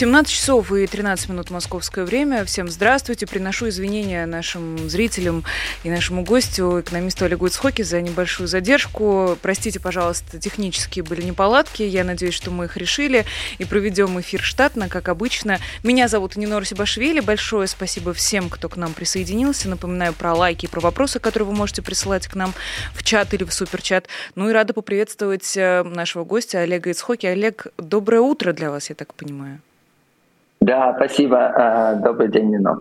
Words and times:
17 0.00 0.32
часов 0.32 0.72
и 0.72 0.86
13 0.86 1.28
минут 1.28 1.50
московское 1.50 2.06
время. 2.06 2.46
Всем 2.46 2.70
здравствуйте. 2.70 3.26
Приношу 3.26 3.68
извинения 3.68 4.24
нашим 4.24 4.88
зрителям 4.88 5.44
и 5.84 5.90
нашему 5.90 6.24
гостю, 6.24 6.80
экономисту 6.80 7.26
Олегу 7.26 7.48
Ицхоке, 7.48 7.84
за 7.84 8.00
небольшую 8.00 8.46
задержку. 8.46 9.36
Простите, 9.42 9.78
пожалуйста, 9.78 10.38
технические 10.38 11.04
были 11.04 11.20
неполадки. 11.20 11.82
Я 11.82 12.02
надеюсь, 12.04 12.32
что 12.32 12.50
мы 12.50 12.64
их 12.64 12.78
решили 12.78 13.26
и 13.58 13.66
проведем 13.66 14.18
эфир 14.18 14.40
штатно, 14.40 14.88
как 14.88 15.10
обычно. 15.10 15.58
Меня 15.84 16.08
зовут 16.08 16.36
Нинора 16.36 16.64
Сибашвили. 16.64 17.20
Большое 17.20 17.68
спасибо 17.68 18.14
всем, 18.14 18.48
кто 18.48 18.70
к 18.70 18.78
нам 18.78 18.94
присоединился. 18.94 19.68
Напоминаю 19.68 20.14
про 20.14 20.32
лайки 20.32 20.64
и 20.64 20.68
про 20.68 20.80
вопросы, 20.80 21.20
которые 21.20 21.48
вы 21.48 21.54
можете 21.54 21.82
присылать 21.82 22.26
к 22.26 22.34
нам 22.36 22.54
в 22.94 23.02
чат 23.02 23.34
или 23.34 23.44
в 23.44 23.52
суперчат. 23.52 24.08
Ну 24.34 24.48
и 24.48 24.54
рада 24.54 24.72
поприветствовать 24.72 25.58
э, 25.58 25.82
нашего 25.82 26.24
гостя 26.24 26.60
Олега 26.60 26.88
Ицхоки. 26.88 27.26
Олег, 27.26 27.66
доброе 27.76 28.22
утро 28.22 28.54
для 28.54 28.70
вас, 28.70 28.88
я 28.88 28.94
так 28.94 29.12
понимаю. 29.12 29.60
Да, 30.60 30.92
спасибо. 30.94 31.38
А, 31.38 31.94
добрый 31.94 32.28
день, 32.30 32.50
Нино. 32.50 32.80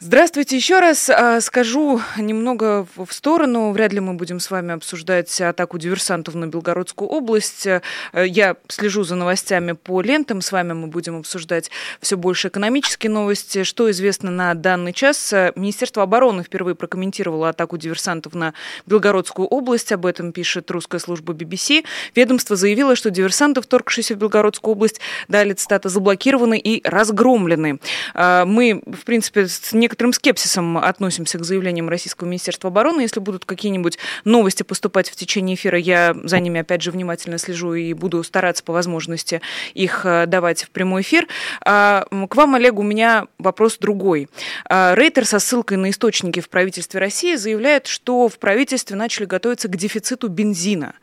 Здравствуйте 0.00 0.54
еще 0.54 0.80
раз. 0.80 1.08
А, 1.08 1.40
скажу 1.40 1.98
немного 2.18 2.86
в 2.94 3.10
сторону. 3.10 3.70
Вряд 3.72 3.94
ли 3.94 4.00
мы 4.00 4.12
будем 4.12 4.38
с 4.38 4.50
вами 4.50 4.74
обсуждать 4.74 5.40
атаку 5.40 5.78
диверсантов 5.78 6.34
на 6.34 6.46
Белгородскую 6.46 7.08
область. 7.08 7.66
Э, 7.66 7.80
я 8.12 8.56
слежу 8.68 9.02
за 9.02 9.14
новостями 9.14 9.72
по 9.72 10.02
лентам. 10.02 10.42
С 10.42 10.52
вами 10.52 10.74
мы 10.74 10.88
будем 10.88 11.20
обсуждать 11.20 11.70
все 12.02 12.18
больше 12.18 12.48
экономические 12.48 13.10
новости. 13.10 13.62
Что 13.62 13.90
известно 13.90 14.30
на 14.30 14.52
данный 14.52 14.92
час? 14.92 15.32
Министерство 15.54 16.02
обороны 16.02 16.42
впервые 16.42 16.74
прокомментировало 16.74 17.48
атаку 17.48 17.78
диверсантов 17.78 18.34
на 18.34 18.52
Белгородскую 18.84 19.48
область. 19.48 19.90
Об 19.90 20.04
этом 20.04 20.32
пишет 20.32 20.70
русская 20.70 20.98
служба 20.98 21.32
BBC. 21.32 21.86
Ведомство 22.14 22.56
заявило, 22.56 22.94
что 22.94 23.10
диверсанты, 23.10 23.62
вторгшиеся 23.62 24.16
в 24.16 24.18
Белгородскую 24.18 24.72
область, 24.72 25.00
дали 25.28 25.54
цитата, 25.54 25.88
заблокированы 25.88 26.58
и 26.58 26.86
раз 26.86 27.05
разгромлены. 27.06 27.78
А, 28.14 28.44
мы, 28.44 28.82
в 28.86 29.04
принципе, 29.04 29.46
с 29.46 29.72
некоторым 29.72 30.12
скепсисом 30.12 30.78
относимся 30.78 31.38
к 31.38 31.44
заявлениям 31.44 31.88
Российского 31.88 32.26
Министерства 32.26 32.68
обороны. 32.68 33.02
Если 33.02 33.20
будут 33.20 33.44
какие-нибудь 33.44 33.98
новости 34.24 34.62
поступать 34.62 35.08
в 35.08 35.16
течение 35.16 35.54
эфира, 35.56 35.78
я 35.78 36.14
за 36.24 36.40
ними, 36.40 36.60
опять 36.60 36.82
же, 36.82 36.90
внимательно 36.90 37.38
слежу 37.38 37.74
и 37.74 37.92
буду 37.92 38.22
стараться 38.24 38.64
по 38.64 38.72
возможности 38.72 39.40
их 39.74 40.04
э, 40.04 40.26
давать 40.26 40.64
в 40.64 40.70
прямой 40.70 41.02
эфир. 41.02 41.28
А, 41.64 42.04
к 42.28 42.34
вам, 42.34 42.54
Олег, 42.54 42.78
у 42.78 42.82
меня 42.82 43.26
вопрос 43.38 43.78
другой. 43.78 44.28
А, 44.68 44.94
Рейтер 44.94 45.24
со 45.24 45.38
ссылкой 45.38 45.78
на 45.78 45.90
источники 45.90 46.40
в 46.40 46.48
правительстве 46.48 47.00
России 47.00 47.36
заявляет, 47.36 47.86
что 47.86 48.28
в 48.28 48.38
правительстве 48.38 48.96
начали 48.96 49.26
готовиться 49.26 49.68
к 49.68 49.76
дефициту 49.76 50.28
бензина. 50.28 50.94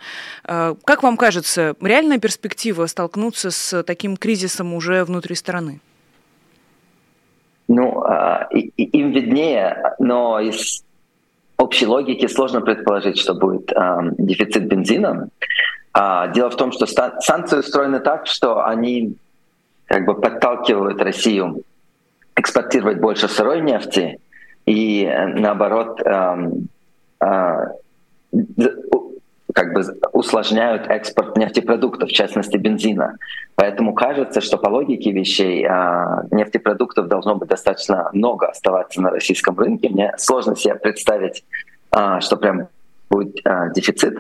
Как 0.43 1.03
вам 1.03 1.17
кажется, 1.17 1.75
реальная 1.81 2.17
перспектива 2.17 2.85
столкнуться 2.88 3.51
с 3.51 3.83
таким 3.83 4.17
кризисом 4.17 4.73
уже 4.73 5.03
внутри 5.03 5.35
страны? 5.35 5.79
Ну, 7.67 8.02
а, 8.03 8.47
им 8.52 9.11
виднее, 9.11 9.95
но 10.00 10.39
из 10.39 10.83
общей 11.58 11.88
логики 11.88 12.28
сложно 12.28 12.61
предположить, 12.61 13.17
что 13.17 13.33
будет 13.33 13.72
дефицит 14.17 14.67
бензина. 14.67 15.30
А, 15.94 16.28
дело 16.30 16.50
в 16.50 16.58
том, 16.58 16.72
что 16.72 16.86
санкции 16.88 17.59
устроены 17.59 18.00
так, 18.00 18.25
что 18.28 18.66
они 18.66 19.16
как 19.86 20.06
бы 20.06 20.19
подталкивают 20.19 21.02
Россию 21.02 21.61
экспортировать 22.36 23.00
больше 23.00 23.28
сырой 23.28 23.61
нефти 23.61 24.19
и 24.66 25.09
наоборот 25.36 26.02
а, 26.06 26.38
как 29.53 29.74
бы 29.74 29.84
усложняют 30.12 30.88
экспорт 30.88 31.38
нефтепродуктов, 31.38 32.09
в 32.09 32.14
частности 32.14 32.58
бензина. 32.58 33.18
Поэтому 33.56 33.94
кажется, 33.94 34.41
что 34.41 34.58
по 34.58 34.69
логике 34.69 35.12
вещей 35.12 35.66
а, 35.66 36.24
нефтепродуктов 36.31 37.08
должно 37.08 37.36
быть 37.36 37.50
достаточно 37.50 38.09
много 38.14 38.47
оставаться 38.47 39.02
на 39.02 39.12
российском 39.12 39.58
рынке. 39.58 39.90
Мне 39.90 40.12
сложно 40.18 40.56
себе 40.56 40.75
представить, 40.75 41.44
а, 41.91 42.19
что 42.19 42.38
прям 42.38 42.68
будет 43.09 43.40
а, 43.46 43.69
дефицит. 43.69 44.18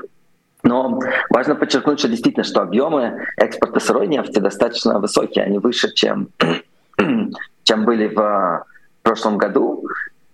Но 0.61 0.99
важно 1.29 1.55
подчеркнуть, 1.55 1.99
что 1.99 2.07
действительно, 2.07 2.43
что 2.43 2.61
объемы 2.61 3.25
экспорта 3.37 3.79
сырой 3.79 4.07
нефти 4.07 4.39
достаточно 4.39 4.99
высокие, 4.99 5.43
они 5.43 5.57
выше, 5.57 5.93
чем, 5.93 6.29
чем 7.63 7.85
были 7.85 8.07
в 8.07 8.65
прошлом 9.01 9.37
году. 9.37 9.85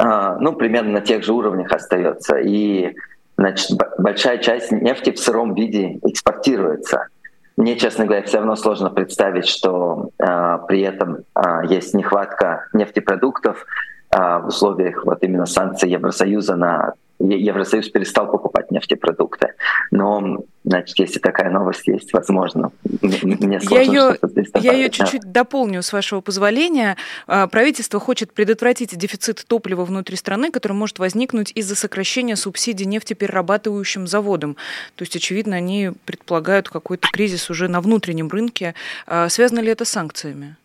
Ну, 0.01 0.53
примерно 0.53 0.91
на 0.91 1.01
тех 1.01 1.23
же 1.23 1.33
уровнях 1.33 1.73
остается. 1.73 2.37
И 2.37 2.95
Значит, 3.39 3.79
большая 3.97 4.39
часть 4.39 4.69
нефти 4.73 5.11
в 5.11 5.17
сыром 5.17 5.53
виде 5.53 5.97
экспортируется. 6.03 7.07
Мне, 7.55 7.77
честно 7.77 8.03
говоря, 8.03 8.21
все 8.23 8.39
равно 8.39 8.57
сложно 8.57 8.89
представить, 8.89 9.47
что 9.47 10.09
э, 10.19 10.57
при 10.67 10.81
этом 10.81 11.19
э, 11.35 11.61
есть 11.69 11.93
нехватка 11.93 12.65
нефтепродуктов 12.73 13.65
э, 14.11 14.39
в 14.39 14.47
условиях 14.47 15.05
вот 15.05 15.23
именно 15.23 15.45
санкций 15.45 15.89
Евросоюза 15.89 16.57
на 16.57 16.95
Евросоюз 17.19 17.89
перестал 17.89 18.31
покупать 18.31 18.71
нефтепродукты. 18.71 19.53
Но, 19.91 20.43
значит, 20.63 20.97
если 20.99 21.19
такая 21.19 21.49
новость 21.49 21.87
есть, 21.87 22.13
возможно, 22.13 22.71
мне 23.01 23.59
сложно 23.59 23.75
я 23.75 23.81
ее, 23.81 24.17
Я 24.61 24.73
ее 24.73 24.89
чуть-чуть 24.89 25.23
да. 25.23 25.41
дополню, 25.41 25.83
с 25.83 25.91
вашего 25.91 26.21
позволения. 26.21 26.95
А, 27.27 27.47
правительство 27.47 27.99
хочет 27.99 28.33
предотвратить 28.33 28.97
дефицит 28.97 29.43
топлива 29.47 29.83
внутри 29.83 30.15
страны, 30.15 30.49
который 30.51 30.73
может 30.73 30.99
возникнуть 30.99 31.51
из-за 31.55 31.75
сокращения 31.75 32.37
субсидий 32.37 32.85
нефтеперерабатывающим 32.85 34.07
заводам. 34.07 34.55
То 34.95 35.03
есть, 35.03 35.15
очевидно, 35.15 35.57
они 35.57 35.91
предполагают 36.05 36.69
какой-то 36.69 37.09
кризис 37.11 37.49
уже 37.49 37.67
на 37.67 37.81
внутреннем 37.81 38.29
рынке. 38.29 38.75
А, 39.07 39.27
связано 39.27 39.59
ли 39.59 39.71
это 39.71 39.83
с 39.83 39.89
санкциями? 39.89 40.55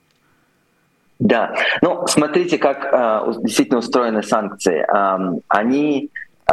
Да, 1.21 1.55
ну 1.81 2.07
смотрите, 2.07 2.59
как 2.59 2.89
э, 2.93 3.33
действительно 3.43 3.79
устроены 3.79 4.23
санкции. 4.23 4.85
Э, 4.85 5.39
они 5.49 6.11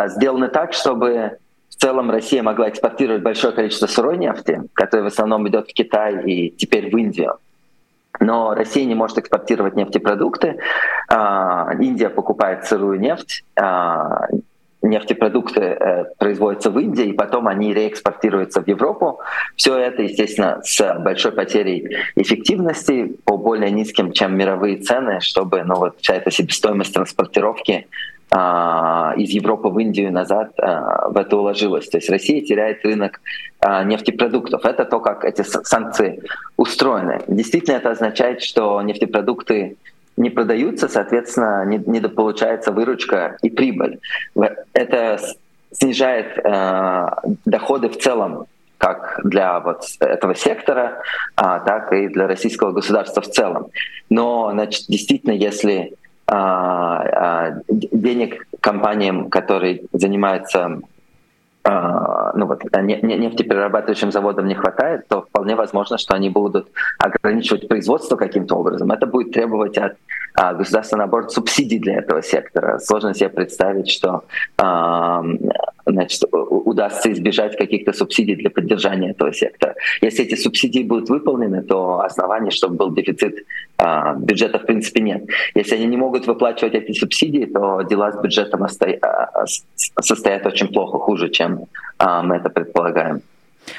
сделаны 0.08 0.48
так, 0.48 0.74
чтобы 0.74 1.38
в 1.70 1.76
целом 1.76 2.12
Россия 2.12 2.44
могла 2.44 2.70
экспортировать 2.70 3.24
большое 3.24 3.54
количество 3.54 3.88
сырой 3.88 4.18
нефти, 4.18 4.62
которая 4.74 5.10
в 5.10 5.14
основном 5.14 5.48
идет 5.48 5.70
в 5.70 5.74
Китай 5.74 6.24
и 6.26 6.52
теперь 6.52 6.92
в 6.92 6.98
Индию. 6.98 7.38
Но 8.20 8.54
Россия 8.54 8.86
не 8.86 8.94
может 8.94 9.18
экспортировать 9.18 9.76
нефтепродукты. 9.76 10.60
А, 11.08 11.72
Индия 11.80 12.10
покупает 12.10 12.66
сырую 12.66 13.00
нефть, 13.00 13.44
а, 13.56 14.28
нефтепродукты 14.82 15.62
э, 15.62 16.06
производятся 16.18 16.72
в 16.72 16.80
Индии, 16.80 17.06
и 17.06 17.14
потом 17.14 17.48
они 17.48 17.74
реэкспортируются 17.74 18.62
в 18.62 18.68
Европу. 18.68 19.20
Все 19.56 19.78
это, 19.78 20.02
естественно, 20.02 20.60
с 20.64 21.00
большой 21.00 21.32
потерей 21.32 21.98
эффективности, 22.16 23.16
по 23.26 23.38
более 23.38 23.72
низким, 23.72 24.12
чем 24.12 24.36
мировые 24.36 24.78
цены, 24.78 25.20
чтобы 25.22 25.64
ну, 25.64 25.76
вот 25.76 25.98
вся 26.02 26.16
эта 26.16 26.32
себестоимость 26.32 26.94
транспортировки 26.94 27.88
а, 27.88 28.21
из 28.34 29.30
Европы 29.32 29.68
в 29.68 29.78
Индию 29.80 30.12
назад 30.12 30.54
а, 30.58 31.10
в 31.10 31.18
это 31.18 31.36
уложилось. 31.36 31.90
То 31.90 31.98
есть 31.98 32.10
Россия 32.10 32.42
теряет 32.42 32.86
рынок 32.86 33.20
а, 33.60 33.84
нефтепродуктов. 33.84 34.64
Это 34.66 34.86
то, 34.86 35.02
как 35.02 35.26
эти 35.26 35.42
санкции 35.42 36.24
устроены. 36.56 37.22
Действительно, 37.28 37.76
это 37.76 37.92
означает, 37.92 38.42
что 38.42 38.82
нефтепродукты 38.82 39.76
не 40.16 40.30
продаются, 40.30 40.88
соответственно, 40.88 41.66
не, 41.66 41.78
недополучается 41.78 42.72
выручка 42.72 43.38
и 43.42 43.50
прибыль. 43.50 44.00
Это 44.74 45.20
снижает 45.72 46.38
э, 46.38 47.08
доходы 47.46 47.90
в 47.90 47.98
целом 47.98 48.46
как 48.78 49.20
для 49.24 49.60
вот 49.60 49.84
этого 50.00 50.34
сектора, 50.36 51.04
а, 51.36 51.60
так 51.60 51.94
и 51.94 52.08
для 52.08 52.28
российского 52.28 52.72
государства 52.72 53.22
в 53.22 53.30
целом. 53.30 53.68
Но, 54.10 54.50
значит, 54.52 54.86
действительно, 54.88 55.34
если 55.34 55.94
а, 55.94 55.94
а, 55.94 56.11
денег 57.70 58.48
компаниям, 58.62 59.30
которые 59.30 59.82
занимаются 59.92 60.80
а, 61.64 62.32
ну 62.36 62.48
вот, 62.48 62.64
нефтеперерабатывающим 62.64 64.12
заводам 64.12 64.48
не 64.48 64.56
хватает, 64.56 65.08
то 65.08 65.22
вполне 65.22 65.56
возможно, 65.56 65.98
что 65.98 66.16
они 66.16 66.30
будут 66.30 66.70
ограничивать 66.98 67.68
производство 67.68 68.16
каким-то 68.16 68.56
образом. 68.56 68.92
Это 68.92 69.06
будет 69.06 69.32
требовать 69.32 69.78
от 69.78 69.98
государства, 70.58 70.98
наоборот, 70.98 71.32
субсидий 71.32 71.78
для 71.78 71.98
этого 71.98 72.24
сектора. 72.24 72.80
Сложно 72.80 73.14
себе 73.14 73.30
представить, 73.30 73.90
что 73.90 74.24
значит, 75.92 76.24
удастся 76.32 77.12
избежать 77.12 77.58
каких-то 77.58 77.94
субсидий 77.94 78.36
для 78.36 78.50
поддержания 78.50 79.12
этого 79.12 79.34
сектора. 79.34 79.76
Если 80.02 80.26
эти 80.26 80.36
субсидии 80.36 80.84
будут 80.84 81.10
выполнены, 81.10 81.62
то 81.62 82.00
оснований, 82.02 82.52
чтобы 82.52 82.76
был 82.76 82.94
дефицит 82.94 83.46
а, 83.78 84.14
бюджета 84.16 84.60
в 84.60 84.66
принципе 84.66 85.02
нет. 85.02 85.24
Если 85.56 85.76
они 85.76 85.86
не 85.86 85.98
могут 85.98 86.28
выплачивать 86.28 86.74
эти 86.74 86.94
субсидии, 86.94 87.46
то 87.46 87.82
дела 87.82 88.12
с 88.12 88.22
бюджетом 88.22 88.64
а, 88.64 89.46
состоят 90.02 90.46
очень 90.46 90.68
плохо, 90.68 91.00
хуже, 91.00 91.30
чем 91.30 91.66
а, 91.98 92.22
мы 92.22 92.36
это 92.36 92.50
предполагаем. 92.50 93.22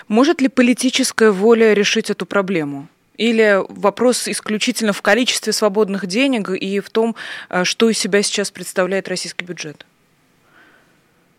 Может 0.09 0.41
ли 0.41 0.49
политическая 0.49 1.31
воля 1.31 1.75
решить 1.75 2.11
эту 2.11 2.27
проблему? 2.27 2.87
Или 3.19 3.61
вопрос 3.69 4.27
исключительно 4.29 4.93
в 4.93 5.03
количестве 5.03 5.53
свободных 5.53 6.07
денег 6.07 6.51
и 6.51 6.81
в 6.81 6.89
том, 6.91 7.15
что 7.63 7.91
из 7.91 7.99
себя 7.99 8.23
сейчас 8.23 8.51
представляет 8.51 9.09
российский 9.09 9.45
бюджет? 9.45 9.87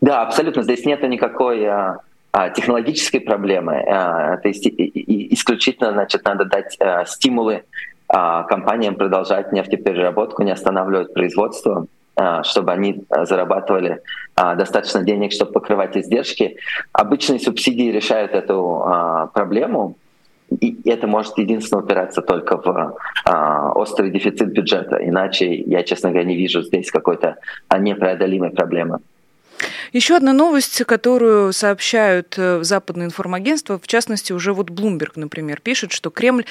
Да, 0.04 0.20
абсолютно. 0.20 0.62
Здесь 0.62 0.84
нет 0.84 1.02
никакой 1.02 1.64
а, 1.64 2.00
а, 2.30 2.50
технологической 2.50 3.20
проблемы. 3.20 3.82
А, 3.88 4.36
то 4.36 4.48
есть 4.48 4.66
исключительно 4.66 5.92
значит, 5.92 6.26
надо 6.26 6.44
дать 6.44 6.76
а, 6.78 7.06
стимулы 7.06 7.64
а, 8.08 8.42
компаниям 8.42 8.96
продолжать 8.96 9.50
нефтепереработку, 9.52 10.42
не 10.42 10.50
останавливать 10.50 11.14
производство 11.14 11.86
а, 12.16 12.42
чтобы 12.42 12.72
они 12.72 13.04
зарабатывали 13.22 14.02
достаточно 14.36 15.02
денег, 15.02 15.32
чтобы 15.32 15.52
покрывать 15.52 15.96
издержки. 15.96 16.58
Обычные 16.92 17.40
субсидии 17.40 17.90
решают 17.90 18.32
эту 18.32 19.30
проблему, 19.32 19.96
и 20.60 20.76
это 20.88 21.06
может 21.06 21.38
единственно 21.38 21.82
упираться 21.82 22.20
только 22.20 22.58
в 22.58 22.98
острый 23.74 24.10
дефицит 24.10 24.52
бюджета. 24.52 24.98
Иначе 25.00 25.54
я, 25.54 25.82
честно 25.82 26.10
говоря, 26.10 26.26
не 26.26 26.36
вижу 26.36 26.62
здесь 26.62 26.90
какой-то 26.90 27.36
а, 27.68 27.78
непреодолимой 27.78 28.50
проблемы. 28.50 28.98
Еще 29.92 30.16
одна 30.16 30.32
новость, 30.32 30.84
которую 30.84 31.52
сообщают 31.52 32.34
э, 32.36 32.62
западные 32.62 33.06
информагентства, 33.06 33.78
в 33.78 33.86
частности, 33.86 34.32
уже 34.32 34.52
вот 34.52 34.70
Bloomberg, 34.70 35.12
например, 35.16 35.60
пишет, 35.60 35.92
что 35.92 36.10
Кремль 36.10 36.44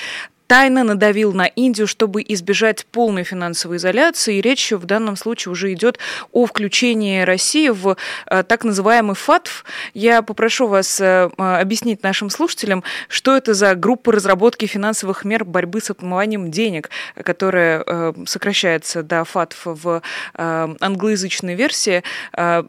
тайно 0.53 0.83
надавил 0.83 1.33
на 1.33 1.47
Индию, 1.47 1.87
чтобы 1.87 2.23
избежать 2.27 2.85
полной 2.85 3.23
финансовой 3.23 3.77
изоляции. 3.77 4.35
И 4.37 4.41
речь 4.41 4.71
в 4.71 4.85
данном 4.85 5.15
случае 5.15 5.51
уже 5.51 5.73
идет 5.73 5.97
о 6.31 6.45
включении 6.45 7.21
России 7.21 7.69
в 7.69 7.97
э, 8.27 8.43
так 8.43 8.63
называемый 8.63 9.15
ФАТФ. 9.15 9.65
Я 9.95 10.21
попрошу 10.21 10.67
вас 10.67 11.01
э, 11.01 11.31
объяснить 11.37 12.03
нашим 12.03 12.29
слушателям, 12.29 12.83
что 13.07 13.35
это 13.35 13.55
за 13.55 13.73
группа 13.73 14.11
разработки 14.11 14.67
финансовых 14.67 15.25
мер 15.25 15.43
борьбы 15.43 15.81
с 15.81 15.89
отмыванием 15.89 16.51
денег, 16.51 16.91
которая 17.15 17.83
э, 17.83 18.13
сокращается 18.27 19.01
до 19.01 19.25
ФАТФ 19.25 19.59
в 19.65 20.03
англоязычной 20.35 21.55
версии. 21.55 22.03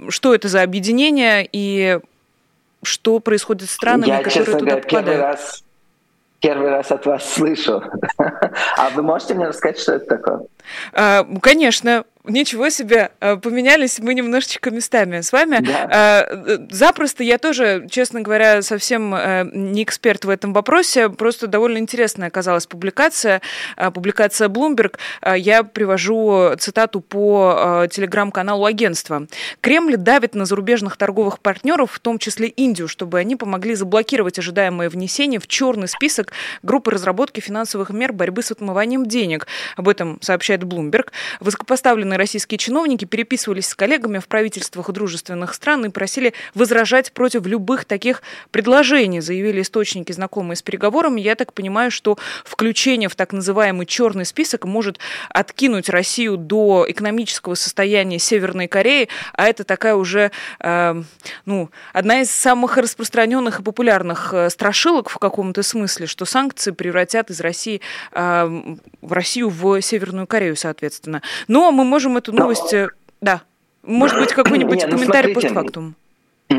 Что 0.08 0.34
это 0.34 0.48
за 0.48 0.62
объединение 0.62 1.46
и 1.52 1.98
что 2.82 3.19
происходит 3.19 3.69
с 3.69 3.75
странами, 3.75 4.08
Я, 4.08 4.19
которые 4.22 4.34
честно 4.34 4.58
туда 4.58 4.70
говоря, 4.70 4.82
попадают? 4.82 5.06
Первый 5.06 5.32
раз 5.32 5.63
первый 6.44 6.69
раз 6.70 6.93
от 6.93 7.06
вас 7.06 7.25
слышу. 7.25 7.82
А 8.76 8.91
вы 8.94 9.02
можете 9.02 9.35
мне 9.35 9.46
рассказать, 9.46 9.79
что 9.79 9.94
это 9.94 10.17
такое? 10.17 10.43
А, 10.93 11.25
конечно. 11.40 12.05
Ничего 12.26 12.70
себе, 12.70 13.11
э, 13.20 13.37
поменялись 13.37 13.99
мы 13.99 14.14
немножечко 14.14 14.70
местами 14.70 15.20
с 15.20 15.31
вами. 15.31 15.58
Да. 15.61 15.88
А, 15.93 16.66
запросто 16.70 17.22
я 17.22 17.37
тоже, 17.37 17.87
честно 17.90 18.22
говоря, 18.22 18.62
совсем 18.62 19.14
э, 19.14 19.46
не 19.52 19.82
эксперт 19.82 20.25
в 20.25 20.31
этом 20.31 20.55
вопросе, 20.55 21.11
просто 21.11 21.49
довольно 21.49 21.76
интересная 21.76 22.28
оказалась 22.28 22.66
публикация, 22.66 23.43
а, 23.76 23.90
публикация 23.90 24.49
Bloomberg. 24.49 24.96
Я 25.37 25.64
привожу 25.64 26.55
цитату 26.58 27.02
по 27.02 27.87
телеграм-каналу 27.90 28.64
агентства. 28.64 29.26
Кремль 29.61 29.99
давит 29.99 30.34
на 30.34 30.46
зарубежных 30.46 30.96
торговых 30.96 31.40
партнеров, 31.40 31.93
в 31.93 32.00
том 32.00 32.19
числе 32.19 32.49
Индию, 32.49 32.88
чтобы 32.88 33.19
они 33.19 33.37
помогли 33.37 33.75
заблокировать 33.75 34.38
ожидаемое 34.38 34.88
внесение 34.88 35.40
в 35.40 35.46
черный 35.46 35.88
список 35.88 36.32
группы 36.62 36.90
разработки 36.90 37.40
финансовых 37.40 37.90
мер 37.90 38.14
борьбы 38.14 38.43
с 38.43 38.50
отмыванием 38.50 39.05
денег. 39.05 39.46
Об 39.76 39.90
этом 39.90 40.19
сообщает 40.22 40.53
Bloomberg. 40.62 41.10
Высокопоставленные 41.40 42.18
российские 42.18 42.58
чиновники 42.58 43.04
переписывались 43.04 43.68
с 43.68 43.74
коллегами 43.74 44.18
в 44.18 44.28
правительствах 44.28 44.90
дружественных 44.90 45.54
стран 45.54 45.86
и 45.86 45.88
просили 45.88 46.34
возражать 46.54 47.12
против 47.12 47.46
любых 47.46 47.84
таких 47.84 48.22
предложений, 48.50 49.20
заявили 49.20 49.62
источники, 49.62 50.12
знакомые 50.12 50.56
с 50.56 50.62
переговорами. 50.62 51.20
Я 51.20 51.34
так 51.34 51.52
понимаю, 51.52 51.90
что 51.90 52.18
включение 52.44 53.08
в 53.08 53.16
так 53.16 53.32
называемый 53.32 53.86
черный 53.86 54.24
список 54.24 54.64
может 54.64 54.98
откинуть 55.30 55.88
Россию 55.88 56.36
до 56.36 56.84
экономического 56.88 57.54
состояния 57.54 58.18
Северной 58.18 58.68
Кореи, 58.68 59.08
а 59.32 59.46
это 59.46 59.64
такая 59.64 59.94
уже 59.94 60.30
э, 60.60 61.02
ну, 61.46 61.70
одна 61.92 62.20
из 62.20 62.30
самых 62.30 62.76
распространенных 62.76 63.60
и 63.60 63.62
популярных 63.62 64.32
э, 64.34 64.50
страшилок 64.50 65.08
в 65.08 65.18
каком-то 65.18 65.62
смысле, 65.62 66.06
что 66.06 66.24
санкции 66.24 66.70
превратят 66.72 67.30
из 67.30 67.40
России 67.40 67.80
э, 68.12 68.74
в 69.00 69.12
Россию 69.12 69.48
в 69.48 69.80
Северную 69.80 70.26
Корею, 70.26 70.44
соответственно. 70.55 71.23
Но 71.49 71.73
мы 71.73 71.85
можем 71.85 72.17
эту 72.17 72.32
новость... 72.32 72.73
Э, 72.73 72.88
да. 73.20 73.43
Может 73.82 74.19
быть, 74.19 74.32
какой-нибудь 74.32 74.79
Не, 74.79 74.87
ну, 74.87 74.96
комментарий 74.96 75.35
постфактум. 75.35 75.94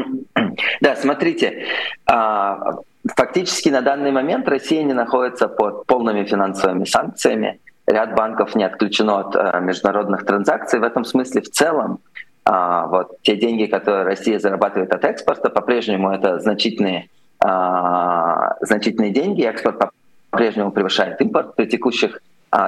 Да, 0.80 0.96
смотрите, 0.96 1.66
а, 2.06 2.78
фактически 3.14 3.70
на 3.70 3.82
данный 3.82 4.12
момент 4.12 4.48
Россия 4.48 4.84
не 4.84 4.94
находится 4.94 5.48
под 5.48 5.86
полными 5.86 6.24
финансовыми 6.24 6.86
санкциями. 6.86 7.60
Ряд 7.88 8.16
банков 8.16 8.56
не 8.56 8.64
отключено 8.64 9.20
от 9.20 9.36
э, 9.36 9.60
международных 9.62 10.26
транзакций. 10.26 10.80
В 10.80 10.84
этом 10.84 11.04
смысле 11.04 11.42
в 11.42 11.50
целом 11.52 12.00
а, 12.46 12.86
вот 12.88 13.22
те 13.24 13.36
деньги, 13.36 13.66
которые 13.66 14.04
Россия 14.04 14.40
зарабатывает 14.40 14.94
от 14.94 15.04
экспорта, 15.04 15.50
по-прежнему 15.50 16.12
это 16.12 16.40
значительные, 16.40 17.10
а, 17.40 18.56
значительные 18.62 19.12
деньги. 19.12 19.44
Экспорт 19.44 19.81
по-прежнему 20.30 20.72
превышает 20.72 21.20
импорт 21.22 21.56
при 21.56 21.66
текущих 21.66 22.22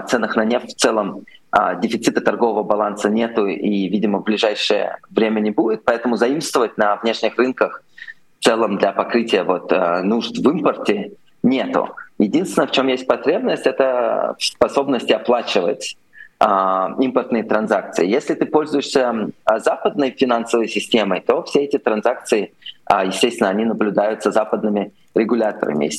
ценах 0.07 0.36
на 0.36 0.45
нефть 0.45 0.75
в 0.75 0.80
целом 0.80 1.25
а, 1.51 1.75
дефицита 1.75 2.22
торгового 2.22 2.63
баланса 2.63 3.10
нету 3.10 3.45
и, 3.48 3.88
видимо, 3.88 4.19
в 4.19 4.24
ближайшее 4.24 4.98
время 5.10 5.39
не 5.39 5.51
будет, 5.51 5.84
поэтому 5.86 6.18
заимствовать 6.18 6.78
на 6.78 6.98
внешних 6.98 7.38
рынках 7.38 7.84
в 8.39 8.44
целом 8.44 8.78
для 8.78 8.92
покрытия 8.92 9.44
вот, 9.44 9.72
а, 9.72 10.01
нужд 10.04 10.38
в 10.38 10.50
импорте 10.50 11.13
нету. 11.44 11.95
Единственное, 12.19 12.68
в 12.68 12.72
чем 12.72 12.88
есть 12.88 13.07
потребность, 13.07 13.66
это 13.66 14.36
в 14.38 14.44
способности 14.44 15.13
оплачивать 15.13 15.95
а, 15.95 16.06
импортные 16.39 17.44
транзакции. 17.44 18.06
Если 18.07 18.36
ты 18.36 18.45
пользуешься 18.45 19.30
западной 19.57 20.12
финансовой 20.12 20.68
системой, 20.68 21.22
то 21.22 21.42
все 21.44 21.63
эти 21.63 21.78
транзакции, 21.78 22.54
естественно, 23.06 23.50
они 23.50 23.66
наблюдаются 23.66 24.31
западными 24.31 24.92
регуляторами. 25.18 25.89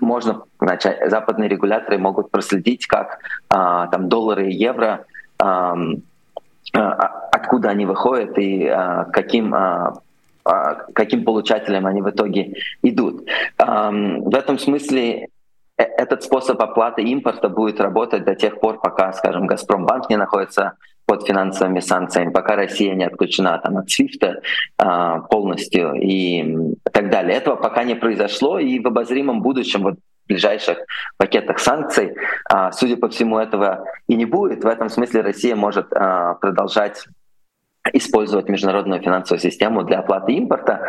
Можно 0.00 0.42
начать, 0.60 1.10
западные 1.10 1.48
регуляторы 1.48 1.98
могут 1.98 2.30
проследить, 2.30 2.86
как 2.86 3.18
а, 3.48 3.86
там 3.86 4.08
доллары 4.08 4.50
и 4.50 4.54
евро, 4.54 5.04
а, 5.38 5.76
откуда 6.72 7.70
они 7.70 7.86
выходят 7.86 8.38
и 8.38 8.66
а, 8.66 9.04
каким 9.04 9.54
каким 10.94 11.22
получателям 11.24 11.86
они 11.86 12.02
в 12.02 12.10
итоге 12.10 12.54
идут. 12.82 13.28
В 13.56 14.34
этом 14.34 14.58
смысле 14.58 15.28
этот 15.84 16.22
способ 16.22 16.60
оплаты 16.60 17.02
импорта 17.02 17.48
будет 17.48 17.80
работать 17.80 18.24
до 18.24 18.34
тех 18.34 18.60
пор, 18.60 18.80
пока, 18.80 19.12
скажем, 19.12 19.46
Газпромбанк 19.46 20.10
не 20.10 20.16
находится 20.16 20.74
под 21.06 21.26
финансовыми 21.26 21.80
санкциями, 21.80 22.30
пока 22.30 22.56
Россия 22.56 22.94
не 22.94 23.04
отключена 23.04 23.58
там, 23.58 23.78
от 23.78 23.90
Свифта 23.90 24.40
а, 24.78 25.20
полностью 25.20 25.94
и 25.94 26.74
так 26.92 27.10
далее. 27.10 27.36
Этого 27.36 27.56
пока 27.56 27.84
не 27.84 27.94
произошло, 27.94 28.58
и 28.58 28.78
в 28.78 28.86
обозримом 28.86 29.42
будущем, 29.42 29.82
вот 29.82 29.94
в 29.94 30.28
ближайших 30.28 30.78
пакетах 31.16 31.58
санкций, 31.58 32.14
а, 32.48 32.72
судя 32.72 32.96
по 32.96 33.08
всему, 33.08 33.38
этого 33.38 33.84
и 34.06 34.14
не 34.14 34.24
будет. 34.24 34.64
В 34.64 34.66
этом 34.68 34.88
смысле 34.88 35.22
Россия 35.22 35.56
может 35.56 35.92
а, 35.92 36.34
продолжать 36.34 37.04
использовать 37.92 38.48
международную 38.48 39.02
финансовую 39.02 39.40
систему 39.40 39.82
для 39.82 39.98
оплаты 39.98 40.32
импорта 40.32 40.86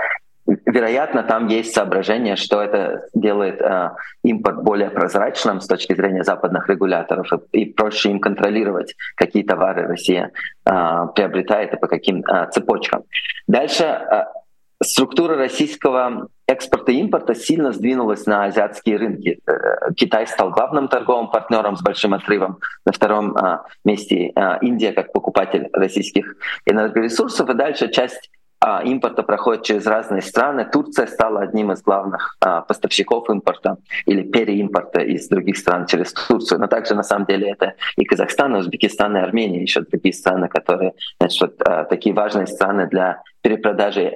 Вероятно, 0.74 1.22
там 1.22 1.50
есть 1.50 1.76
соображение, 1.76 2.36
что 2.36 2.60
это 2.60 3.06
делает 3.14 3.62
э, 3.62 3.92
импорт 4.24 4.64
более 4.64 4.90
прозрачным 4.90 5.62
с 5.62 5.68
точки 5.68 5.94
зрения 5.94 6.24
западных 6.24 6.68
регуляторов 6.68 7.28
и, 7.52 7.60
и 7.60 7.72
проще 7.72 8.10
им 8.10 8.20
контролировать, 8.20 8.96
какие 9.16 9.44
товары 9.44 9.86
Россия 9.86 10.32
э, 10.66 10.72
приобретает 11.16 11.76
и 11.76 11.78
по 11.78 11.86
каким 11.86 12.24
э, 12.24 12.50
цепочкам. 12.50 13.04
Дальше 13.46 13.84
э, 13.84 14.24
структура 14.84 15.36
российского 15.36 16.28
экспорта 16.48 16.92
и 16.92 16.96
импорта 16.96 17.36
сильно 17.36 17.72
сдвинулась 17.72 18.26
на 18.26 18.46
азиатские 18.46 18.98
рынки. 18.98 19.42
Э, 19.46 19.94
Китай 19.96 20.26
стал 20.26 20.50
главным 20.50 20.88
торговым 20.88 21.30
партнером 21.30 21.78
с 21.78 21.84
большим 21.84 22.16
отрывом. 22.16 22.58
На 22.84 22.92
втором 22.92 23.36
месте 23.86 24.34
Индия 24.62 24.92
как 24.92 25.14
покупатель 25.14 25.70
российских 25.72 26.36
энергоресурсов. 26.66 27.48
И 27.48 27.54
дальше 27.54 27.92
часть 27.92 28.32
импорта 28.84 29.24
проходит 29.24 29.64
через 29.64 29.86
разные 29.86 30.22
страны. 30.22 30.66
Турция 30.72 31.08
стала 31.08 31.42
одним 31.42 31.72
из 31.72 31.82
главных 31.82 32.38
а, 32.40 32.62
поставщиков 32.62 33.30
импорта 33.30 33.78
или 34.06 34.24
переимпорта 34.24 35.02
из 35.02 35.28
других 35.28 35.58
стран 35.58 35.86
через 35.86 36.14
Турцию. 36.14 36.60
Но 36.60 36.68
также 36.68 36.96
на 36.96 37.04
самом 37.04 37.26
деле 37.26 37.52
это 37.52 37.74
и 37.98 38.06
Казахстан, 38.06 38.56
и 38.56 38.60
Узбекистан, 38.60 39.18
и 39.18 39.20
Армения, 39.20 39.62
еще 39.62 39.82
другие 39.82 40.14
страны, 40.14 40.48
которые 40.48 40.94
значит, 41.20 41.42
вот, 41.42 41.62
а, 41.62 41.84
такие 41.84 42.16
важные 42.16 42.48
страны 42.48 42.88
для 42.88 43.22
перепродажи 43.42 44.14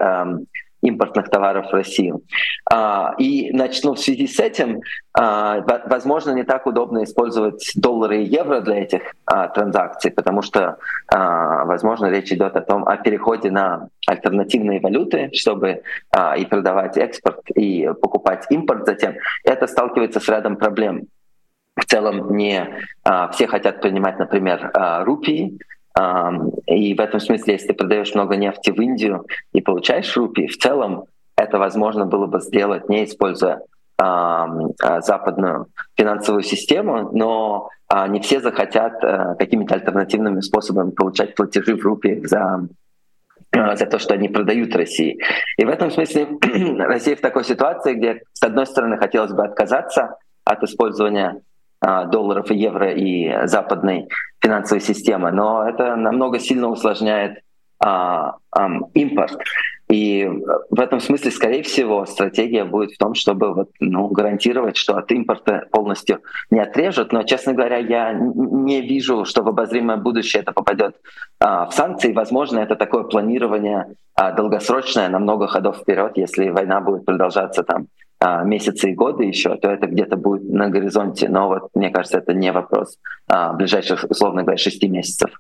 импортных 0.82 1.30
товаров 1.30 1.68
в 1.68 1.74
Россию. 1.74 2.22
А, 2.72 3.16
и 3.18 3.52
начну 3.52 3.94
в 3.94 4.00
связи 4.00 4.28
с 4.28 4.40
этим, 4.40 4.82
а, 5.14 5.62
возможно, 5.88 6.32
не 6.32 6.44
так 6.44 6.68
удобно 6.68 7.04
использовать 7.04 7.72
доллары 7.76 8.24
и 8.24 8.28
евро 8.28 8.62
для 8.62 8.84
этих 8.84 9.02
а, 9.26 9.48
транзакций, 9.48 10.12
потому 10.12 10.42
что, 10.42 10.78
возможно, 11.10 12.08
речь 12.08 12.32
идет 12.32 12.56
о 12.56 12.62
том, 12.62 12.88
о 12.88 12.98
переходе 12.98 13.52
на 13.52 13.90
альтернативные 14.06 14.80
валюты, 14.80 15.30
чтобы 15.34 15.82
и 16.38 16.46
продавать 16.46 16.98
экспорт, 16.98 17.50
и 17.56 17.90
покупать 18.02 18.46
импорт 18.50 18.86
затем. 18.86 19.16
Это 19.44 19.68
сталкивается 19.68 20.20
с 20.20 20.30
рядом 20.30 20.58
проблем. 20.58 21.08
в 21.76 21.86
целом 21.86 22.36
не 22.36 22.68
все 23.32 23.48
хотят 23.48 23.82
принимать, 23.82 24.20
например, 24.20 24.72
рупии, 25.06 25.58
и 26.68 26.94
в 26.94 27.00
этом 27.00 27.20
смысле, 27.20 27.54
если 27.54 27.68
ты 27.68 27.74
продаешь 27.74 28.14
много 28.14 28.36
нефти 28.36 28.70
в 28.70 28.80
Индию 28.80 29.26
и 29.54 29.62
получаешь 29.62 30.16
рупии, 30.16 30.48
в 30.48 30.58
целом 30.58 31.06
это 31.36 31.58
возможно 31.58 32.06
было 32.06 32.28
бы 32.28 32.40
сделать, 32.40 32.88
не 32.90 33.06
используя 33.06 33.62
западную 33.98 35.68
финансовую 35.96 36.44
систему, 36.44 37.10
но 37.14 37.70
не 38.10 38.20
все 38.20 38.40
захотят 38.42 39.04
э, 39.04 39.36
какими-то 39.40 39.74
альтернативными 39.76 40.42
способами 40.42 40.92
получать 40.92 41.34
платежи 41.36 41.76
в 41.76 41.82
рупии 41.82 42.22
за 42.24 42.68
за 43.52 43.86
то, 43.86 43.98
что 43.98 44.14
они 44.14 44.28
продают 44.28 44.76
России. 44.76 45.18
И 45.58 45.66
в 45.66 45.70
этом 45.70 45.90
смысле 45.90 46.28
Россия 46.80 47.16
в 47.16 47.22
такой 47.22 47.44
ситуации, 47.44 47.94
где, 47.94 48.22
с 48.34 48.44
одной 48.44 48.68
стороны, 48.68 48.98
хотелось 48.98 49.32
бы 49.32 49.44
отказаться 49.44 50.18
от 50.44 50.64
использования 50.64 51.42
долларов 51.82 52.50
и 52.50 52.58
евро 52.58 52.92
и 52.92 53.46
западной 53.48 54.08
финансовой 54.42 54.82
системы, 54.82 55.32
но 55.32 55.68
это 55.68 55.96
намного 55.96 56.40
сильно 56.40 56.70
усложняет 56.70 57.40
а, 57.80 58.38
а, 58.52 58.70
импорт. 58.96 59.38
И 59.90 60.28
в 60.70 60.80
этом 60.80 61.00
смысле, 61.00 61.32
скорее 61.32 61.64
всего, 61.64 62.06
стратегия 62.06 62.66
будет 62.66 62.92
в 62.92 62.98
том, 62.98 63.14
чтобы 63.14 63.54
вот, 63.54 63.70
ну, 63.80 64.08
гарантировать, 64.08 64.76
что 64.76 64.98
от 64.98 65.12
импорта 65.12 65.66
полностью 65.72 66.22
не 66.50 66.60
отрежут. 66.60 67.14
Но, 67.14 67.24
честно 67.24 67.54
говоря, 67.54 67.78
я 67.78 68.14
не 68.14 68.82
вижу, 68.82 69.26
что 69.26 69.44
в 69.44 69.48
обозримое 69.48 69.98
будущее 69.98 70.42
это 70.42 70.52
попадет 70.52 70.96
а, 71.40 71.68
в 71.68 71.74
санкции. 71.74 72.12
Возможно, 72.12 72.60
это 72.60 72.76
такое 72.76 73.04
планирование 73.04 73.96
а, 74.16 74.32
долгосрочное 74.32 75.08
на 75.08 75.20
много 75.20 75.48
ходов 75.48 75.78
вперед, 75.78 76.14
если 76.16 76.50
война 76.50 76.82
будет 76.82 77.06
продолжаться 77.06 77.64
там 77.64 77.84
а, 77.84 78.07
месяцы 78.46 78.92
и 78.92 78.96
годы 78.96 79.26
еще, 79.26 79.56
то 79.58 79.70
это 79.70 79.88
где-то 79.88 80.18
будет 80.18 80.44
на 80.50 80.70
горизонте. 80.70 81.30
Но 81.30 81.48
вот 81.48 81.70
мне 81.76 81.90
кажется, 81.90 82.18
это 82.18 82.34
не 82.34 82.52
вопрос 82.52 82.98
а, 83.28 83.54
ближайших, 83.54 84.06
условно 84.10 84.42
говоря, 84.42 84.58
шести 84.58 84.88
месяцев. 84.88 85.32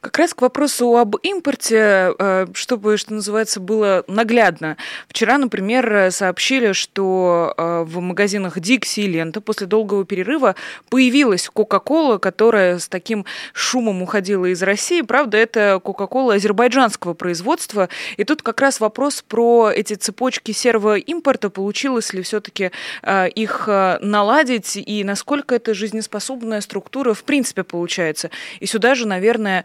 Как 0.00 0.18
раз 0.18 0.34
к 0.34 0.42
вопросу 0.42 0.96
об 0.96 1.16
импорте, 1.22 2.14
э, 2.18 2.46
чтобы, 2.54 2.96
что 2.96 3.14
называется, 3.14 3.60
было 3.60 4.04
наглядно. 4.06 4.76
Вчера, 5.08 5.38
например, 5.38 6.10
сообщили, 6.10 6.72
что 6.72 7.54
э, 7.56 7.84
в 7.86 8.00
магазинах 8.00 8.58
Dixie 8.58 9.04
и 9.04 9.06
Лента 9.06 9.40
после 9.40 9.66
долгого 9.66 10.04
перерыва 10.04 10.54
появилась 10.88 11.48
Кока-Кола, 11.48 12.18
которая 12.18 12.78
с 12.78 12.88
таким 12.88 13.24
шумом 13.52 14.02
уходила 14.02 14.46
из 14.46 14.62
России. 14.62 15.02
Правда, 15.02 15.36
это 15.36 15.80
Кока-Кола 15.82 16.34
азербайджанского 16.34 17.14
производства. 17.14 17.88
И 18.16 18.24
тут 18.24 18.42
как 18.42 18.60
раз 18.60 18.80
вопрос 18.80 19.22
про 19.26 19.70
эти 19.74 19.94
цепочки 19.94 20.52
сервоимпорта. 20.52 21.50
Получилось 21.50 22.12
ли 22.12 22.22
все-таки 22.22 22.70
э, 23.02 23.28
их 23.28 23.68
наладить 24.00 24.76
и 24.76 25.04
насколько 25.04 25.54
это 25.54 25.74
жизнеспособная 25.74 26.60
структура 26.60 27.14
в 27.14 27.24
принципе 27.24 27.64
получается. 27.64 28.30
И 28.60 28.66
сюда 28.66 28.94
же, 28.94 29.06
наверное, 29.06 29.64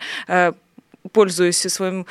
пользуясь 1.11 1.59
своим 1.59 2.05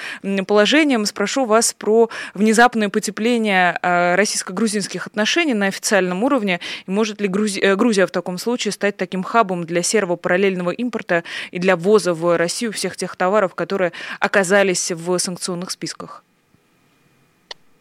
положением, 0.46 1.06
спрошу 1.06 1.44
вас 1.46 1.72
про 1.72 2.10
внезапное 2.34 2.88
потепление 2.88 3.78
э, 3.82 4.14
российско-грузинских 4.16 5.06
отношений 5.06 5.54
на 5.54 5.66
официальном 5.66 6.22
уровне. 6.24 6.60
И 6.86 6.90
может 6.90 7.20
ли 7.20 7.28
Грузия, 7.28 7.60
э, 7.60 7.76
Грузия 7.76 8.06
в 8.06 8.10
таком 8.10 8.38
случае 8.38 8.72
стать 8.72 8.96
таким 8.96 9.22
хабом 9.22 9.64
для 9.64 9.82
серво-параллельного 9.82 10.70
импорта 10.70 11.24
и 11.50 11.58
для 11.58 11.76
ввоза 11.76 12.12
в 12.12 12.36
Россию 12.36 12.72
всех 12.72 12.96
тех 12.96 13.16
товаров, 13.16 13.54
которые 13.54 13.92
оказались 14.20 14.90
в 14.92 15.18
санкционных 15.18 15.70
списках? 15.70 16.22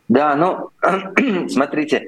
Да, 0.07 0.35
ну, 0.35 0.69
смотрите, 1.49 2.07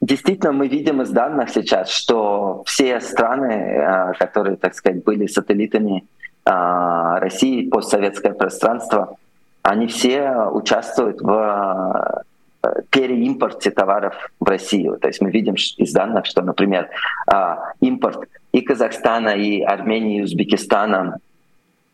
Действительно, 0.00 0.52
мы 0.52 0.68
видим 0.68 1.00
из 1.00 1.08
данных 1.08 1.48
сейчас, 1.48 1.88
что 1.88 2.62
все 2.66 3.00
страны, 3.00 4.12
которые, 4.18 4.56
так 4.56 4.74
сказать, 4.74 5.02
были 5.02 5.26
сателлитами 5.26 6.04
а, 6.04 6.13
России, 6.44 7.68
постсоветское 7.68 8.34
пространство, 8.34 9.16
они 9.64 9.86
все 9.86 10.46
участвуют 10.52 11.22
в 11.22 12.22
э, 12.62 12.82
переимпорте 12.90 13.70
товаров 13.70 14.14
в 14.38 14.46
Россию. 14.46 14.98
То 14.98 15.08
есть 15.08 15.22
мы 15.22 15.30
видим 15.30 15.54
из 15.54 15.92
данных, 15.92 16.26
что, 16.26 16.42
например, 16.42 16.90
а, 17.26 17.72
импорт 17.80 18.28
и 18.52 18.60
Казахстана, 18.60 19.30
и 19.30 19.62
Армении, 19.62 20.18
и 20.18 20.22
Узбекистана, 20.22 21.18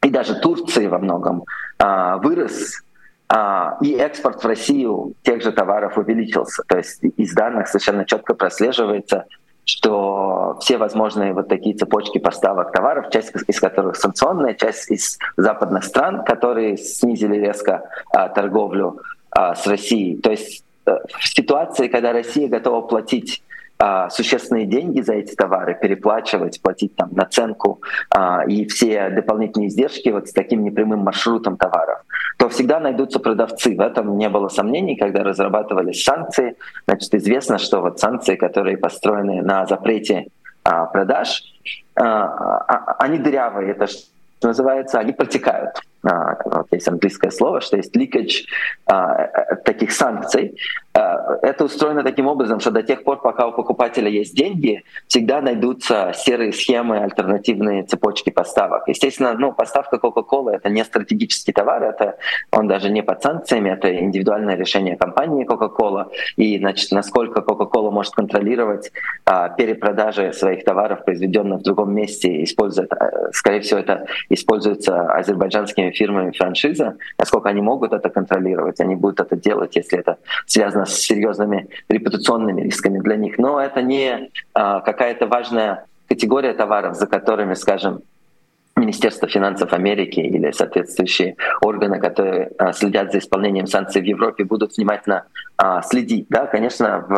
и 0.02 0.10
даже 0.10 0.40
Турции 0.40 0.88
во 0.88 0.98
многом 0.98 1.44
а, 1.78 2.18
вырос, 2.18 2.82
и 3.80 3.92
экспорт 3.92 4.42
в 4.42 4.46
Россию 4.48 5.12
тех 5.22 5.40
же 5.40 5.52
товаров 5.52 5.96
увеличился. 5.96 6.64
То 6.66 6.78
есть 6.78 7.00
из 7.16 7.32
данных 7.32 7.68
совершенно 7.68 8.04
четко 8.04 8.34
прослеживается, 8.34 9.26
что 9.64 10.58
все 10.60 10.78
возможные 10.78 11.32
вот 11.32 11.48
такие 11.48 11.76
цепочки 11.76 12.18
поставок 12.18 12.72
товаров, 12.72 13.10
часть 13.10 13.32
из 13.46 13.60
которых 13.60 13.96
санкционная, 13.96 14.54
часть 14.54 14.90
из 14.90 15.18
западных 15.36 15.84
стран, 15.84 16.24
которые 16.24 16.76
снизили 16.76 17.36
резко 17.36 17.84
а, 18.12 18.28
торговлю 18.28 19.00
а, 19.30 19.54
с 19.54 19.66
Россией. 19.66 20.16
То 20.20 20.30
есть 20.30 20.64
а, 20.86 20.98
в 21.06 21.28
ситуации, 21.28 21.88
когда 21.88 22.12
Россия 22.12 22.48
готова 22.48 22.80
платить 22.86 23.42
существенные 24.10 24.66
деньги 24.66 25.00
за 25.00 25.14
эти 25.14 25.34
товары, 25.34 25.74
переплачивать, 25.80 26.60
платить 26.60 26.94
там 26.96 27.10
наценку 27.12 27.80
а, 28.10 28.44
и 28.46 28.66
все 28.66 29.08
дополнительные 29.08 29.68
издержки 29.68 30.10
вот 30.10 30.28
с 30.28 30.32
таким 30.32 30.62
непрямым 30.64 31.00
маршрутом 31.00 31.56
товаров, 31.56 32.00
то 32.38 32.48
всегда 32.48 32.78
найдутся 32.78 33.20
продавцы. 33.20 33.74
В 33.74 33.80
этом 33.80 34.18
не 34.18 34.28
было 34.28 34.48
сомнений, 34.48 34.96
когда 34.96 35.24
разрабатывались 35.24 36.04
санкции. 36.04 36.56
Значит, 36.86 37.14
известно, 37.14 37.58
что 37.58 37.80
вот 37.80 37.98
санкции, 37.98 38.36
которые 38.36 38.76
построены 38.76 39.42
на 39.42 39.66
запрете 39.66 40.26
а, 40.62 40.86
продаж, 40.86 41.42
а, 41.94 42.04
а, 42.04 42.96
они 42.98 43.18
дырявые. 43.18 43.70
Это 43.70 43.86
что 44.40 44.48
называется, 44.48 44.98
они 44.98 45.12
протекают. 45.12 45.82
А, 46.02 46.38
вот 46.46 46.66
есть 46.70 46.88
английское 46.88 47.30
слово, 47.30 47.60
что 47.60 47.76
есть 47.76 47.94
leakage 47.94 48.46
а, 48.86 49.24
э, 49.24 49.56
таких 49.56 49.92
санкций. 49.92 50.56
А, 50.92 51.38
это 51.42 51.64
устроено 51.64 52.02
таким 52.02 52.26
образом, 52.26 52.58
что 52.60 52.70
до 52.70 52.82
тех 52.82 53.04
пор, 53.04 53.20
пока 53.20 53.46
у 53.46 53.52
покупателя 53.52 54.08
есть 54.08 54.34
деньги, 54.34 54.82
всегда 55.06 55.40
найдутся 55.40 56.12
серые 56.14 56.52
схемы, 56.52 56.98
альтернативные 56.98 57.84
цепочки 57.84 58.30
поставок. 58.30 58.88
Естественно, 58.88 59.34
ну, 59.34 59.52
поставка 59.52 59.96
Coca-Cola— 59.96 60.50
это 60.52 60.68
не 60.68 60.84
стратегический 60.84 61.52
товар, 61.52 61.82
это 61.84 62.16
он 62.50 62.66
даже 62.66 62.90
не 62.90 63.02
под 63.02 63.22
санкциями, 63.22 63.70
это 63.70 63.96
индивидуальное 63.96 64.56
решение 64.56 64.96
компании 64.96 65.46
Coca-Cola. 65.46 66.08
И, 66.36 66.58
значит, 66.58 66.90
насколько 66.90 67.40
Coca-Cola 67.40 67.90
может 67.90 68.14
контролировать 68.14 68.90
перепродажи 69.56 70.32
своих 70.32 70.64
товаров, 70.64 71.04
произведенных 71.04 71.60
в 71.60 71.62
другом 71.62 71.94
месте, 71.94 72.42
используя, 72.42 72.86
э, 72.86 73.30
скорее 73.32 73.60
всего, 73.60 73.78
это 73.78 74.06
используется 74.28 75.02
азербайджанскими 75.12 75.90
фирмами 75.90 76.32
франшиза, 76.32 76.96
насколько 77.18 77.48
они 77.48 77.60
могут 77.60 77.92
это 77.92 78.08
контролировать, 78.08 78.80
они 78.80 78.96
будут 78.96 79.20
это 79.20 79.36
делать, 79.36 79.76
если 79.76 79.98
это 79.98 80.18
связано 80.46 80.79
с 80.84 80.94
серьезными 80.94 81.68
репутационными 81.88 82.62
рисками 82.62 82.98
для 82.98 83.16
них. 83.16 83.38
Но 83.38 83.60
это 83.60 83.82
не 83.82 84.30
а, 84.54 84.80
какая-то 84.80 85.26
важная 85.26 85.86
категория 86.08 86.52
товаров, 86.54 86.96
за 86.96 87.06
которыми, 87.06 87.54
скажем, 87.54 88.02
Министерство 88.76 89.28
финансов 89.28 89.72
Америки 89.72 90.20
или 90.20 90.50
соответствующие 90.52 91.36
органы, 91.60 91.98
которые 91.98 92.50
а, 92.58 92.72
следят 92.72 93.12
за 93.12 93.18
исполнением 93.18 93.66
санкций 93.66 94.00
в 94.00 94.04
Европе, 94.04 94.44
будут 94.44 94.76
внимательно 94.76 95.24
а, 95.56 95.82
следить. 95.82 96.26
Да, 96.30 96.46
конечно, 96.46 97.04
в, 97.06 97.14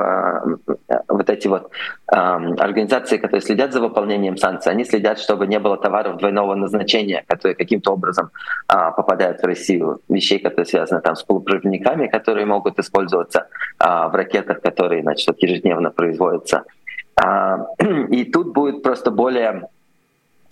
а, 0.89 1.03
вот 1.09 1.31
эти 1.31 1.49
вот 1.49 1.71
организации, 2.07 3.17
которые 3.17 3.41
следят 3.41 3.73
за 3.73 3.81
выполнением 3.81 4.37
санкций, 4.37 4.73
они 4.73 4.85
следят, 4.85 5.19
чтобы 5.19 5.47
не 5.47 5.59
было 5.59 5.79
товаров 5.79 6.19
двойного 6.19 6.55
назначения, 6.55 7.25
которые 7.27 7.55
каким-то 7.55 7.93
образом 7.93 8.31
попадают 8.69 9.41
в 9.41 9.47
Россию, 9.47 10.01
вещей, 10.11 10.39
которые 10.39 10.67
связаны 10.67 11.01
там 11.01 11.17
с 11.17 11.23
полупроводниками, 11.23 12.09
которые 12.09 12.45
могут 12.45 12.79
использоваться 12.79 13.47
в 13.79 14.11
ракетах, 14.13 14.61
которые 14.61 15.01
значит, 15.03 15.43
ежедневно 15.43 15.91
производятся. 15.91 16.65
И 18.11 18.25
тут 18.25 18.53
будет 18.53 18.83
просто 18.83 19.11
более 19.11 19.69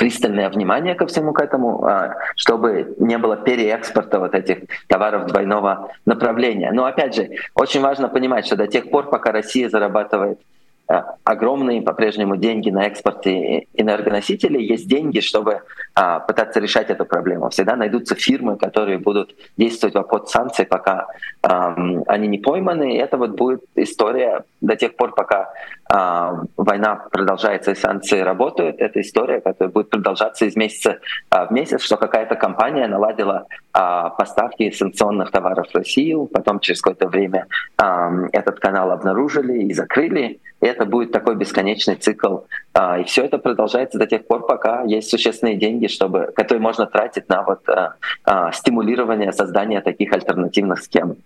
пристальное 0.00 0.48
внимание 0.48 0.94
ко 0.94 1.06
всему 1.06 1.34
к 1.34 1.42
этому, 1.42 1.84
а, 1.84 2.16
чтобы 2.34 2.94
не 2.98 3.18
было 3.18 3.36
переэкспорта 3.36 4.18
вот 4.18 4.34
этих 4.34 4.60
товаров 4.88 5.26
двойного 5.26 5.90
направления. 6.06 6.72
Но 6.72 6.86
опять 6.86 7.14
же, 7.14 7.28
очень 7.54 7.82
важно 7.82 8.08
понимать, 8.08 8.46
что 8.46 8.56
до 8.56 8.66
тех 8.66 8.90
пор, 8.90 9.10
пока 9.10 9.30
Россия 9.30 9.68
зарабатывает 9.68 10.40
а, 10.88 11.16
огромные 11.24 11.82
по-прежнему 11.82 12.38
деньги 12.38 12.70
на 12.70 12.86
экспорте 12.86 13.66
энергоносителей, 13.74 14.64
есть 14.64 14.88
деньги, 14.88 15.20
чтобы 15.20 15.60
а, 15.94 16.20
пытаться 16.20 16.60
решать 16.60 16.88
эту 16.88 17.04
проблему. 17.04 17.50
Всегда 17.50 17.76
найдутся 17.76 18.14
фирмы, 18.14 18.56
которые 18.56 18.96
будут 18.96 19.34
действовать 19.58 19.96
в 19.96 19.98
обход 19.98 20.30
санкций, 20.30 20.64
пока 20.64 21.08
они 21.42 22.26
не 22.26 22.38
пойманы. 22.38 22.94
И 22.94 22.98
это 22.98 23.18
вот 23.18 23.32
будет 23.32 23.64
история 23.76 24.44
до 24.62 24.76
тех 24.76 24.96
пор, 24.96 25.14
пока 25.14 25.52
война 25.90 26.96
продолжается 27.10 27.72
и 27.72 27.74
санкции 27.74 28.20
работают. 28.20 28.80
Это 28.80 29.00
история, 29.00 29.40
которая 29.40 29.72
будет 29.72 29.90
продолжаться 29.90 30.44
из 30.44 30.54
месяца 30.54 30.98
а, 31.30 31.46
в 31.46 31.50
месяц, 31.50 31.82
что 31.82 31.96
какая-то 31.96 32.36
компания 32.36 32.86
наладила 32.86 33.46
а, 33.72 34.10
поставки 34.10 34.70
санкционных 34.70 35.30
товаров 35.30 35.68
в 35.68 35.74
Россию, 35.74 36.26
потом 36.26 36.60
через 36.60 36.80
какое-то 36.80 37.08
время 37.08 37.46
а, 37.76 38.10
этот 38.32 38.60
канал 38.60 38.92
обнаружили 38.92 39.64
и 39.64 39.74
закрыли. 39.74 40.40
И 40.60 40.66
это 40.66 40.84
будет 40.84 41.10
такой 41.10 41.36
бесконечный 41.36 41.96
цикл. 41.96 42.40
А, 42.74 42.98
и 42.98 43.04
все 43.04 43.24
это 43.24 43.38
продолжается 43.38 43.98
до 43.98 44.06
тех 44.06 44.26
пор, 44.26 44.46
пока 44.46 44.82
есть 44.82 45.10
существенные 45.10 45.56
деньги, 45.56 45.86
чтобы, 45.86 46.32
которые 46.36 46.62
можно 46.62 46.86
тратить 46.86 47.28
на 47.28 47.42
вот, 47.42 47.68
а, 47.68 47.94
а, 48.24 48.52
стимулирование 48.52 49.32
создания 49.32 49.80
таких 49.80 50.12
альтернативных 50.12 50.80
схем. 50.80 51.16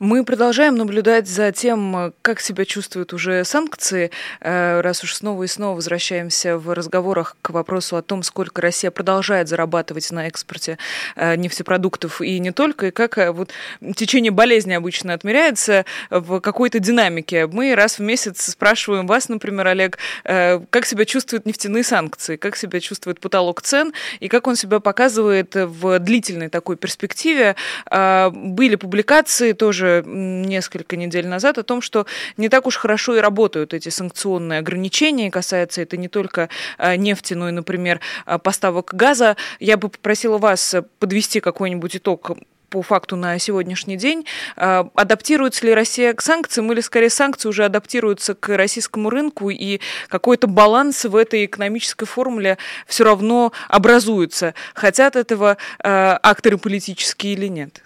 Мы 0.00 0.24
продолжаем 0.24 0.76
наблюдать 0.76 1.28
за 1.28 1.52
тем, 1.52 2.14
как 2.22 2.40
себя 2.40 2.64
чувствуют 2.64 3.12
уже 3.12 3.44
санкции, 3.44 4.10
э, 4.40 4.80
раз 4.80 5.04
уж 5.04 5.14
снова 5.14 5.42
и 5.42 5.46
снова 5.46 5.76
возвращаемся 5.76 6.56
в 6.56 6.72
разговорах 6.72 7.36
к 7.42 7.50
вопросу 7.50 7.98
о 7.98 8.02
том, 8.02 8.22
сколько 8.22 8.62
Россия 8.62 8.90
продолжает 8.90 9.48
зарабатывать 9.48 10.10
на 10.10 10.26
экспорте 10.26 10.78
э, 11.16 11.36
нефтепродуктов 11.36 12.22
и 12.22 12.38
не 12.38 12.50
только, 12.50 12.86
и 12.86 12.90
как 12.92 13.18
э, 13.18 13.30
вот 13.30 13.50
течение 13.94 14.30
болезни 14.30 14.72
обычно 14.72 15.12
отмеряется 15.12 15.84
в 16.08 16.40
какой-то 16.40 16.78
динамике. 16.78 17.46
Мы 17.46 17.74
раз 17.74 17.98
в 17.98 18.02
месяц 18.02 18.52
спрашиваем 18.52 19.06
вас, 19.06 19.28
например, 19.28 19.66
Олег, 19.66 19.98
как 20.24 20.86
себя 20.86 21.04
чувствуют 21.04 21.44
нефтяные 21.44 21.84
санкции, 21.84 22.36
как 22.36 22.56
себя 22.56 22.80
чувствует 22.80 23.20
потолок 23.20 23.60
цен 23.60 23.92
и 24.18 24.28
как 24.28 24.46
он 24.46 24.56
себя 24.56 24.80
показывает 24.80 25.54
в 25.54 25.98
длительной 25.98 26.48
такой 26.48 26.76
перспективе. 26.76 27.54
Были 27.90 28.76
публикации 28.76 29.52
тоже 29.52 29.89
несколько 30.04 30.96
недель 30.96 31.26
назад 31.26 31.58
о 31.58 31.62
том, 31.62 31.82
что 31.82 32.06
не 32.36 32.48
так 32.48 32.66
уж 32.66 32.76
хорошо 32.76 33.16
и 33.16 33.20
работают 33.20 33.74
эти 33.74 33.88
санкционные 33.88 34.60
ограничения. 34.60 35.30
Касается 35.30 35.82
это 35.82 35.96
не 35.96 36.08
только 36.08 36.48
а, 36.78 36.96
нефти, 36.96 37.34
но 37.34 37.48
и, 37.48 37.52
например, 37.52 38.00
а, 38.26 38.38
поставок 38.38 38.94
газа. 38.94 39.36
Я 39.58 39.76
бы 39.76 39.88
попросила 39.88 40.38
вас 40.38 40.74
подвести 40.98 41.40
какой-нибудь 41.40 41.96
итог 41.96 42.32
по 42.68 42.82
факту 42.82 43.16
на 43.16 43.38
сегодняшний 43.38 43.96
день. 43.96 44.26
А, 44.56 44.88
адаптируется 44.94 45.66
ли 45.66 45.74
Россия 45.74 46.14
к 46.14 46.22
санкциям 46.22 46.72
или, 46.72 46.80
скорее, 46.80 47.10
санкции 47.10 47.48
уже 47.48 47.64
адаптируются 47.64 48.34
к 48.34 48.56
российскому 48.56 49.10
рынку 49.10 49.50
и 49.50 49.80
какой-то 50.08 50.46
баланс 50.46 51.04
в 51.04 51.16
этой 51.16 51.46
экономической 51.46 52.06
формуле 52.06 52.58
все 52.86 53.04
равно 53.04 53.52
образуется? 53.68 54.54
Хотят 54.74 55.16
этого 55.16 55.56
акторы 55.78 56.58
политические 56.58 57.32
или 57.34 57.48
нет? 57.48 57.82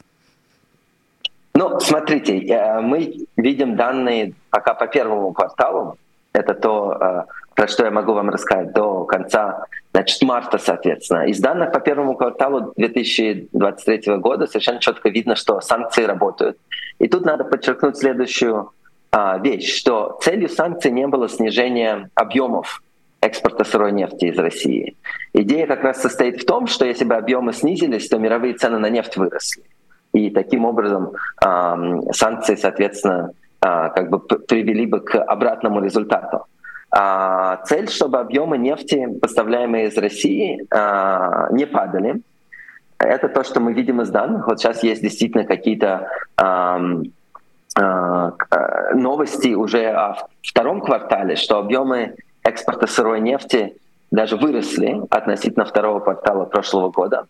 Ну, 1.57 1.79
смотрите, 1.79 2.39
э, 2.39 2.81
мы 2.81 3.27
видим 3.37 3.77
данные 3.77 4.35
пока 4.51 4.75
по 4.75 4.89
первому 4.89 5.33
кварталу. 5.33 5.97
Это 6.33 6.53
то, 6.55 6.99
э, 7.01 7.23
про 7.55 7.69
что 7.69 7.85
я 7.85 7.93
могу 7.93 8.13
вам 8.13 8.31
рассказать 8.31 8.73
до 8.73 9.05
конца 9.05 9.67
значит, 9.93 10.21
марта, 10.23 10.59
соответственно. 10.59 11.27
Из 11.29 11.39
данных 11.39 11.71
по 11.71 11.79
первому 11.79 12.17
кварталу 12.17 12.73
2023 12.77 14.17
года 14.19 14.49
совершенно 14.49 14.81
четко 14.81 15.11
видно, 15.11 15.37
что 15.37 15.61
санкции 15.61 16.03
работают. 16.03 16.59
И 16.99 17.07
тут 17.07 17.25
надо 17.25 17.45
подчеркнуть 17.45 17.97
следующую 17.97 18.73
а, 19.13 19.39
вещь, 19.39 19.79
что 19.79 20.19
целью 20.23 20.49
санкций 20.49 20.91
не 20.91 21.07
было 21.07 21.29
снижение 21.29 22.11
объемов 22.17 22.83
экспорта 23.21 23.63
сырой 23.63 23.93
нефти 23.93 24.27
из 24.27 24.39
России. 24.39 24.97
Идея 25.33 25.69
как 25.69 25.85
раз 25.85 26.03
состоит 26.03 26.43
в 26.43 26.45
том, 26.47 26.67
что 26.67 26.85
если 26.85 27.05
бы 27.05 27.15
объемы 27.15 27.53
снизились, 27.53 28.09
то 28.09 28.19
мировые 28.19 28.55
цены 28.55 28.79
на 28.79 28.91
нефть 28.91 29.17
выросли. 29.17 29.63
И 30.14 30.30
таким 30.30 30.64
образом 30.64 31.12
санкции, 32.12 32.54
соответственно, 32.54 33.33
а, 33.64 33.88
как 33.88 34.11
бы 34.11 34.18
привели 34.18 34.85
бы 34.85 35.00
к 35.00 35.16
обратному 35.23 35.80
результату. 35.80 36.44
А, 36.90 37.56
цель, 37.64 37.88
чтобы 37.88 38.18
объемы 38.18 38.59
нефти, 38.59 39.09
поставляемые 39.23 39.88
из 39.88 39.97
России, 39.97 40.66
а, 40.71 41.49
не 41.50 41.66
падали. 41.66 42.21
Это 42.99 43.30
то, 43.30 43.42
что 43.42 43.61
мы 43.61 43.73
видим 43.73 44.02
из 44.02 44.11
данных. 44.11 44.47
Вот 44.49 44.61
сейчас 44.61 44.83
есть 44.83 45.02
действительно 45.02 45.44
какие-то 45.44 46.09
новости 48.94 49.54
уже 49.54 49.87
о 49.87 50.16
втором 50.42 50.80
квартале, 50.80 51.35
что 51.35 51.59
объемы 51.59 52.14
экспорта 52.44 52.87
сырой 52.87 53.21
нефти 53.21 53.76
даже 54.12 54.37
выросли 54.37 55.02
относительно 55.11 55.64
второго 55.64 55.99
квартала 55.99 56.44
прошлого 56.44 56.90
года. 56.90 57.26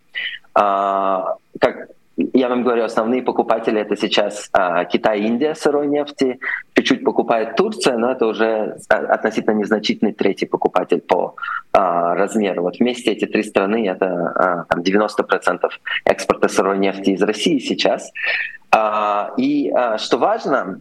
Как 0.53 1.89
я 2.17 2.49
вам 2.49 2.63
говорю, 2.63 2.85
основные 2.85 3.23
покупатели 3.23 3.81
это 3.81 3.97
сейчас 3.97 4.49
а, 4.53 4.85
Китай 4.85 5.23
Индия 5.23 5.55
сырой 5.55 5.89
нефти. 5.89 6.39
Чуть-чуть 6.75 7.05
покупает 7.05 7.57
Турция, 7.57 7.99
но 7.99 8.13
это 8.13 8.27
уже 8.27 8.77
относительно 8.89 9.55
незначительный 9.55 10.13
третий 10.13 10.47
покупатель 10.47 11.01
по 11.01 11.35
а, 11.73 12.15
размеру. 12.15 12.63
Вот 12.63 12.79
вместе 12.79 13.13
эти 13.13 13.25
три 13.27 13.43
страны 13.43 13.89
это 13.89 14.67
а, 14.69 14.79
90% 14.79 15.69
экспорта 16.05 16.49
сырой 16.49 16.79
нефти 16.79 17.11
из 17.11 17.23
России 17.23 17.59
сейчас. 17.59 18.13
А, 18.71 19.33
и 19.37 19.71
а, 19.71 19.99
что 19.99 20.19
важно, 20.19 20.81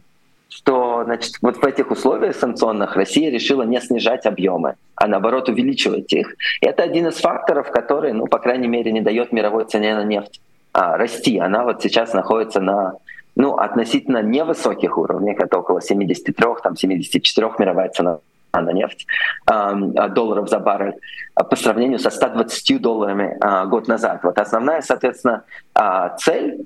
что 0.49 1.03
значит, 1.03 1.33
вот 1.41 1.57
в 1.57 1.65
этих 1.65 1.89
условиях 1.89 2.35
санкционных 2.35 2.95
Россия 2.95 3.31
решила 3.31 3.63
не 3.63 3.81
снижать 3.81 4.27
объемы, 4.27 4.75
а 4.95 5.07
наоборот 5.07 5.49
увеличивать 5.49 6.13
их. 6.13 6.35
И 6.61 6.67
это 6.67 6.83
один 6.83 7.07
из 7.07 7.15
факторов, 7.15 7.71
который, 7.71 8.13
ну, 8.13 8.27
по 8.27 8.37
крайней 8.37 8.67
мере, 8.67 8.91
не 8.91 9.01
дает 9.01 9.31
мировой 9.31 9.65
цене 9.65 9.95
на 9.95 10.03
нефть 10.03 10.39
а, 10.73 10.97
расти. 10.97 11.38
Она 11.39 11.63
вот 11.63 11.81
сейчас 11.81 12.13
находится 12.13 12.59
на 12.59 12.97
ну, 13.36 13.55
относительно 13.55 14.21
невысоких 14.21 14.97
уровнях, 14.97 15.39
это 15.39 15.57
около 15.57 15.81
73, 15.81 16.47
там 16.62 16.75
74 16.75 17.51
мировая 17.57 17.89
цена 17.89 18.19
на 18.53 18.71
нефть 18.71 19.07
а, 19.47 19.73
долларов 20.09 20.49
за 20.49 20.59
баррель 20.59 20.95
по 21.36 21.55
сравнению 21.55 21.97
со 21.99 22.12
120 22.12 22.81
долларами 22.81 23.38
а, 23.41 23.65
год 23.65 23.88
назад. 23.88 24.23
Вот 24.23 24.38
основная, 24.38 24.81
соответственно, 24.81 25.43
а, 25.73 26.09
цель 26.17 26.65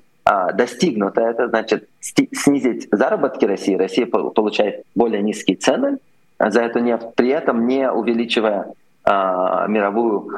достигнута. 0.52 1.22
Это 1.22 1.48
значит 1.48 1.88
снизить 2.02 2.86
заработки 2.92 3.46
России. 3.46 3.76
Россия 3.76 4.04
получает 4.04 4.82
более 4.94 5.22
низкие 5.22 5.56
цены 5.56 6.00
за 6.38 6.60
эту 6.60 6.80
нефть, 6.80 7.14
при 7.16 7.30
этом 7.30 7.66
не 7.66 7.90
увеличивая 7.90 8.66
мировую 9.08 10.30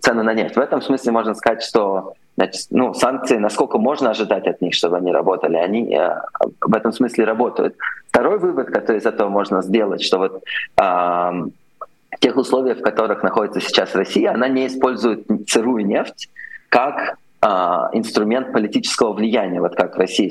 цену 0.00 0.22
на 0.22 0.32
нефть. 0.32 0.56
В 0.56 0.60
этом 0.60 0.80
смысле 0.80 1.12
можно 1.12 1.34
сказать, 1.34 1.62
что 1.62 2.14
Значит, 2.36 2.68
ну, 2.70 2.94
санкции, 2.94 3.36
насколько 3.36 3.76
можно 3.76 4.10
ожидать 4.10 4.46
от 4.46 4.62
них, 4.62 4.72
чтобы 4.72 4.96
они 4.96 5.12
работали, 5.12 5.56
они 5.56 5.94
э, 5.94 6.22
в 6.62 6.74
этом 6.74 6.90
смысле 6.90 7.24
работают. 7.24 7.76
Второй 8.08 8.38
вывод, 8.38 8.68
который 8.68 8.96
из 8.96 9.04
этого 9.04 9.28
можно 9.28 9.60
сделать, 9.60 10.00
что 10.00 10.16
вот 10.16 10.42
в 10.76 12.18
тех 12.18 12.36
условиях, 12.36 12.78
в 12.78 12.82
которых 12.82 13.22
находится 13.22 13.60
сейчас 13.60 13.94
Россия, 13.94 14.32
она 14.32 14.48
не 14.48 14.66
использует 14.66 15.26
сырую 15.48 15.86
нефть 15.86 16.30
как 16.70 17.16
э, 17.42 17.46
инструмент 17.92 18.52
политического 18.52 19.12
влияния, 19.12 19.60
вот 19.60 19.74
как 19.74 19.96
Россия 19.96 20.30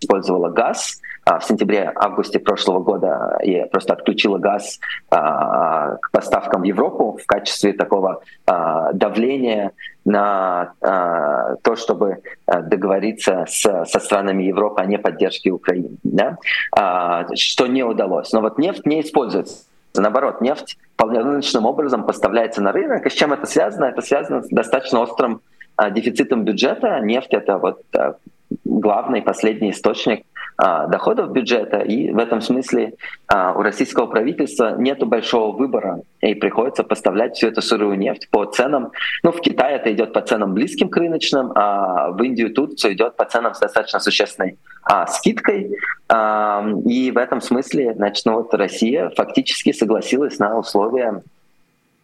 использовала 0.00 0.48
газ 0.50 0.96
а, 0.96 1.03
в 1.26 1.40
сентябре-августе 1.42 2.38
прошлого 2.38 2.80
года 2.80 3.38
и 3.42 3.64
просто 3.70 3.94
отключила 3.94 4.38
газ 4.38 4.78
а, 5.10 5.96
к 5.96 6.10
поставкам 6.10 6.62
в 6.62 6.64
Европу 6.64 7.18
в 7.20 7.26
качестве 7.26 7.72
такого 7.72 8.22
а, 8.46 8.92
давления 8.92 9.72
на 10.04 10.74
то, 11.62 11.76
чтобы 11.76 12.18
договориться 12.46 13.46
со 13.48 13.84
странами 13.86 14.42
Европы 14.42 14.82
о 14.82 14.84
неподдержке 14.84 15.50
Украины, 15.50 15.96
да? 16.02 16.36
что 17.34 17.66
не 17.66 17.82
удалось. 17.82 18.30
Но 18.34 18.42
вот 18.42 18.58
нефть 18.58 18.84
не 18.84 19.00
используется. 19.00 19.64
Наоборот, 19.94 20.42
нефть 20.42 20.76
полномочным 20.96 21.64
образом 21.64 22.04
поставляется 22.04 22.60
на 22.60 22.72
рынок. 22.72 23.06
И 23.06 23.08
с 23.08 23.14
чем 23.14 23.32
это 23.32 23.46
связано? 23.46 23.86
Это 23.86 24.02
связано 24.02 24.42
с 24.42 24.48
достаточно 24.48 25.00
острым 25.00 25.40
дефицитом 25.92 26.44
бюджета. 26.44 27.00
Нефть— 27.00 27.30
это 27.32 27.56
вот 27.56 27.80
главный 28.64 29.22
последний 29.22 29.70
источник 29.70 30.26
а, 30.33 30.33
доходов 30.56 31.32
бюджета, 31.32 31.78
и 31.78 32.10
в 32.10 32.18
этом 32.18 32.40
смысле 32.40 32.94
а, 33.26 33.52
у 33.54 33.62
российского 33.62 34.06
правительства 34.06 34.76
нет 34.78 35.04
большого 35.04 35.56
выбора, 35.56 36.02
и 36.20 36.34
приходится 36.34 36.84
поставлять 36.84 37.36
всю 37.36 37.48
эту 37.48 37.60
сырую 37.60 37.98
нефть 37.98 38.28
по 38.30 38.44
ценам. 38.44 38.92
Ну, 39.22 39.32
в 39.32 39.40
Китае 39.40 39.76
это 39.76 39.92
идет 39.92 40.12
по 40.12 40.20
ценам 40.20 40.54
близким 40.54 40.88
к 40.88 40.96
рыночным, 40.96 41.52
а 41.54 42.10
в 42.10 42.22
Индию 42.22 42.54
тут 42.54 42.78
все 42.78 42.92
идет 42.92 43.16
по 43.16 43.24
ценам 43.24 43.54
с 43.54 43.58
достаточно 43.58 43.98
существенной 43.98 44.58
а, 44.84 45.06
скидкой. 45.06 45.76
А, 46.08 46.64
и 46.84 47.10
в 47.10 47.18
этом 47.18 47.40
смысле, 47.40 47.94
значит, 47.94 48.24
ну, 48.24 48.34
вот 48.34 48.54
Россия 48.54 49.10
фактически 49.16 49.72
согласилась 49.72 50.38
на 50.38 50.58
условия 50.58 51.08
а, 51.10 51.20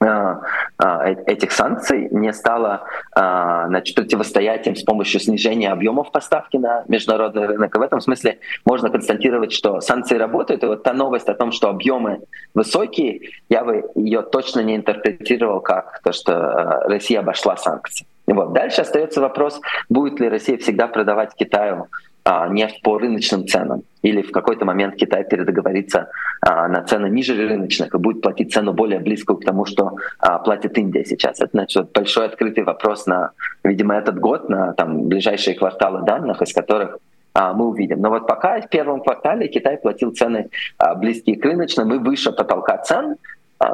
этих 0.00 1.52
санкций, 1.52 2.08
не 2.10 2.32
стала 2.32 2.84
значит, 3.14 3.94
противостоять 3.94 4.66
им 4.66 4.74
с 4.74 4.82
помощью 4.82 5.20
снижения 5.20 5.70
объемов 5.70 6.10
поставки 6.10 6.56
на 6.56 6.84
международный 6.88 7.46
рынок. 7.46 7.74
И 7.74 7.78
в 7.78 7.82
этом 7.82 8.00
смысле 8.00 8.38
можно 8.64 8.88
констатировать, 8.88 9.52
что 9.52 9.80
санкции 9.80 10.16
работают. 10.16 10.62
И 10.64 10.66
вот 10.66 10.82
та 10.82 10.94
новость 10.94 11.28
о 11.28 11.34
том, 11.34 11.52
что 11.52 11.68
объемы 11.68 12.20
высокие, 12.54 13.28
я 13.50 13.62
бы 13.62 13.90
ее 13.94 14.22
точно 14.22 14.60
не 14.60 14.76
интерпретировал 14.76 15.60
как 15.60 16.00
то, 16.02 16.12
что 16.12 16.82
Россия 16.86 17.20
обошла 17.20 17.56
санкции. 17.58 18.06
Вот. 18.26 18.52
Дальше 18.52 18.82
остается 18.82 19.20
вопрос, 19.20 19.60
будет 19.88 20.20
ли 20.20 20.28
Россия 20.28 20.56
всегда 20.56 20.86
продавать 20.86 21.34
Китаю 21.34 21.88
а, 22.24 22.48
нефть 22.48 22.82
по 22.82 22.98
рыночным 22.98 23.46
ценам. 23.46 23.82
Или 24.02 24.22
в 24.22 24.30
какой-то 24.30 24.64
момент 24.64 24.96
Китай 24.96 25.24
передоговорится 25.24 26.08
а, 26.40 26.68
на 26.68 26.82
цены 26.82 27.08
ниже 27.08 27.34
рыночных 27.34 27.94
и 27.94 27.98
будет 27.98 28.22
платить 28.22 28.52
цену 28.52 28.72
более 28.72 28.98
близкую 28.98 29.38
к 29.38 29.44
тому, 29.44 29.64
что 29.64 29.96
а, 30.18 30.38
платит 30.38 30.76
Индия 30.78 31.04
сейчас. 31.04 31.40
Это 31.40 31.50
значит 31.52 31.92
большой 31.92 32.26
открытый 32.26 32.64
вопрос 32.64 33.06
на, 33.06 33.30
видимо, 33.64 33.94
этот 33.94 34.18
год, 34.18 34.48
на 34.48 34.72
там, 34.74 35.08
ближайшие 35.08 35.56
кварталы 35.56 36.04
данных, 36.04 36.42
из 36.42 36.52
которых 36.52 36.98
мы 37.32 37.68
увидим. 37.68 38.00
Но 38.00 38.10
вот 38.10 38.26
пока 38.26 38.60
в 38.60 38.68
первом 38.68 39.02
квартале 39.02 39.46
Китай 39.46 39.78
платил 39.78 40.10
цены 40.10 40.50
близкие 40.96 41.36
к 41.36 41.44
рыночным 41.44 41.94
и 41.94 41.98
выше 41.98 42.32
потолка 42.32 42.78
цен, 42.78 43.16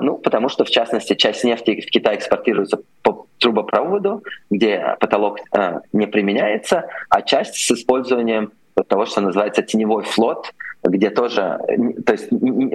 ну, 0.01 0.19
потому 0.19 0.49
что, 0.49 0.65
в 0.65 0.71
частности, 0.71 1.15
часть 1.15 1.45
нефти 1.45 1.81
в 1.81 1.91
Китай 1.91 2.17
экспортируется 2.17 2.81
по 3.03 3.27
трубопроводу, 3.39 4.23
где 4.51 4.97
потолок 5.01 5.39
э, 5.53 5.81
не 5.93 6.07
применяется, 6.07 6.89
а 7.09 7.23
часть 7.23 7.55
с 7.55 7.71
использованием 7.71 8.53
того, 8.89 9.07
что 9.07 9.21
называется 9.21 9.63
теневой 9.63 10.03
флот, 10.03 10.53
где 10.83 11.11
тоже, 11.11 11.59
то 12.05 12.13
есть 12.13 12.29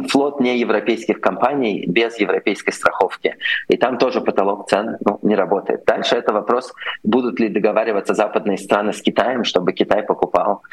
флот 0.10 0.40
не 0.40 0.58
европейских 0.58 1.22
компаний 1.22 1.86
без 1.88 2.20
европейской 2.20 2.72
страховки. 2.72 3.36
И 3.68 3.78
там 3.78 3.98
тоже 3.98 4.22
потолок 4.22 4.68
цен 4.70 4.98
ну, 5.06 5.20
не 5.22 5.36
работает. 5.36 5.86
Дальше 5.86 6.16
это 6.16 6.34
вопрос, 6.34 6.74
будут 7.04 7.40
ли 7.40 7.50
договариваться 7.50 8.14
западные 8.14 8.58
страны 8.58 8.94
с 8.94 9.02
Китаем, 9.02 9.44
чтобы 9.44 9.74
Китай 9.74 10.04
покупал 10.04 10.64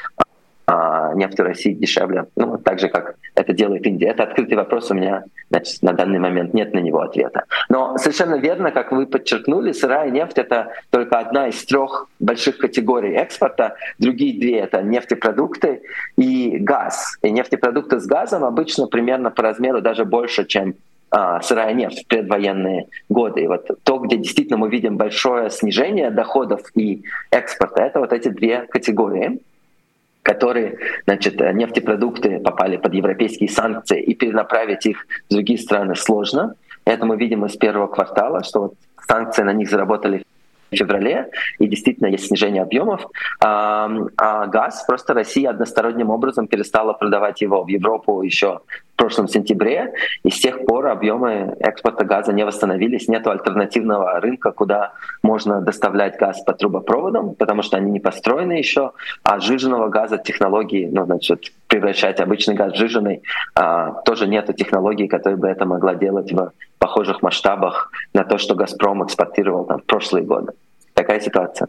а, 0.70 1.14
нефть 1.14 1.38
в 1.38 1.42
России 1.42 1.72
дешевле, 1.72 2.26
ну, 2.37 2.59
так 2.59 2.78
же, 2.78 2.88
как 2.88 3.14
это 3.35 3.54
делает 3.54 3.87
Индия. 3.87 4.09
Это 4.09 4.24
открытый 4.24 4.54
вопрос, 4.54 4.90
у 4.90 4.94
меня 4.94 5.24
значит, 5.48 5.83
на 5.83 5.94
данный 5.94 6.18
момент 6.18 6.52
нет 6.52 6.74
на 6.74 6.81
него 6.81 7.00
ответа. 7.00 7.44
Но 7.70 7.96
совершенно 7.96 8.35
верно, 8.35 8.70
как 8.70 8.92
вы 8.92 9.07
подчеркнули, 9.07 9.72
сырая 9.72 10.11
нефть— 10.11 10.37
это 10.37 10.72
только 10.90 11.20
одна 11.20 11.48
из 11.48 11.64
трех 11.64 12.11
больших 12.20 12.59
категорий 12.59 13.14
экспорта. 13.14 13.76
Другие 13.98 14.38
две— 14.38 14.59
это 14.61 14.83
нефтепродукты 14.83 15.81
и 16.18 16.59
газ. 16.59 17.16
И 17.22 17.31
нефтепродукты 17.31 17.98
с 17.98 18.04
газом 18.07 18.44
обычно 18.44 18.88
примерно 18.88 19.31
по 19.31 19.42
размеру 19.42 19.81
даже 19.81 20.04
больше, 20.04 20.44
чем 20.44 20.74
а, 21.11 21.40
сырая 21.40 21.72
нефть 21.72 22.04
в 22.04 22.09
предвоенные 22.09 22.88
годы. 23.09 23.44
И 23.44 23.46
вот 23.46 23.70
то, 23.85 23.98
где 24.00 24.18
действительно 24.18 24.59
мы 24.59 24.68
видим 24.68 24.98
большое 24.98 25.48
снижение 25.48 26.11
доходов 26.11 26.61
и 26.74 27.04
экспорта, 27.31 27.85
это 27.85 28.00
вот 28.00 28.12
эти 28.12 28.28
две 28.28 28.66
категории 28.68 29.40
которые, 30.29 30.77
значит, 31.07 31.41
нефтепродукты 31.41 32.38
попали 32.38 32.77
под 32.77 32.93
европейские 32.93 33.49
санкции, 33.49 34.03
и 34.03 34.14
перенаправить 34.14 34.85
их 34.85 35.07
в 35.31 35.33
другие 35.33 35.59
страны 35.59 35.97
сложно. 35.97 36.55
Это 36.85 37.07
мы 37.07 37.17
видим 37.17 37.47
из 37.47 37.57
первого 37.57 37.87
квартала, 37.87 38.45
что 38.45 38.61
вот 38.61 38.75
санкции 39.09 39.43
на 39.43 39.55
них 39.55 39.71
заработали 39.71 40.25
в 40.71 40.77
феврале, 40.77 41.31
и 41.59 41.67
действительно 41.67 42.09
есть 42.09 42.27
снижение 42.27 42.61
объемов. 42.61 43.07
А, 43.43 43.91
а 44.19 44.47
газ 44.49 44.85
просто 44.87 45.14
Россия 45.14 45.49
односторонним 45.49 46.11
образом 46.11 46.47
перестала 46.47 46.93
продавать 46.93 47.41
его 47.41 47.64
в 47.64 47.69
Европу 47.69 48.21
еще 48.21 48.61
прошлом 48.98 49.28
сентябре, 49.28 49.94
и 50.24 50.30
с 50.30 50.38
тех 50.38 50.66
пор 50.66 50.88
объемы 50.88 51.56
экспорта 51.61 52.04
газа 52.04 52.32
не 52.32 52.44
восстановились. 52.44 53.08
Нет 53.08 53.26
альтернативного 53.26 54.20
рынка, 54.20 54.50
куда 54.52 54.92
можно 55.22 55.62
доставлять 55.62 56.18
газ 56.18 56.42
по 56.42 56.52
трубопроводам, 56.52 57.34
потому 57.34 57.62
что 57.62 57.78
они 57.78 57.90
не 57.90 58.00
построены 58.00 58.52
еще, 58.52 58.92
а 59.22 59.38
сжиженного 59.38 59.88
газа 59.88 60.18
технологии, 60.18 60.90
ну, 60.92 61.06
значит, 61.06 61.52
превращать 61.68 62.20
обычный 62.20 62.54
газ 62.54 62.72
в 62.72 62.76
сжиженный, 62.76 63.22
а, 63.54 64.02
тоже 64.04 64.26
нет 64.26 64.54
технологии, 64.56 65.06
которая 65.06 65.38
бы 65.38 65.48
это 65.48 65.64
могла 65.64 65.94
делать 65.94 66.32
в 66.32 66.52
похожих 66.78 67.22
масштабах 67.22 67.90
на 68.12 68.24
то, 68.24 68.38
что 68.38 68.54
«Газпром» 68.54 69.04
экспортировал 69.04 69.64
там, 69.64 69.78
в 69.80 69.84
прошлые 69.84 70.24
годы. 70.24 70.52
Такая 70.94 71.20
ситуация. 71.20 71.68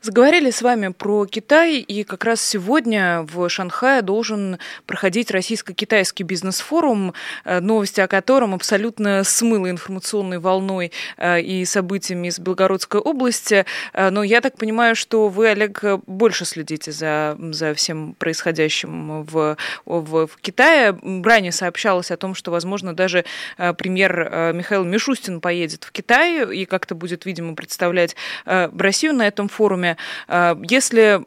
Заговорили 0.00 0.52
с 0.52 0.62
вами 0.62 0.88
про 0.88 1.26
Китай, 1.26 1.78
и 1.78 2.04
как 2.04 2.24
раз 2.24 2.40
сегодня 2.40 3.22
в 3.22 3.48
Шанхае 3.48 4.00
должен 4.00 4.58
проходить 4.86 5.32
российско-китайский 5.32 6.22
бизнес-форум, 6.22 7.14
э, 7.44 7.58
новости 7.58 8.00
о 8.00 8.06
котором 8.06 8.54
абсолютно 8.54 9.24
смыло 9.24 9.68
информационной 9.68 10.38
волной 10.38 10.92
э, 11.16 11.40
и 11.40 11.64
событиями 11.64 12.28
из 12.28 12.38
Белгородской 12.38 13.00
области. 13.00 13.66
Э, 13.92 14.10
но 14.10 14.22
я 14.22 14.40
так 14.40 14.56
понимаю, 14.56 14.94
что 14.94 15.28
вы, 15.28 15.48
Олег, 15.48 15.82
больше 16.06 16.44
следите 16.44 16.92
за, 16.92 17.36
за 17.50 17.74
всем 17.74 18.14
происходящим 18.14 19.24
в, 19.24 19.56
в, 19.84 20.26
в 20.28 20.30
Китае. 20.40 20.96
Ранее 21.24 21.50
сообщалось 21.50 22.12
о 22.12 22.16
том, 22.16 22.36
что, 22.36 22.52
возможно, 22.52 22.94
даже 22.94 23.24
премьер 23.56 24.52
Михаил 24.54 24.84
Мишустин 24.84 25.40
поедет 25.40 25.82
в 25.82 25.90
Китай 25.90 26.56
и 26.56 26.66
как-то 26.66 26.94
будет, 26.94 27.26
видимо, 27.26 27.56
представлять 27.56 28.14
Россию 28.44 29.14
на 29.14 29.26
этом 29.26 29.48
форуме 29.48 29.87
вами, 29.88 29.96
э, 30.28 30.56
если 30.68 31.24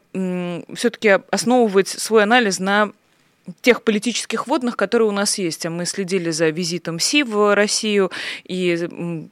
все-таки 0.74 1.18
основывать 1.30 1.88
свой 1.88 2.22
анализ 2.22 2.58
на 2.58 2.92
тех 3.60 3.82
политических 3.82 4.46
водных, 4.46 4.76
которые 4.76 5.08
у 5.08 5.12
нас 5.12 5.36
есть. 5.38 5.66
А 5.66 5.70
мы 5.70 5.84
следили 5.84 6.30
за 6.30 6.50
визитом 6.50 7.00
Си 7.00 7.24
в 7.24 7.54
Россию 7.56 8.12
и 8.44 8.88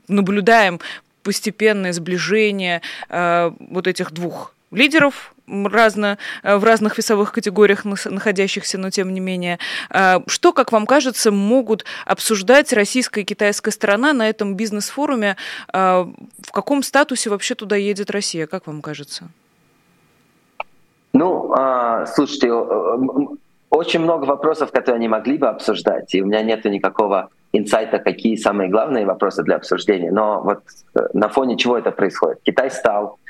наблюдаем 0.09 0.81
постепенное 1.23 1.93
сближение 1.93 2.83
э, 3.09 3.53
вот 3.71 3.87
этих 3.87 4.11
двух 4.11 4.55
лидеров 4.73 5.35
разно, 5.67 6.19
э, 6.43 6.57
в 6.57 6.65
разных 6.65 6.99
весовых 6.99 7.33
категориях 7.33 7.85
находящихся, 7.85 8.79
но 8.79 8.91
тем 8.91 9.13
не 9.13 9.21
менее. 9.21 9.59
Что, 10.27 10.53
как 10.53 10.73
вам 10.73 10.87
кажется, 10.87 11.31
могут 11.31 11.85
обсуждать 12.07 12.73
российская 12.73 13.23
и 13.23 13.25
китайская 13.25 13.71
сторона 13.71 14.13
на 14.13 14.29
этом 14.29 14.55
бизнес-форуме? 14.55 15.37
В 15.73 16.53
каком 16.53 16.83
статусе 16.83 17.31
вообще 17.31 17.55
туда 17.55 17.77
едет 17.77 18.11
Россия, 18.11 18.47
как 18.47 18.67
вам 18.67 18.83
кажется? 18.83 19.29
Ну, 21.13 21.53
а, 21.53 22.07
слушайте, 22.07 22.53
очень 23.71 24.01
много 24.01 24.25
вопросов, 24.25 24.73
которые 24.73 24.97
они 24.97 25.09
могли 25.09 25.39
бы 25.39 25.49
обсуждать, 25.49 26.15
и 26.15 26.23
у 26.23 26.27
меня 26.27 26.43
нет 26.43 26.65
никакого 26.65 27.31
инсайта, 27.53 27.99
какие 27.99 28.37
самые 28.37 28.69
главные 28.69 29.07
вопросы 29.07 29.43
для 29.43 29.57
обсуждения. 29.57 30.11
Но 30.11 30.41
вот 30.43 30.63
э, 30.95 31.01
на 31.15 31.29
фоне 31.29 31.57
чего 31.57 31.79
это 31.79 31.91
происходит? 31.91 32.41
Китай 32.45 32.71
стал 32.71 33.05
а, 33.07 33.30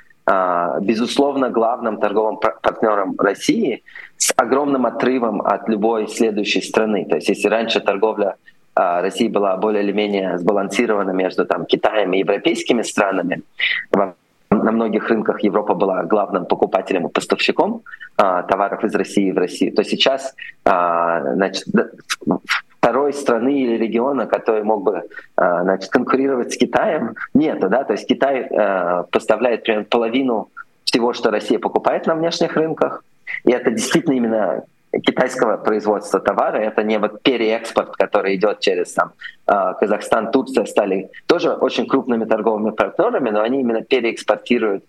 безусловно, 0.80 1.50
главным 1.50 1.98
торговым 1.98 2.36
партнером 2.36 3.16
России 3.18 3.82
с 4.16 4.32
огромным 4.36 4.86
отрывом 4.86 5.40
от 5.40 5.68
любой 5.68 6.06
следующей 6.08 6.60
страны. 6.62 7.04
То 7.04 7.16
есть 7.16 7.28
если 7.28 7.48
раньше 7.48 7.80
торговля 7.80 8.36
а, 8.74 9.02
России 9.02 9.28
была 9.28 9.56
более 9.56 9.82
или 9.82 9.92
менее 9.92 10.38
сбалансирована 10.38 11.10
между 11.10 11.44
там, 11.44 11.66
Китаем 11.66 12.12
и 12.12 12.18
европейскими 12.18 12.82
странами, 12.82 13.42
на 14.50 14.72
многих 14.72 15.08
рынках 15.08 15.42
Европа 15.42 15.74
была 15.74 16.02
главным 16.04 16.44
покупателем 16.44 17.06
и 17.06 17.12
поставщиком 17.12 17.82
а, 18.16 18.42
товаров 18.42 18.84
из 18.84 18.94
России 18.94 19.30
в 19.30 19.38
Россию, 19.38 19.74
то 19.74 19.84
сейчас 19.84 20.34
а, 20.64 21.34
значит, 21.34 21.64
второй 22.80 23.12
страны 23.12 23.60
или 23.60 23.76
региона, 23.76 24.26
который 24.26 24.62
мог 24.64 24.82
бы 24.82 25.02
а, 25.36 25.62
значит, 25.62 25.90
конкурировать 25.90 26.54
с 26.54 26.56
Китаем, 26.56 27.14
нету. 27.34 27.68
Да? 27.68 27.84
То 27.84 27.92
есть 27.92 28.06
Китай 28.08 28.44
а, 28.44 29.02
поставляет 29.10 29.64
примерно 29.64 29.84
половину 29.84 30.48
всего, 30.84 31.12
что 31.12 31.30
Россия 31.30 31.58
покупает 31.58 32.06
на 32.06 32.14
внешних 32.14 32.56
рынках. 32.56 33.04
И 33.44 33.52
это 33.52 33.70
действительно 33.70 34.14
именно 34.14 34.64
китайского 34.92 35.58
производства 35.58 36.20
товара. 36.20 36.56
Это 36.56 36.82
не 36.82 36.98
вот 36.98 37.22
переэкспорт, 37.22 37.96
который 37.96 38.34
идет 38.36 38.60
через 38.60 38.94
там, 38.94 39.12
а, 39.46 39.74
Казахстан, 39.74 40.30
Турция 40.30 40.64
стали 40.64 41.10
тоже 41.26 41.52
очень 41.52 41.86
крупными 41.86 42.24
торговыми 42.24 42.70
партнерами, 42.70 43.28
но 43.28 43.42
они 43.42 43.60
именно 43.60 43.82
переэкспортируют 43.82 44.84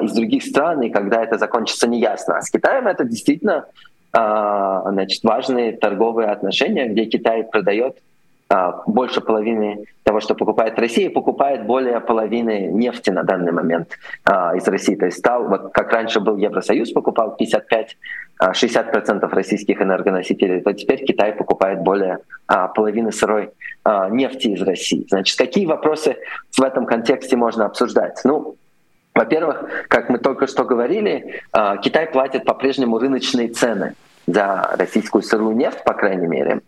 из 0.00 0.12
других 0.12 0.44
стран, 0.44 0.80
и 0.82 0.88
когда 0.88 1.22
это 1.22 1.36
закончится, 1.36 1.86
неясно. 1.86 2.38
А 2.38 2.40
с 2.40 2.48
Китаем 2.48 2.86
это 2.86 3.04
действительно 3.04 3.66
значит, 4.14 5.24
важные 5.24 5.72
торговые 5.72 6.28
отношения, 6.28 6.86
где 6.86 7.06
Китай 7.06 7.42
продает 7.42 7.98
а, 8.54 8.82
больше 8.86 9.20
половины 9.20 9.86
того, 10.02 10.20
что 10.20 10.34
покупает 10.34 10.78
Россия, 10.78 11.10
покупает 11.10 11.66
более 11.66 11.98
половины 12.00 12.66
нефти 12.66 13.10
на 13.10 13.22
данный 13.24 13.52
момент 13.52 13.88
а, 14.24 14.54
из 14.54 14.68
России. 14.68 14.94
То 14.94 15.06
есть 15.06 15.18
стал, 15.18 15.48
вот 15.48 15.72
как 15.72 15.90
раньше 15.92 16.20
был 16.20 16.36
Евросоюз, 16.36 16.92
покупал 16.92 17.36
55-60% 17.40 17.94
а, 18.38 19.28
российских 19.30 19.80
энергоносителей, 19.80 20.60
то 20.60 20.72
теперь 20.72 21.04
Китай 21.04 21.32
покупает 21.32 21.80
более 21.80 22.18
половины 22.74 23.10
сырой 23.10 23.50
нефти 24.10 24.48
из 24.48 24.62
России. 24.62 25.06
Значит, 25.08 25.38
какие 25.38 25.66
вопросы 25.66 26.16
в 26.56 26.62
этом 26.62 26.84
контексте 26.84 27.36
можно 27.36 27.64
обсуждать? 27.64 28.20
Ну, 28.24 28.56
во-первых, 29.14 29.64
как 29.88 30.10
мы 30.10 30.18
только 30.18 30.46
что 30.46 30.64
говорили, 30.64 31.40
Китай 31.82 32.06
платит 32.06 32.44
по-прежнему 32.44 32.98
рыночные 32.98 33.48
цены 33.48 33.94
за 34.26 34.70
российскую 34.78 35.22
сырую 35.22 35.56
нефть, 35.56 35.84
по 35.84 35.94
крайней 35.94 36.26
мере. 36.26 36.60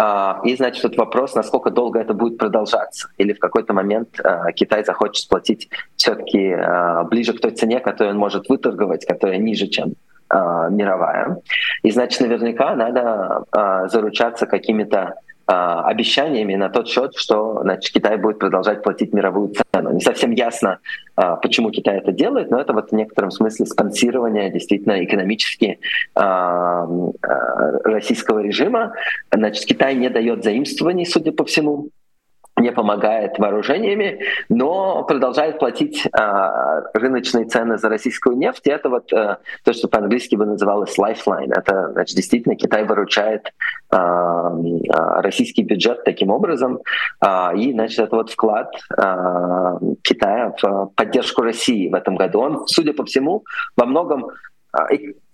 А, 0.00 0.40
и, 0.44 0.54
значит, 0.54 0.82
тут 0.82 0.96
вопрос, 0.96 1.34
насколько 1.34 1.70
долго 1.70 1.98
это 1.98 2.14
будет 2.14 2.38
продолжаться. 2.38 3.08
Или 3.18 3.32
в 3.32 3.40
какой-то 3.40 3.72
момент 3.72 4.20
а, 4.22 4.52
Китай 4.52 4.84
захочет 4.84 5.28
платить 5.28 5.68
все-таки 5.96 6.52
а, 6.52 7.02
ближе 7.04 7.32
к 7.32 7.40
той 7.40 7.50
цене, 7.50 7.80
которую 7.80 8.14
он 8.14 8.20
может 8.20 8.48
выторговать, 8.48 9.04
которая 9.04 9.38
ниже, 9.38 9.66
чем 9.66 9.94
мировая. 10.30 11.38
И, 11.82 11.90
значит, 11.90 12.20
наверняка 12.20 12.74
надо 12.74 13.44
заручаться 13.88 14.44
какими-то 14.44 15.14
обещаниями 15.48 16.56
на 16.56 16.68
тот 16.68 16.88
счет, 16.88 17.14
что 17.16 17.60
значит, 17.62 17.94
Китай 17.94 18.18
будет 18.18 18.38
продолжать 18.38 18.82
платить 18.82 19.14
мировую 19.14 19.54
цену. 19.72 19.94
Не 19.94 20.00
совсем 20.00 20.32
ясно, 20.32 20.78
почему 21.16 21.70
Китай 21.70 21.96
это 21.96 22.12
делает, 22.12 22.50
но 22.50 22.60
это 22.60 22.74
вот 22.74 22.90
в 22.90 22.94
некотором 22.94 23.30
смысле 23.30 23.64
спонсирование 23.64 24.50
действительно 24.50 25.02
экономически 25.02 25.80
российского 27.84 28.40
режима. 28.40 28.92
Значит, 29.32 29.64
Китай 29.64 29.94
не 29.94 30.10
дает 30.10 30.44
заимствований, 30.44 31.06
судя 31.06 31.32
по 31.32 31.44
всему, 31.46 31.88
не 32.58 32.72
помогает 32.72 33.38
вооружениями, 33.38 34.20
но 34.48 35.04
продолжает 35.04 35.58
платить 35.58 36.06
э, 36.06 36.82
рыночные 36.94 37.46
цены 37.46 37.78
за 37.78 37.88
российскую 37.88 38.36
нефть. 38.36 38.66
И 38.66 38.70
это 38.70 38.88
вот 38.88 39.12
э, 39.12 39.36
то, 39.64 39.72
что 39.72 39.88
по-английски 39.88 40.36
бы 40.36 40.46
называлось 40.46 40.98
lifeline. 40.98 41.52
Это 41.54 41.92
значит, 41.92 42.16
действительно 42.16 42.56
Китай 42.56 42.84
выручает 42.84 43.52
э, 43.92 43.98
российский 45.20 45.62
бюджет 45.62 46.04
таким 46.04 46.30
образом. 46.30 46.80
Э, 47.24 47.56
и 47.56 47.72
значит, 47.72 47.98
это 48.00 48.16
вот 48.16 48.30
вклад 48.30 48.74
э, 48.96 49.78
Китая 50.02 50.54
в 50.60 50.86
поддержку 50.94 51.42
России 51.42 51.88
в 51.88 51.94
этом 51.94 52.16
году. 52.16 52.40
Он, 52.40 52.66
судя 52.66 52.92
по 52.92 53.04
всему, 53.04 53.44
во 53.76 53.86
многом 53.86 54.30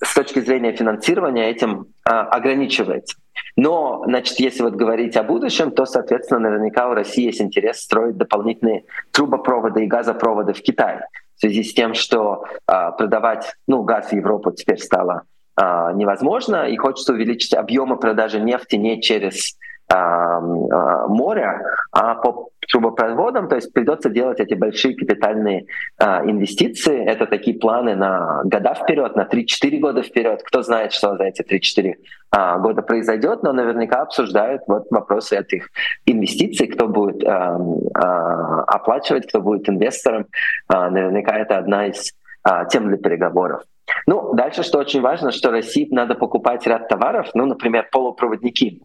с 0.02 0.14
точки 0.14 0.40
зрения 0.40 0.72
финансирования 0.72 1.50
этим 1.50 1.86
ограничивается. 2.04 3.16
Но, 3.56 4.02
значит, 4.06 4.38
если 4.40 4.62
вот 4.62 4.74
говорить 4.74 5.16
о 5.16 5.22
будущем, 5.22 5.70
то, 5.70 5.86
соответственно, 5.86 6.40
наверняка 6.40 6.88
у 6.88 6.94
России 6.94 7.26
есть 7.26 7.40
интерес 7.40 7.80
строить 7.80 8.16
дополнительные 8.16 8.84
трубопроводы 9.10 9.84
и 9.84 9.86
газопроводы 9.86 10.52
в 10.52 10.62
Китай. 10.62 11.00
В 11.36 11.40
связи 11.40 11.62
с 11.64 11.74
тем, 11.74 11.94
что 11.94 12.44
а, 12.66 12.92
продавать 12.92 13.54
ну, 13.66 13.82
газ 13.82 14.08
в 14.08 14.12
Европу 14.12 14.52
теперь 14.52 14.78
стало 14.78 15.22
а, 15.56 15.92
невозможно, 15.92 16.68
и 16.68 16.76
хочется 16.76 17.12
увеличить 17.12 17.54
объемы 17.54 17.96
продажи 17.96 18.40
нефти 18.40 18.76
не 18.76 19.00
через 19.00 19.56
а, 19.56 19.56
а, 19.56 19.73
моря, 19.88 21.62
а 21.92 22.14
по 22.14 22.50
трубопроводам, 22.68 23.48
то 23.48 23.56
есть 23.56 23.72
придется 23.72 24.10
делать 24.10 24.40
эти 24.40 24.54
большие 24.54 24.96
капитальные 24.96 25.66
а, 25.98 26.22
инвестиции. 26.24 27.04
Это 27.04 27.26
такие 27.26 27.58
планы 27.58 27.94
на 27.94 28.42
года 28.44 28.74
вперед, 28.74 29.16
на 29.16 29.22
3-4 29.22 29.78
года 29.78 30.02
вперед. 30.02 30.42
Кто 30.44 30.62
знает, 30.62 30.92
что 30.92 31.16
за 31.16 31.24
эти 31.24 31.42
3-4 31.42 31.94
а, 32.30 32.58
года 32.58 32.82
произойдет, 32.82 33.42
но 33.42 33.52
наверняка 33.52 34.02
обсуждают 34.02 34.62
вот 34.66 34.86
вопросы 34.90 35.36
этих 35.36 35.68
инвестиций, 36.06 36.66
кто 36.66 36.88
будет 36.88 37.24
а, 37.24 37.58
а, 37.94 38.62
оплачивать, 38.64 39.28
кто 39.28 39.40
будет 39.40 39.68
инвестором. 39.68 40.26
А, 40.68 40.90
наверняка 40.90 41.36
это 41.38 41.58
одна 41.58 41.86
из 41.86 42.12
а, 42.42 42.64
тем 42.64 42.88
для 42.88 42.96
переговоров. 42.96 43.62
Ну, 44.06 44.32
дальше, 44.34 44.62
что 44.62 44.78
очень 44.78 45.02
важно, 45.02 45.30
что 45.30 45.50
России 45.50 45.86
надо 45.90 46.14
покупать 46.14 46.66
ряд 46.66 46.88
товаров, 46.88 47.28
ну, 47.34 47.44
например, 47.44 47.88
полупроводники 47.92 48.80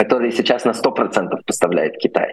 которые 0.00 0.32
сейчас 0.32 0.64
на 0.64 0.70
100% 0.70 1.28
поставляет 1.46 1.98
Китай. 1.98 2.32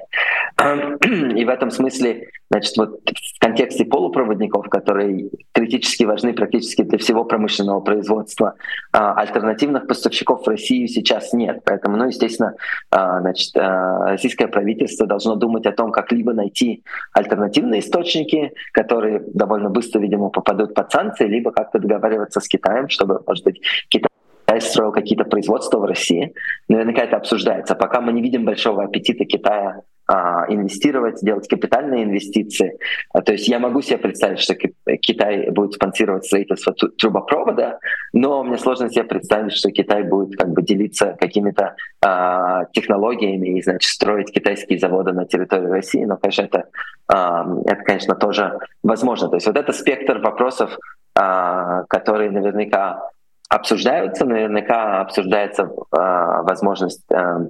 И 1.38 1.44
в 1.44 1.50
этом 1.50 1.70
смысле, 1.70 2.30
значит, 2.50 2.78
вот 2.78 3.02
в 3.02 3.40
контексте 3.40 3.84
полупроводников, 3.84 4.70
которые 4.70 5.30
критически 5.52 6.06
важны 6.06 6.34
практически 6.34 6.84
для 6.84 6.98
всего 6.98 7.26
промышленного 7.26 7.82
производства, 7.82 8.54
а, 8.94 9.16
альтернативных 9.16 9.86
поставщиков 9.86 10.46
в 10.46 10.48
России 10.48 10.86
сейчас 10.88 11.34
нет. 11.34 11.60
Поэтому, 11.66 11.98
ну, 11.98 12.08
естественно, 12.08 12.54
а, 12.90 13.20
значит, 13.20 13.52
а, 13.58 14.12
российское 14.12 14.48
правительство 14.48 15.06
должно 15.06 15.36
думать 15.36 15.66
о 15.66 15.74
том, 15.74 15.92
как 15.92 16.14
либо 16.14 16.32
найти 16.32 16.86
альтернативные 17.12 17.82
источники, 17.82 18.54
которые 18.72 19.22
довольно 19.34 19.70
быстро, 19.70 20.00
видимо, 20.00 20.30
попадут 20.30 20.74
под 20.74 20.90
санкции, 20.90 21.28
либо 21.28 21.52
как-то 21.52 21.80
договариваться 21.80 22.40
с 22.40 22.48
Китаем, 22.48 22.88
чтобы, 22.88 23.22
может 23.28 23.44
быть, 23.44 23.62
Китай 23.90 24.07
Китай 24.48 24.62
строил 24.62 24.94
какие-то 24.94 25.26
производства 25.26 25.78
в 25.78 25.84
России. 25.84 26.34
Наверняка 26.70 27.04
это 27.04 27.18
обсуждается. 27.18 27.76
Пока 27.76 28.00
мы 28.00 28.14
не 28.14 28.22
видим 28.22 28.46
большого 28.46 28.86
аппетита 28.86 29.26
Китая 29.26 29.82
а, 30.08 30.46
инвестировать, 30.48 31.20
делать 31.22 31.50
капитальные 31.50 32.06
инвестиции. 32.06 32.80
А, 33.12 33.22
то 33.22 33.34
есть 33.34 33.50
я 33.50 33.60
могу 33.60 33.82
себе 33.82 33.98
представить, 33.98 34.40
что 34.40 34.56
Китай 34.56 35.50
будет 35.50 35.74
спонсировать 35.74 36.26
строительство 36.26 36.74
трубопровода, 36.74 37.80
но 38.14 38.42
мне 38.46 38.58
сложно 38.58 38.90
себе 38.90 39.04
представить, 39.04 39.52
что 39.52 39.70
Китай 39.70 40.04
будет 40.04 40.38
как 40.38 40.50
бы 40.52 40.62
делиться 40.62 41.18
какими-то 41.20 41.76
а, 42.02 42.66
технологиями 42.72 43.60
и 43.60 43.62
значит, 43.62 43.92
строить 43.92 44.32
китайские 44.32 44.80
заводы 44.80 45.12
на 45.12 45.26
территории 45.26 45.68
России. 45.68 46.06
Но, 46.06 46.16
конечно, 46.16 46.44
это, 46.44 46.70
а, 47.10 47.46
это, 47.66 47.84
конечно, 47.84 48.16
тоже 48.16 48.60
возможно. 48.82 49.28
То 49.28 49.36
есть 49.36 49.48
вот 49.48 49.58
это 49.58 49.74
спектр 49.74 50.20
вопросов, 50.20 50.78
а, 51.16 51.84
которые 51.90 52.32
наверняка 52.32 53.10
обсуждаются, 53.50 54.26
наверняка 54.26 55.02
обсуждается 55.02 55.64
э, 55.64 55.68
возможность 55.92 57.06
э, 57.12 57.48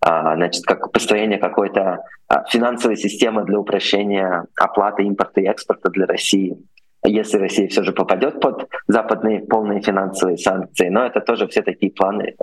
значит, 0.00 0.64
как 0.64 0.92
построение 0.92 1.38
какой-то 1.38 2.04
финансовой 2.48 2.96
системы 2.96 3.44
для 3.44 3.58
упрощения 3.58 4.44
оплаты 4.54 5.04
импорта 5.04 5.40
и 5.40 5.46
экспорта 5.46 5.88
для 5.90 6.06
России, 6.06 6.58
если 7.04 7.38
Россия 7.38 7.68
все 7.68 7.82
же 7.82 7.92
попадет 7.92 8.38
под 8.40 8.68
западные 8.86 9.40
полные 9.40 9.80
финансовые 9.80 10.36
санкции. 10.36 10.90
Но 10.90 11.06
это 11.06 11.20
тоже 11.20 11.46
все 11.48 11.62
такие 11.62 11.90
планы, 11.90 12.34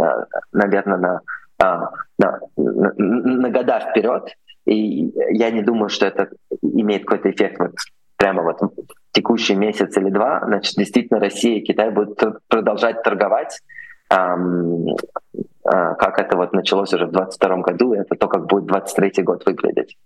наверное, 0.51 0.97
на, 0.97 1.21
на, 1.59 1.91
на, 2.17 2.39
на 2.57 3.49
года 3.51 3.79
вперед. 3.79 4.35
И 4.65 5.11
я 5.31 5.51
не 5.51 5.61
думаю, 5.61 5.89
что 5.89 6.07
это 6.07 6.29
имеет 6.63 7.05
какой-то 7.05 7.29
эффект 7.29 7.59
прямо 8.21 8.43
вот 8.43 8.59
текущий 9.13 9.55
месяц 9.55 9.97
или 9.97 10.11
два, 10.11 10.41
значит, 10.45 10.75
действительно 10.75 11.19
Россия 11.19 11.57
и 11.57 11.61
Китай 11.61 11.89
будут 11.89 12.21
продолжать 12.47 13.01
торговать, 13.01 13.59
эм, 14.11 14.89
э, 14.89 15.95
как 15.97 16.19
это 16.19 16.37
вот 16.37 16.53
началось 16.53 16.93
уже 16.93 17.07
в 17.07 17.11
2022 17.11 17.57
году, 17.63 17.93
и 17.93 17.97
это 17.97 18.15
то, 18.15 18.27
как 18.27 18.45
будет 18.45 18.65
2023 18.65 19.23
год 19.23 19.45
выглядеть. 19.47 19.97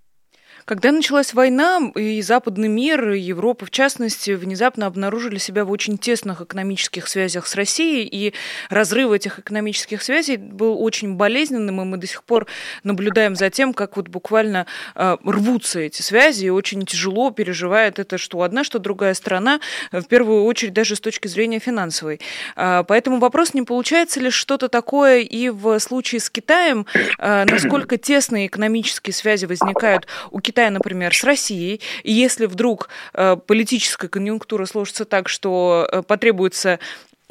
Когда 0.65 0.91
началась 0.91 1.35
война, 1.35 1.91
и 1.93 2.23
западный 2.23 2.69
мир, 2.69 3.11
и 3.11 3.19
Европа 3.19 3.67
в 3.67 3.69
частности, 3.69 4.31
внезапно 4.31 4.87
обнаружили 4.87 5.37
себя 5.37 5.63
в 5.63 5.69
очень 5.69 5.99
тесных 5.99 6.41
экономических 6.41 7.07
связях 7.07 7.45
с 7.45 7.53
Россией, 7.53 8.09
и 8.11 8.33
разрыв 8.71 9.11
этих 9.11 9.37
экономических 9.37 10.01
связей 10.01 10.37
был 10.37 10.81
очень 10.81 11.13
болезненным, 11.13 11.81
и 11.81 11.85
мы 11.85 11.97
до 11.97 12.07
сих 12.07 12.23
пор 12.23 12.47
наблюдаем 12.83 13.35
за 13.35 13.51
тем, 13.51 13.75
как 13.75 13.95
вот 13.95 14.07
буквально 14.07 14.65
э, 14.95 15.17
рвутся 15.23 15.81
эти 15.81 16.01
связи, 16.01 16.47
и 16.47 16.49
очень 16.49 16.83
тяжело 16.83 17.29
переживает 17.29 17.99
это 17.99 18.17
что 18.17 18.41
одна, 18.41 18.63
что 18.63 18.79
другая 18.79 19.13
страна, 19.13 19.59
в 19.91 20.05
первую 20.05 20.45
очередь 20.45 20.73
даже 20.73 20.95
с 20.95 20.99
точки 20.99 21.27
зрения 21.27 21.59
финансовой. 21.59 22.19
Э, 22.55 22.83
поэтому 22.87 23.19
вопрос, 23.19 23.53
не 23.53 23.61
получается 23.61 24.19
ли 24.19 24.31
что-то 24.31 24.67
такое 24.67 25.19
и 25.19 25.49
в 25.49 25.77
случае 25.77 26.21
с 26.21 26.31
Китаем, 26.31 26.87
э, 27.19 27.45
насколько 27.45 27.99
тесные 27.99 28.47
экономические 28.47 29.13
связи 29.13 29.45
возникают 29.45 30.07
у 30.31 30.39
Китая, 30.39 30.54
Китая, 30.55 30.71
например, 30.71 31.13
с 31.13 31.25
Россией, 31.25 31.81
и 32.03 32.13
если 32.13 32.45
вдруг 32.45 32.87
э, 33.13 33.35
политическая 33.45 34.07
конъюнктура 34.07 34.65
сложится 34.65 35.03
так, 35.03 35.27
что 35.27 35.85
э, 35.91 36.01
потребуется 36.01 36.79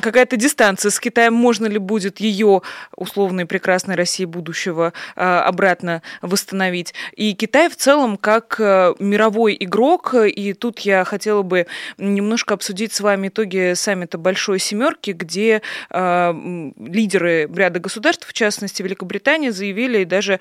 какая-то 0.05 0.37
дистанция 0.37 0.90
с 0.90 1.01
Китаем, 1.01 1.33
можно 1.33 1.64
ли 1.64 1.79
будет 1.79 2.21
ее 2.21 2.61
условной 2.95 3.47
прекрасной 3.47 3.95
России 3.95 4.27
будущего 4.27 4.93
а, 5.17 5.43
обратно 5.45 6.03
восстановить. 6.21 6.93
И 7.17 7.33
Китай 7.33 7.71
в 7.71 7.77
целом 7.77 8.19
как 8.19 8.57
э, 8.59 8.95
мировой 8.99 9.57
игрок, 9.59 10.14
и 10.14 10.53
тут 10.53 10.81
я 10.81 11.05
хотела 11.05 11.40
бы 11.40 11.67
немножко 11.97 12.53
обсудить 12.53 12.93
с 12.93 13.01
вами 13.01 13.29
итоги 13.29 13.73
саммита 13.75 14.19
Большой 14.19 14.59
Семерки, 14.59 15.12
где 15.12 15.62
а, 15.88 16.37
лидеры 16.79 17.49
ряда 17.55 17.81
государств, 17.81 18.29
в 18.29 18.35
частности 18.35 18.83
Великобритания, 18.83 19.53
заявили 19.53 20.01
и 20.01 20.05
даже 20.05 20.38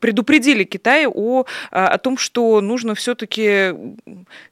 предупредили 0.00 0.64
Китай 0.64 1.06
о, 1.06 1.44
о 1.70 1.98
том, 1.98 2.18
что 2.18 2.60
нужно 2.60 2.94
все-таки 2.94 3.74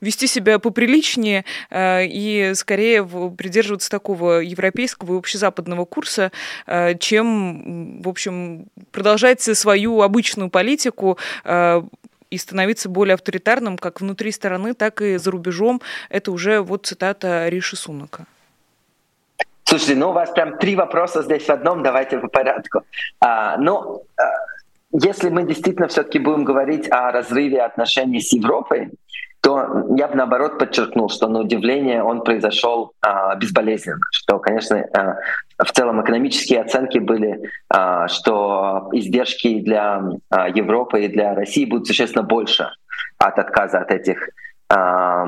вести 0.01 0.27
себя 0.27 0.59
поприличнее 0.59 1.45
и 1.71 2.53
скорее 2.55 3.05
придерживаться 3.37 3.91
такого 3.91 4.30
такого 4.31 4.41
европейского 4.41 5.15
и 5.15 5.19
общезападного 5.19 5.85
курса, 5.85 6.31
э, 6.67 6.95
чем, 6.99 8.01
в 8.03 8.09
общем, 8.09 8.67
продолжать 8.93 9.41
свою 9.41 10.03
обычную 10.03 10.51
политику 10.51 11.19
э, 11.45 11.83
и 12.31 12.39
становиться 12.39 12.89
более 12.89 13.15
авторитарным 13.15 13.77
как 13.77 14.01
внутри 14.01 14.33
страны, 14.33 14.75
так 14.75 15.03
и 15.03 15.19
за 15.19 15.31
рубежом. 15.31 15.81
Это 16.11 16.33
уже 16.33 16.61
вот 16.61 16.87
цитата 16.87 17.49
Риши 17.49 17.77
Сунака. 17.77 18.25
Слушайте, 19.65 19.97
ну 19.97 20.11
у 20.11 20.13
вас 20.13 20.31
прям 20.31 20.59
три 20.59 20.77
вопроса 20.77 21.23
здесь 21.23 21.47
в 21.47 21.51
одном, 21.51 21.83
давайте 21.83 22.19
по 22.19 22.29
порядку. 22.29 22.83
А, 23.21 23.57
ну, 23.57 24.03
если 24.93 25.31
мы 25.31 25.45
действительно 25.45 25.87
все-таки 25.87 26.19
будем 26.19 26.45
говорить 26.45 26.91
о 26.91 27.13
разрыве 27.13 27.63
отношений 27.63 28.21
с 28.21 28.33
Европой, 28.33 28.91
то 29.41 29.87
я 29.97 30.09
бы 30.09 30.17
наоборот 30.17 30.59
подчеркнул, 30.59 31.09
что 31.09 31.29
на 31.29 31.41
удивление 31.41 32.03
он 32.03 32.23
произошел 32.23 32.93
а, 33.01 33.35
безболезненно, 33.37 34.01
что, 34.11 34.39
конечно, 34.39 34.85
а, 34.93 35.17
в 35.65 35.73
целом 35.73 36.03
экономические 36.03 36.61
оценки 36.61 36.99
были, 36.99 37.41
а, 37.69 38.09
что 38.09 38.91
издержки 38.93 39.61
для 39.61 40.03
а, 40.29 40.49
Европы 40.49 41.05
и 41.05 41.09
для 41.09 41.35
России 41.35 41.65
будут 41.65 41.87
существенно 41.87 42.23
больше 42.23 42.69
от 43.19 43.39
отказа 43.39 43.79
от 43.79 43.91
этих 43.91 44.29
а, 44.69 45.27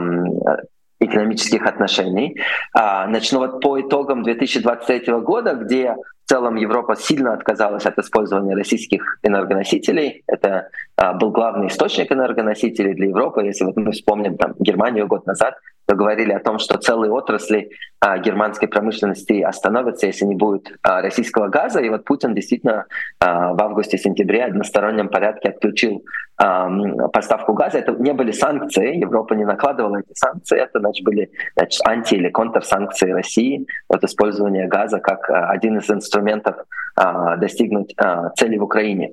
экономических 1.01 1.67
отношений. 1.67 2.41
А, 2.75 3.07
начну 3.07 3.41
вот 3.41 3.61
по 3.61 3.81
итогам 3.81 4.23
2023 4.23 5.13
года, 5.21 5.55
где 5.55 5.97
в 6.25 6.29
целом 6.29 6.57
Европа 6.57 6.97
сильно 6.97 7.35
отказалась 7.35 7.87
от 7.87 7.99
использования 7.99 8.55
российских 8.55 9.19
энергоносителей. 9.23 10.23
Это 10.27 10.69
а, 10.97 11.13
был 11.13 11.31
главный 11.31 11.67
источник 11.67 12.13
энергоносителей 12.13 12.95
для 12.95 13.09
Европы. 13.09 13.45
Если 13.45 13.65
вот 13.65 13.77
мы 13.77 13.93
вспомним 13.93 14.37
там, 14.37 14.55
Германию 14.59 15.07
год 15.07 15.27
назад, 15.27 15.57
то 15.87 15.95
говорили 15.95 16.33
о 16.33 16.41
том, 16.41 16.59
что 16.59 16.79
целые 16.79 17.13
отрасли 17.13 17.71
а, 18.01 18.19
германской 18.19 18.69
промышленности 18.69 19.41
остановятся, 19.41 20.07
если 20.07 20.25
не 20.25 20.35
будет 20.35 20.73
а, 20.83 21.03
российского 21.03 21.49
газа. 21.49 21.81
И 21.81 21.89
вот 21.89 22.05
Путин 22.05 22.35
действительно 22.35 22.87
а, 23.21 23.53
в 23.53 23.63
августе-сентябре 23.63 24.45
в 24.45 24.51
одностороннем 24.51 25.09
порядке 25.09 25.51
отключил 25.51 26.05
а, 26.37 26.69
поставку 27.09 27.53
газа. 27.53 27.79
Это 27.79 27.93
не 27.93 28.13
были 28.13 28.33
санкции, 28.33 28.97
Европа 28.97 29.35
не 29.35 29.45
накладывала 29.45 29.99
эти 29.99 30.13
санкции, 30.15 30.59
это 30.59 30.79
значит, 30.81 31.05
были 31.05 31.31
значит, 31.57 31.81
анти- 31.87 32.15
или 32.15 32.29
контрсанкции 32.29 33.11
России 33.11 33.67
от 33.89 34.05
использования 34.05 34.67
газа 34.67 34.99
как 34.99 35.29
а, 35.31 35.51
один 35.51 35.79
из 35.79 35.91
инструментов 35.91 36.57
а, 36.97 37.37
достигнуть 37.37 37.95
а, 37.97 38.31
цели 38.31 38.57
в 38.57 38.63
Украине. 38.63 39.13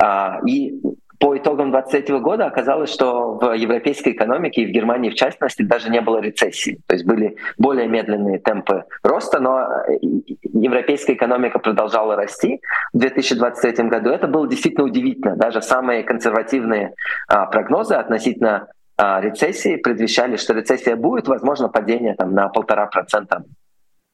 А, 0.00 0.40
и 0.46 0.80
по 1.18 1.36
итогам 1.36 1.72
2023 1.72 2.18
года 2.20 2.46
оказалось, 2.46 2.90
что 2.90 3.34
в 3.34 3.52
европейской 3.52 4.10
экономике 4.10 4.62
и 4.62 4.66
в 4.66 4.70
Германии 4.70 5.10
в 5.10 5.14
частности 5.14 5.62
даже 5.62 5.90
не 5.90 6.00
было 6.00 6.18
рецессии. 6.18 6.80
То 6.86 6.94
есть 6.94 7.04
были 7.06 7.36
более 7.58 7.88
медленные 7.88 8.38
темпы 8.38 8.84
роста, 9.02 9.40
но 9.40 9.66
европейская 10.00 11.14
экономика 11.14 11.58
продолжала 11.58 12.14
расти 12.16 12.60
в 12.92 12.98
2023 12.98 13.88
году. 13.88 14.10
Это 14.10 14.28
было 14.28 14.48
действительно 14.48 14.84
удивительно. 14.84 15.36
Даже 15.36 15.60
самые 15.60 16.04
консервативные 16.04 16.94
а, 17.26 17.46
прогнозы 17.46 17.94
относительно 17.94 18.68
а, 18.96 19.20
рецессии 19.20 19.76
предвещали, 19.76 20.36
что 20.36 20.54
рецессия 20.54 20.96
будет, 20.96 21.26
возможно, 21.26 21.68
падение 21.68 22.14
там, 22.14 22.32
на 22.34 22.48
полтора 22.48 22.86
процента 22.86 23.44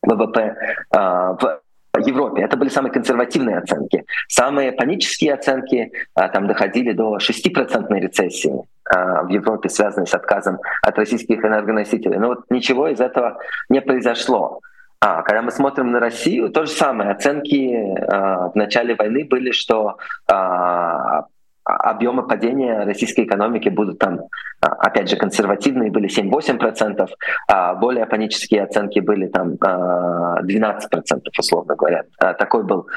ВВП 0.02 0.56
а, 0.90 1.32
в 1.34 1.63
Европе. 2.06 2.42
Это 2.42 2.56
были 2.56 2.68
самые 2.68 2.92
консервативные 2.92 3.58
оценки. 3.58 4.04
Самые 4.28 4.72
панические 4.72 5.34
оценки 5.34 5.92
а, 6.14 6.28
там 6.28 6.46
доходили 6.46 6.92
до 6.92 7.16
6% 7.16 8.00
рецессии 8.00 8.62
а, 8.84 9.22
в 9.22 9.28
Европе, 9.28 9.68
связанной 9.68 10.06
с 10.06 10.14
отказом 10.14 10.58
от 10.82 10.98
российских 10.98 11.44
энергоносителей. 11.44 12.18
Но 12.18 12.28
вот 12.28 12.44
ничего 12.50 12.88
из 12.88 13.00
этого 13.00 13.38
не 13.68 13.80
произошло. 13.80 14.60
А, 15.00 15.22
когда 15.22 15.42
мы 15.42 15.50
смотрим 15.50 15.92
на 15.92 16.00
Россию, 16.00 16.50
то 16.50 16.64
же 16.64 16.70
самое. 16.70 17.10
Оценки 17.10 17.94
а, 18.10 18.48
в 18.48 18.54
начале 18.54 18.94
войны 18.94 19.26
были, 19.28 19.50
что 19.50 19.98
а, 20.26 21.26
объемы 21.64 22.26
падения 22.26 22.84
российской 22.84 23.24
экономики 23.24 23.68
будут 23.68 23.98
там, 23.98 24.20
опять 24.66 25.08
же, 25.10 25.16
консервативные 25.16 25.90
были 25.90 26.08
7-8%, 26.08 27.08
а 27.48 27.74
более 27.74 28.06
панические 28.06 28.64
оценки 28.64 29.00
были 29.00 29.26
там 29.26 29.54
12%, 29.54 29.60
а, 29.64 31.40
условно 31.40 31.74
говоря. 31.74 32.04
А, 32.18 32.34
такой 32.34 32.64
был 32.64 32.88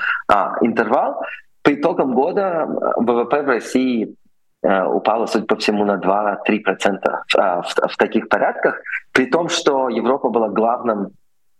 интервал. 0.62 1.22
По 1.64 1.74
итогам 1.74 2.14
года 2.14 2.66
ВВП 2.98 3.42
в 3.42 3.48
России 3.48 4.16
упало, 4.64 5.26
судя 5.28 5.46
по 5.46 5.56
всему, 5.56 5.86
на 5.86 5.98
2-3% 5.98 7.00
в, 7.34 7.88
в 7.88 7.98
таких 7.98 8.30
порядках, 8.30 8.80
при 9.12 9.26
том, 9.26 9.50
что 9.50 9.90
Европа 9.90 10.30
была 10.30 10.50
главным 10.50 11.12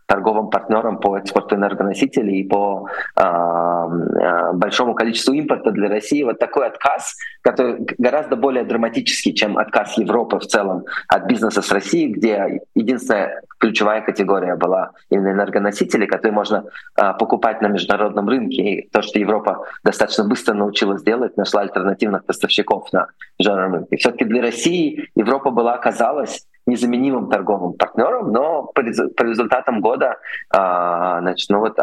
торговым 0.08 0.50
партнером 0.50 0.98
по 1.00 1.18
экспорту 1.18 1.56
энергоносителей 1.56 2.40
и 2.40 2.48
по 2.48 2.88
э, 3.16 4.54
большому 4.54 4.96
количеству 4.96 5.34
импорта 5.34 5.72
для 5.72 5.90
России. 5.90 6.24
Вот 6.24 6.40
такой 6.40 6.68
отказ, 6.68 7.16
который 7.42 7.86
гораздо 7.98 8.38
более 8.38 8.64
драматический, 8.64 9.34
чем 9.34 9.58
отказ 9.58 9.98
Европы 9.98 10.40
в 10.40 10.48
целом 10.48 10.86
от 11.10 11.26
бизнеса 11.28 11.62
с 11.62 11.72
Россией, 11.72 12.14
где 12.14 12.62
единственная 12.74 13.42
ключевая 13.60 14.02
категория 14.02 14.56
была 14.56 14.92
именно 15.10 15.32
энергоносители, 15.32 16.06
которые 16.06 16.34
можно 16.34 16.64
э, 16.96 17.14
покупать 17.20 17.62
на 17.62 17.68
международном 17.68 18.30
рынке. 18.30 18.62
И 18.62 18.90
то, 18.90 19.02
что 19.02 19.20
Европа 19.20 19.66
достаточно 19.84 20.24
быстро 20.24 20.54
научилась 20.54 21.04
делать, 21.04 21.36
нашла 21.36 21.62
альтернативных 21.62 22.24
поставщиков 22.26 22.92
на 22.94 23.08
международном 23.38 23.80
рынке. 23.82 23.98
Все-таки 23.98 24.24
для 24.24 24.42
России 24.42 25.10
Европа 25.16 25.52
была, 25.52 25.74
оказалась 25.74 26.47
незаменимым 26.68 27.30
торговым 27.30 27.74
партнером, 27.74 28.32
но 28.32 28.64
по, 28.64 28.84
по 28.84 29.24
результатам 29.24 29.82
года 29.82 30.18
а, 30.50 31.22
значит, 31.22 31.50
ну 31.50 31.60
вот 31.60 31.78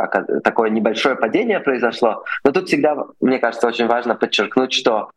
такое 0.44 0.70
небольшое 0.70 1.16
падение 1.16 1.60
произошло. 1.60 2.22
Но 2.44 2.52
тут 2.52 2.68
всегда, 2.68 2.96
мне 3.20 3.38
кажется, 3.38 3.66
очень 3.66 3.86
важно 3.86 4.14
подчеркнуть, 4.14 4.72
что 4.72 5.10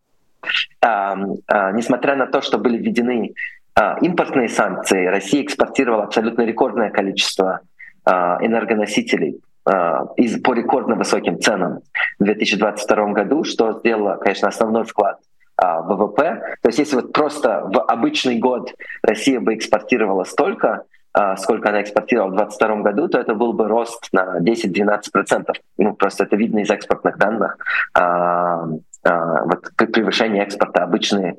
а, 0.82 1.17
а, 1.47 1.71
несмотря 1.73 2.15
на 2.15 2.27
то, 2.27 2.41
что 2.41 2.58
были 2.58 2.77
введены 2.77 3.34
а, 3.75 3.97
импортные 4.01 4.49
санкции, 4.49 5.06
Россия 5.06 5.43
экспортировала 5.43 6.03
абсолютно 6.03 6.43
рекордное 6.43 6.89
количество 6.89 7.60
а, 8.06 8.38
энергоносителей 8.41 9.41
а, 9.65 10.06
из, 10.15 10.41
по 10.41 10.53
рекордно 10.53 10.95
высоким 10.95 11.39
ценам 11.39 11.80
в 12.19 12.23
2022 12.23 13.08
году, 13.12 13.43
что 13.43 13.80
сделало, 13.80 14.15
конечно, 14.15 14.47
основной 14.47 14.86
вклад 14.86 15.19
ВВП. 15.60 16.58
То 16.62 16.70
есть 16.70 16.80
если 16.80 16.98
вот 16.98 17.13
просто 17.13 17.63
в 17.65 17.82
обычный 17.82 18.38
год 18.38 18.74
Россия 19.02 19.39
бы 19.39 19.56
экспортировала 19.56 20.24
столько, 20.24 20.84
а, 21.13 21.36
сколько 21.36 21.70
она 21.70 21.82
экспортировала 21.82 22.30
в 22.30 22.36
2022 22.36 22.82
году, 22.84 23.08
то 23.08 23.17
это 23.20 23.34
был 23.34 23.54
бы 23.54 23.67
рост 23.67 24.08
на 24.12 24.39
10-12%. 24.39 25.54
Ну, 25.78 25.93
просто 25.96 26.26
это 26.26 26.36
видно 26.36 26.60
из 26.60 26.70
экспортных 26.70 27.17
данных. 27.17 27.58
А, 27.93 28.65
вот 29.04 29.70
превышение 29.78 30.43
экспорта 30.43 30.84
обычные 30.84 31.38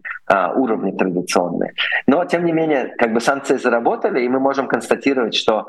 уровни 0.54 0.92
традиционные. 0.92 1.74
Но, 2.06 2.24
тем 2.24 2.46
не 2.46 2.52
менее, 2.52 2.94
как 2.96 3.12
бы 3.12 3.20
санкции 3.20 3.58
заработали, 3.58 4.22
и 4.22 4.28
мы 4.28 4.40
можем 4.40 4.68
констатировать, 4.68 5.34
что 5.34 5.68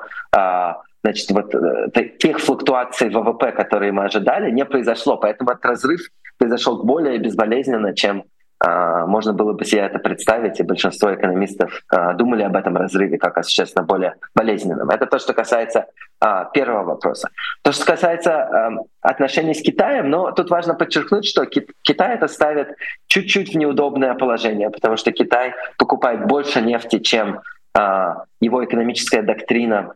значит, 1.04 1.32
вот 1.32 1.54
э, 1.54 2.10
тех 2.20 2.40
флуктуаций 2.40 3.10
ВВП, 3.10 3.52
которые 3.52 3.92
мы 3.92 4.06
ожидали, 4.06 4.52
не 4.52 4.66
произошло. 4.66 5.18
Поэтому 5.18 5.52
этот 5.52 5.66
разрыв 5.66 6.02
произошел 6.38 6.84
более 6.84 7.18
безболезненно, 7.18 7.94
чем 7.94 8.20
а, 8.20 8.26
можно 8.62 9.34
было 9.34 9.54
бы 9.54 9.64
себе 9.64 9.82
это 9.82 10.00
представить, 10.00 10.60
и 10.60 10.64
большинство 10.64 11.14
экономистов 11.14 11.82
а, 11.90 12.14
думали 12.14 12.44
об 12.44 12.56
этом 12.58 12.76
разрыве 12.76 13.18
как 13.18 13.38
о 13.38 13.44
существенно 13.44 13.86
более 13.86 14.16
болезненном. 14.36 14.90
Это 14.90 15.06
то, 15.06 15.18
что 15.18 15.34
касается 15.34 15.86
а, 16.20 16.44
первого 16.46 16.84
вопроса. 16.84 17.30
То, 17.62 17.72
что 17.72 17.86
касается 17.86 18.72
отношений 19.02 19.54
с 19.54 19.62
Китаем, 19.62 20.10
но 20.10 20.32
тут 20.32 20.50
важно 20.50 20.74
подчеркнуть, 20.74 21.26
что 21.26 21.46
Китай 21.46 22.16
это 22.16 22.28
ставит 22.28 22.76
чуть-чуть 23.08 23.54
в 23.54 23.58
неудобное 23.58 24.14
положение, 24.14 24.70
потому 24.70 24.98
что 24.98 25.12
Китай 25.14 25.54
покупает 25.78 26.28
больше 26.28 26.62
нефти, 26.62 27.00
чем 27.00 27.42
его 28.42 28.66
экономическая 28.66 29.22
доктрина 29.22 29.94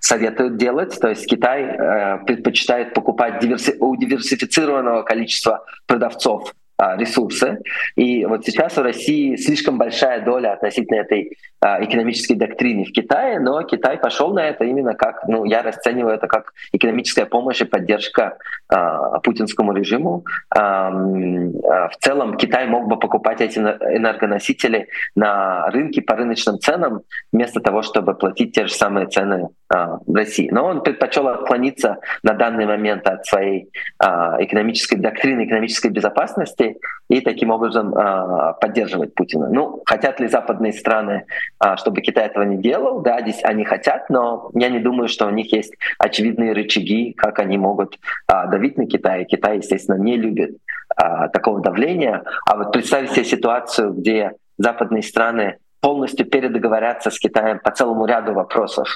советует 0.00 0.56
делать. 0.56 0.98
То 1.00 1.08
есть 1.08 1.26
Китай 1.26 1.62
э, 1.62 2.18
предпочитает 2.24 2.94
покупать 2.94 3.42
диверси- 3.42 3.76
у 3.78 3.96
диверсифицированного 3.96 5.02
количества 5.02 5.64
продавцов 5.86 6.50
а, 6.50 6.63
ресурсы. 6.78 7.58
И 7.96 8.24
вот 8.24 8.44
сейчас 8.44 8.76
у 8.78 8.82
России 8.82 9.36
слишком 9.36 9.78
большая 9.78 10.24
доля 10.24 10.52
относительно 10.52 11.00
этой 11.00 11.30
а, 11.53 11.53
экономической 11.80 12.34
доктрины 12.34 12.84
в 12.84 12.92
Китае, 12.92 13.40
но 13.40 13.62
Китай 13.62 13.98
пошел 13.98 14.32
на 14.32 14.48
это 14.48 14.64
именно 14.64 14.94
как, 14.94 15.26
ну, 15.28 15.44
я 15.44 15.62
расцениваю 15.62 16.14
это 16.14 16.26
как 16.26 16.52
экономическая 16.72 17.26
помощь 17.26 17.60
и 17.60 17.64
поддержка 17.64 18.36
э, 18.72 18.76
путинскому 19.22 19.72
режиму. 19.72 20.24
Э, 20.54 20.60
в 20.60 21.96
целом 22.00 22.36
Китай 22.36 22.66
мог 22.66 22.88
бы 22.88 22.98
покупать 22.98 23.40
эти 23.40 23.58
энергоносители 23.58 24.88
на 25.14 25.66
рынке 25.70 26.02
по 26.02 26.16
рыночным 26.16 26.58
ценам, 26.58 27.00
вместо 27.32 27.60
того, 27.60 27.82
чтобы 27.82 28.14
платить 28.14 28.54
те 28.54 28.66
же 28.66 28.74
самые 28.74 29.06
цены 29.06 29.48
э, 29.74 29.86
в 30.06 30.14
России. 30.14 30.48
Но 30.50 30.66
он 30.66 30.82
предпочел 30.82 31.28
отклониться 31.28 31.98
на 32.22 32.34
данный 32.34 32.66
момент 32.66 33.06
от 33.08 33.24
своей 33.26 33.70
э, 34.02 34.06
экономической 34.40 34.96
доктрины, 34.96 35.46
экономической 35.46 35.90
безопасности 35.90 36.76
и 37.08 37.20
таким 37.20 37.50
образом 37.50 37.94
э, 37.94 38.54
поддерживать 38.60 39.14
Путина. 39.14 39.48
Ну, 39.48 39.82
хотят 39.86 40.20
ли 40.20 40.28
западные 40.28 40.72
страны 40.72 41.24
а, 41.53 41.53
чтобы 41.76 42.00
Китай 42.02 42.26
этого 42.26 42.44
не 42.44 42.56
делал. 42.56 43.00
Да, 43.00 43.20
здесь 43.20 43.42
они 43.42 43.64
хотят, 43.64 44.10
но 44.10 44.50
я 44.54 44.68
не 44.68 44.78
думаю, 44.78 45.08
что 45.08 45.26
у 45.26 45.30
них 45.30 45.52
есть 45.52 45.74
очевидные 45.98 46.52
рычаги, 46.52 47.12
как 47.12 47.38
они 47.38 47.58
могут 47.58 47.98
а, 48.26 48.46
давить 48.46 48.76
на 48.76 48.86
Китай. 48.86 49.24
Китай, 49.24 49.58
естественно, 49.58 49.96
не 49.96 50.16
любит 50.16 50.58
а, 50.96 51.28
такого 51.28 51.60
давления. 51.60 52.22
А 52.46 52.56
вот 52.56 52.72
представить 52.72 53.12
себе 53.12 53.24
ситуацию, 53.24 53.92
где 53.92 54.32
западные 54.58 55.02
страны 55.02 55.56
полностью 55.80 56.26
передоговорятся 56.26 57.10
с 57.10 57.18
Китаем 57.18 57.58
по 57.58 57.70
целому 57.70 58.06
ряду 58.06 58.32
вопросов, 58.32 58.88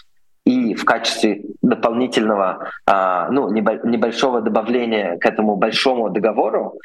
и 0.44 0.74
в 0.74 0.86
качестве 0.86 1.42
дополнительного, 1.60 2.70
ну, 2.86 3.50
небольшого 3.50 4.40
добавления 4.40 5.18
к 5.18 5.26
этому 5.26 5.56
большому 5.56 6.08
договору 6.08 6.78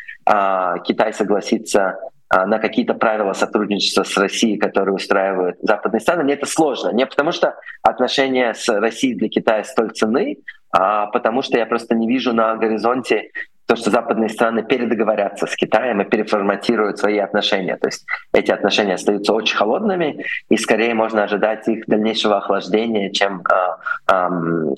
Китай 0.83 1.13
согласится 1.13 1.97
на 2.33 2.59
какие-то 2.59 2.93
правила 2.93 3.33
сотрудничества 3.33 4.03
с 4.03 4.17
Россией, 4.17 4.57
которые 4.57 4.95
устраивают 4.95 5.57
западные 5.61 5.99
страны. 5.99 6.23
Мне 6.23 6.33
это 6.33 6.45
сложно. 6.45 6.89
Не 6.89 7.05
потому 7.05 7.31
что 7.31 7.55
отношения 7.81 8.53
с 8.53 8.67
Россией 8.69 9.15
для 9.15 9.29
Китая 9.29 9.63
столь 9.63 9.91
ценны, 9.91 10.37
а 10.71 11.05
потому 11.07 11.43
что 11.43 11.57
я 11.57 11.65
просто 11.65 11.95
не 11.95 12.07
вижу 12.07 12.33
на 12.33 12.55
горизонте 12.55 13.29
то, 13.65 13.75
что 13.75 13.91
западные 13.91 14.29
страны 14.29 14.63
передоговорятся 14.63 15.45
с 15.45 15.55
Китаем 15.55 16.01
и 16.01 16.05
переформатируют 16.05 16.97
свои 16.97 17.19
отношения. 17.19 17.77
То 17.77 17.87
есть 17.87 18.05
эти 18.33 18.51
отношения 18.51 18.95
остаются 18.95 19.33
очень 19.33 19.55
холодными, 19.55 20.25
и 20.49 20.57
скорее 20.57 20.93
можно 20.93 21.23
ожидать 21.23 21.67
их 21.67 21.85
дальнейшего 21.87 22.37
охлаждения, 22.37 23.11
чем 23.11 23.41
э, 23.41 24.11
э, 24.11 24.29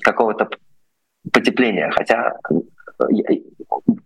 какого-то 0.02 0.48
потепления. 1.32 1.90
Хотя 1.90 2.36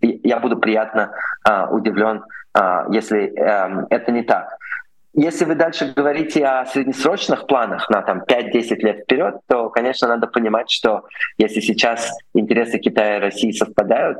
я, 0.00 0.38
буду 0.38 0.58
приятно 0.58 1.12
э, 1.48 1.66
удивлен, 1.70 2.24
э, 2.58 2.84
если 2.90 3.32
э, 3.36 3.86
это 3.90 4.12
не 4.12 4.22
так. 4.22 4.56
Если 5.12 5.44
вы 5.44 5.56
дальше 5.56 5.92
говорите 5.94 6.46
о 6.46 6.66
среднесрочных 6.66 7.46
планах 7.46 7.90
на 7.90 8.00
там, 8.02 8.22
5-10 8.22 8.76
лет 8.76 9.00
вперед, 9.00 9.40
то, 9.48 9.68
конечно, 9.68 10.06
надо 10.06 10.28
понимать, 10.28 10.70
что 10.70 11.04
если 11.36 11.60
сейчас 11.60 12.12
интересы 12.32 12.78
Китая 12.78 13.16
и 13.16 13.20
России 13.20 13.50
совпадают, 13.50 14.18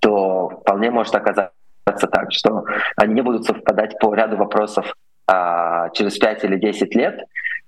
то 0.00 0.48
вполне 0.60 0.90
может 0.90 1.14
оказаться 1.14 1.52
так, 1.84 2.32
что 2.32 2.64
они 2.96 3.14
не 3.14 3.20
будут 3.20 3.44
совпадать 3.44 3.98
по 3.98 4.14
ряду 4.14 4.38
вопросов 4.38 4.94
а, 5.26 5.90
через 5.90 6.16
5 6.16 6.44
или 6.44 6.56
10 6.56 6.94
лет. 6.94 7.20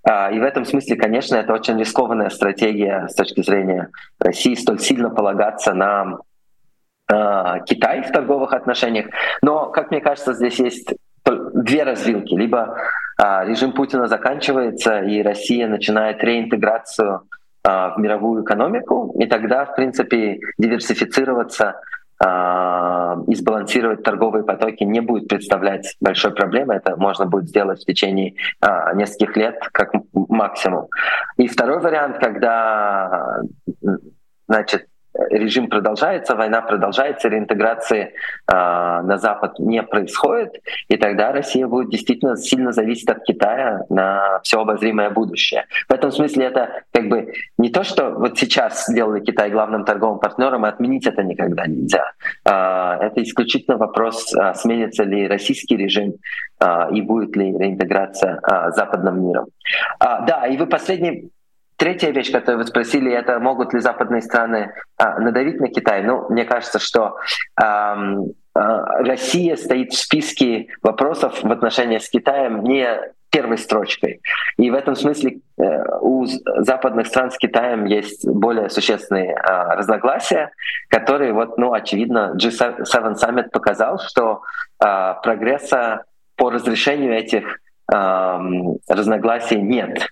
А, 0.02 0.30
и 0.30 0.38
в 0.38 0.42
этом 0.42 0.64
смысле, 0.64 0.96
конечно, 0.96 1.36
это 1.36 1.52
очень 1.52 1.78
рискованная 1.78 2.30
стратегия 2.30 3.08
с 3.08 3.14
точки 3.14 3.42
зрения 3.42 3.90
России, 4.18 4.54
столь 4.54 4.80
сильно 4.80 5.10
полагаться 5.10 5.74
на 5.74 6.18
Китай 7.08 8.02
в 8.02 8.10
торговых 8.10 8.52
отношениях. 8.52 9.06
Но, 9.42 9.70
как 9.70 9.90
мне 9.90 10.00
кажется, 10.00 10.32
здесь 10.32 10.58
есть 10.58 10.92
две 11.24 11.82
развилки. 11.82 12.34
Либо 12.34 12.76
а, 13.18 13.44
режим 13.44 13.72
Путина 13.72 14.06
заканчивается, 14.06 15.00
и 15.00 15.22
Россия 15.22 15.68
начинает 15.68 16.22
реинтеграцию 16.22 17.22
а, 17.64 17.94
в 17.94 17.98
мировую 17.98 18.44
экономику, 18.44 19.14
и 19.18 19.26
тогда, 19.26 19.64
в 19.64 19.74
принципе, 19.74 20.40
диверсифицироваться 20.58 21.80
и 22.18 23.34
сбалансировать 23.34 24.02
торговые 24.02 24.42
потоки 24.42 24.84
не 24.84 25.00
будет 25.00 25.28
представлять 25.28 25.96
большой 26.00 26.32
проблемы. 26.32 26.72
Это 26.72 26.96
можно 26.96 27.26
будет 27.26 27.50
сделать 27.50 27.82
в 27.82 27.84
течение 27.84 28.36
а, 28.62 28.94
нескольких 28.94 29.36
лет 29.36 29.58
как 29.70 29.90
максимум. 30.14 30.86
И 31.36 31.46
второй 31.46 31.78
вариант, 31.78 32.16
когда 32.16 33.42
значит, 34.48 34.86
режим 35.30 35.68
продолжается, 35.68 36.34
война 36.34 36.60
продолжается, 36.60 37.28
реинтеграции 37.28 38.02
э, 38.02 38.52
на 38.52 39.18
Запад 39.18 39.58
не 39.58 39.82
происходит, 39.82 40.54
и 40.88 40.96
тогда 40.96 41.32
Россия 41.32 41.66
будет 41.66 41.90
действительно 41.90 42.36
сильно 42.36 42.72
зависеть 42.72 43.08
от 43.08 43.22
Китая 43.24 43.82
на 43.88 44.40
все 44.42 44.60
обозримое 44.60 45.10
будущее. 45.10 45.64
В 45.88 45.92
этом 45.92 46.10
смысле 46.10 46.46
это 46.46 46.82
как 46.92 47.08
бы 47.08 47.32
не 47.58 47.70
то, 47.70 47.84
что 47.84 48.10
вот 48.10 48.38
сейчас 48.38 48.86
сделали 48.86 49.20
Китай 49.20 49.50
главным 49.50 49.84
торговым 49.84 50.18
партнером, 50.18 50.66
и 50.66 50.68
отменить 50.68 51.06
это 51.06 51.22
никогда 51.22 51.66
нельзя. 51.66 52.04
Э, 52.44 52.98
это 53.00 53.22
исключительно 53.22 53.76
вопрос, 53.76 54.34
э, 54.34 54.54
сменится 54.54 55.04
ли 55.04 55.28
российский 55.28 55.76
режим 55.76 56.14
э, 56.60 56.92
и 56.92 57.00
будет 57.02 57.36
ли 57.36 57.56
реинтеграция 57.56 58.40
э, 58.42 58.70
западным 58.72 59.26
миром. 59.26 59.46
А, 59.98 60.20
да, 60.22 60.46
и 60.46 60.56
вы 60.56 60.66
последний 60.66 61.30
Третья 61.76 62.10
вещь, 62.10 62.32
которую 62.32 62.58
вы 62.58 62.66
спросили, 62.66 63.12
это 63.12 63.38
могут 63.38 63.74
ли 63.74 63.80
западные 63.80 64.22
страны 64.22 64.72
а, 64.96 65.20
надавить 65.20 65.60
на 65.60 65.68
Китай? 65.68 66.02
Ну, 66.02 66.26
мне 66.30 66.44
кажется, 66.44 66.78
что 66.78 67.16
а, 67.54 67.98
а, 68.54 69.02
Россия 69.02 69.56
стоит 69.56 69.92
в 69.92 69.98
списке 69.98 70.68
вопросов 70.82 71.42
в 71.42 71.52
отношении 71.52 71.98
с 71.98 72.08
Китаем 72.08 72.62
не 72.62 72.86
первой 73.30 73.58
строчкой. 73.58 74.22
И 74.56 74.70
в 74.70 74.74
этом 74.74 74.94
смысле 74.94 75.40
э, 75.58 75.62
у 76.00 76.24
западных 76.24 77.06
стран 77.06 77.30
с 77.30 77.36
Китаем 77.36 77.84
есть 77.84 78.26
более 78.26 78.70
существенные 78.70 79.34
а, 79.34 79.76
разногласия, 79.76 80.52
которые, 80.88 81.34
вот, 81.34 81.58
ну, 81.58 81.74
очевидно, 81.74 82.34
G7 82.40 82.84
Summit 82.84 83.50
показал, 83.52 83.98
что 83.98 84.40
а, 84.78 85.14
прогресса 85.14 86.04
по 86.36 86.50
разрешению 86.50 87.14
этих 87.14 87.58
разногласий 87.88 89.60
нет. 89.60 90.08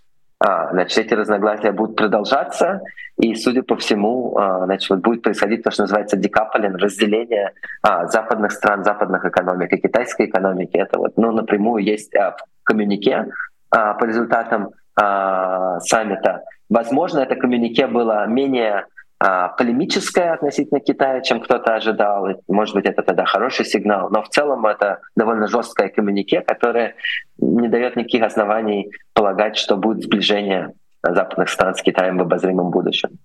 А, 0.47 0.69
значит, 0.73 0.99
эти 0.99 1.15
разногласия 1.15 1.73
будут 1.73 1.97
продолжаться, 1.97 2.83
и, 3.17 3.35
судя 3.35 3.63
по 3.63 3.77
всему, 3.77 4.37
а, 4.37 4.67
значит, 4.67 4.91
вот 4.91 4.99
будет 4.99 5.23
происходить 5.23 5.63
то, 5.63 5.71
что 5.71 5.85
называется 5.85 6.19
декаплинг, 6.19 6.77
разделение 6.77 7.53
а, 7.83 8.07
западных 8.09 8.53
стран, 8.53 8.85
западных 8.85 9.25
экономик 9.25 9.73
и 9.73 9.79
китайской 9.79 10.27
экономики. 10.27 10.77
Это 10.77 10.99
вот, 10.99 11.17
ну, 11.17 11.33
напрямую 11.33 11.83
есть 11.83 12.13
в 12.15 12.37
коммюнике 12.65 13.27
по 13.71 14.05
результатам 14.05 14.71
саммита. 14.97 16.45
Возможно, 16.69 17.21
это 17.21 17.35
коммюнике 17.35 17.89
было 17.89 18.27
менее 18.27 18.85
полемическая 19.57 20.35
относительно 20.35 20.81
Китая, 20.81 21.21
чем 21.23 21.41
кто-то 21.41 21.75
ожидал. 21.75 22.29
Может 22.49 22.75
быть, 22.75 22.85
это 22.85 23.03
тогда 23.03 23.25
хороший 23.25 23.65
сигнал. 23.65 24.11
Но 24.11 24.23
в 24.23 24.29
целом 24.29 24.67
это 24.67 25.01
довольно 25.17 25.47
жесткое 25.49 25.89
коммюнике, 25.89 26.43
которое 26.43 26.95
не 27.39 27.69
дает 27.69 27.97
никаких 27.97 28.23
оснований 28.23 28.91
полагать, 29.15 29.57
что 29.57 29.77
будет 29.77 30.03
сближение 30.03 30.75
западных 31.03 31.49
стран 31.49 31.75
с 31.75 31.83
Китаем 31.83 32.19
в 32.19 32.23
обозримом 32.23 32.71
будущем. 32.71 33.19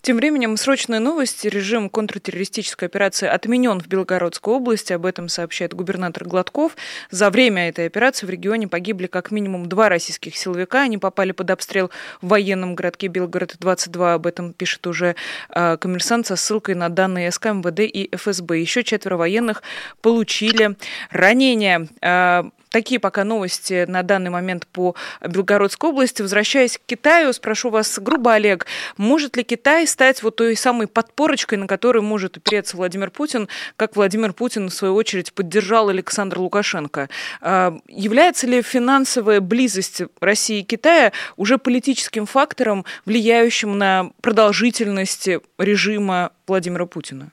Тем 0.00 0.16
временем 0.16 0.56
срочные 0.56 1.00
новости. 1.00 1.48
Режим 1.48 1.90
контртеррористической 1.90 2.88
операции 2.88 3.28
отменен 3.28 3.80
в 3.80 3.88
Белгородской 3.88 4.54
области. 4.54 4.92
Об 4.92 5.06
этом 5.06 5.28
сообщает 5.28 5.74
губернатор 5.74 6.24
Гладков. 6.24 6.76
За 7.10 7.30
время 7.30 7.68
этой 7.68 7.86
операции 7.86 8.26
в 8.26 8.30
регионе 8.30 8.68
погибли 8.68 9.06
как 9.06 9.30
минимум 9.30 9.68
два 9.68 9.88
российских 9.88 10.36
силовика. 10.36 10.82
Они 10.82 10.98
попали 10.98 11.32
под 11.32 11.50
обстрел 11.50 11.90
в 12.22 12.28
военном 12.28 12.74
городке 12.74 13.08
Белгород-22. 13.08 14.14
Об 14.14 14.26
этом 14.26 14.52
пишет 14.52 14.86
уже 14.86 15.16
э, 15.50 15.76
коммерсант 15.78 16.26
со 16.26 16.36
ссылкой 16.36 16.74
на 16.74 16.88
данные 16.88 17.30
СК, 17.30 17.46
МВД 17.46 17.80
и 17.80 18.08
ФСБ. 18.14 18.60
Еще 18.60 18.84
четверо 18.84 19.16
военных 19.16 19.62
получили 20.00 20.76
ранения. 21.10 21.88
Э, 22.00 22.44
Такие 22.70 23.00
пока 23.00 23.24
новости 23.24 23.86
на 23.88 24.02
данный 24.02 24.30
момент 24.30 24.66
по 24.66 24.94
Белгородской 25.26 25.90
области. 25.90 26.22
Возвращаясь 26.22 26.78
к 26.78 26.82
Китаю, 26.86 27.32
спрошу 27.32 27.70
вас 27.70 27.98
грубо, 27.98 28.34
Олег, 28.34 28.66
может 28.96 29.36
ли 29.36 29.42
Китай 29.42 29.86
стать 29.86 30.22
вот 30.22 30.36
той 30.36 30.54
самой 30.56 30.86
подпорочкой, 30.86 31.58
на 31.58 31.66
которой 31.66 32.02
может 32.02 32.36
опереться 32.36 32.76
Владимир 32.76 33.10
Путин, 33.10 33.48
как 33.76 33.96
Владимир 33.96 34.32
Путин, 34.32 34.68
в 34.68 34.74
свою 34.74 34.94
очередь, 34.94 35.32
поддержал 35.32 35.88
Александр 35.88 36.38
Лукашенко? 36.38 37.08
А, 37.40 37.78
является 37.88 38.46
ли 38.46 38.60
финансовая 38.60 39.40
близость 39.40 40.02
России 40.20 40.60
и 40.60 40.64
Китая 40.64 41.12
уже 41.36 41.58
политическим 41.58 42.26
фактором, 42.26 42.84
влияющим 43.06 43.78
на 43.78 44.10
продолжительность 44.20 45.28
режима 45.58 46.32
Владимира 46.46 46.86
Путина? 46.86 47.32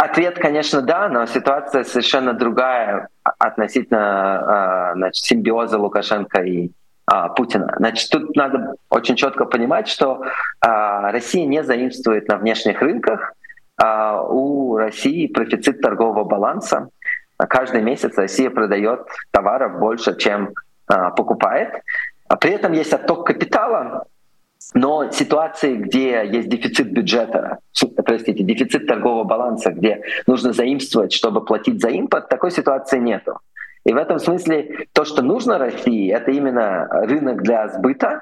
Ответ, 0.00 0.38
конечно, 0.38 0.80
да, 0.80 1.08
но 1.08 1.26
ситуация 1.26 1.82
совершенно 1.82 2.32
другая 2.32 3.08
относительно 3.24 4.90
а, 4.90 4.94
значит, 4.94 5.24
симбиоза 5.24 5.76
Лукашенко 5.76 6.40
и 6.42 6.70
а, 7.06 7.28
Путина. 7.30 7.74
Значит, 7.78 8.08
тут 8.08 8.36
надо 8.36 8.74
очень 8.90 9.16
четко 9.16 9.44
понимать, 9.44 9.88
что 9.88 10.22
а, 10.60 11.10
Россия 11.10 11.46
не 11.46 11.64
заимствует 11.64 12.28
на 12.28 12.36
внешних 12.36 12.80
рынках. 12.80 13.34
У 13.80 14.76
России 14.76 15.28
профицит 15.28 15.80
торгового 15.80 16.24
баланса. 16.24 16.88
Каждый 17.36 17.82
месяц 17.82 18.16
Россия 18.16 18.50
продает 18.50 19.06
товаров 19.30 19.78
больше, 19.78 20.16
чем 20.16 20.52
покупает. 20.86 21.82
При 22.40 22.50
этом 22.50 22.72
есть 22.72 22.92
отток 22.92 23.24
капитала, 23.24 24.06
но 24.74 25.10
ситуации, 25.10 25.76
где 25.76 26.26
есть 26.26 26.48
дефицит 26.48 26.92
бюджета, 26.92 27.58
простите, 28.04 28.42
дефицит 28.42 28.86
торгового 28.86 29.24
баланса, 29.24 29.70
где 29.70 30.02
нужно 30.26 30.52
заимствовать, 30.52 31.12
чтобы 31.12 31.44
платить 31.44 31.80
за 31.80 31.88
импорт, 31.88 32.28
такой 32.28 32.50
ситуации 32.50 32.98
нету. 32.98 33.38
И 33.84 33.92
в 33.92 33.96
этом 33.96 34.18
смысле 34.18 34.86
то, 34.92 35.04
что 35.04 35.22
нужно 35.22 35.56
России, 35.58 36.12
это 36.12 36.30
именно 36.30 36.86
рынок 36.90 37.42
для 37.42 37.68
сбыта, 37.68 38.20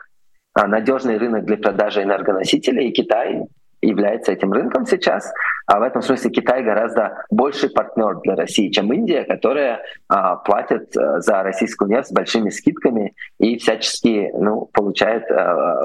а, 0.55 0.69
надежный 0.69 1.19
рынок 1.19 1.45
для 1.45 1.57
продажи 1.57 2.03
энергоносителей, 2.03 2.89
и 2.89 2.93
Китай 2.93 3.43
является 3.83 4.33
этим 4.33 4.53
рынком 4.53 4.87
сейчас. 4.87 5.33
А 5.67 5.81
в 5.81 5.83
этом 5.83 6.01
смысле 6.01 6.31
Китай 6.31 6.63
гораздо 6.63 7.25
больший 7.31 7.71
партнер 7.71 8.21
для 8.21 8.37
России, 8.37 8.71
чем 8.71 8.93
Индия, 8.93 9.25
которая 9.25 9.83
а, 10.09 10.37
платит 10.37 10.97
а, 10.97 11.21
за 11.21 11.43
российскую 11.43 11.91
нефть 11.91 12.09
с 12.09 12.13
большими 12.13 12.51
скидками 12.51 13.15
и 13.39 13.59
всячески 13.59 14.31
ну, 14.35 14.71
получает, 14.73 15.29
а, 15.31 15.77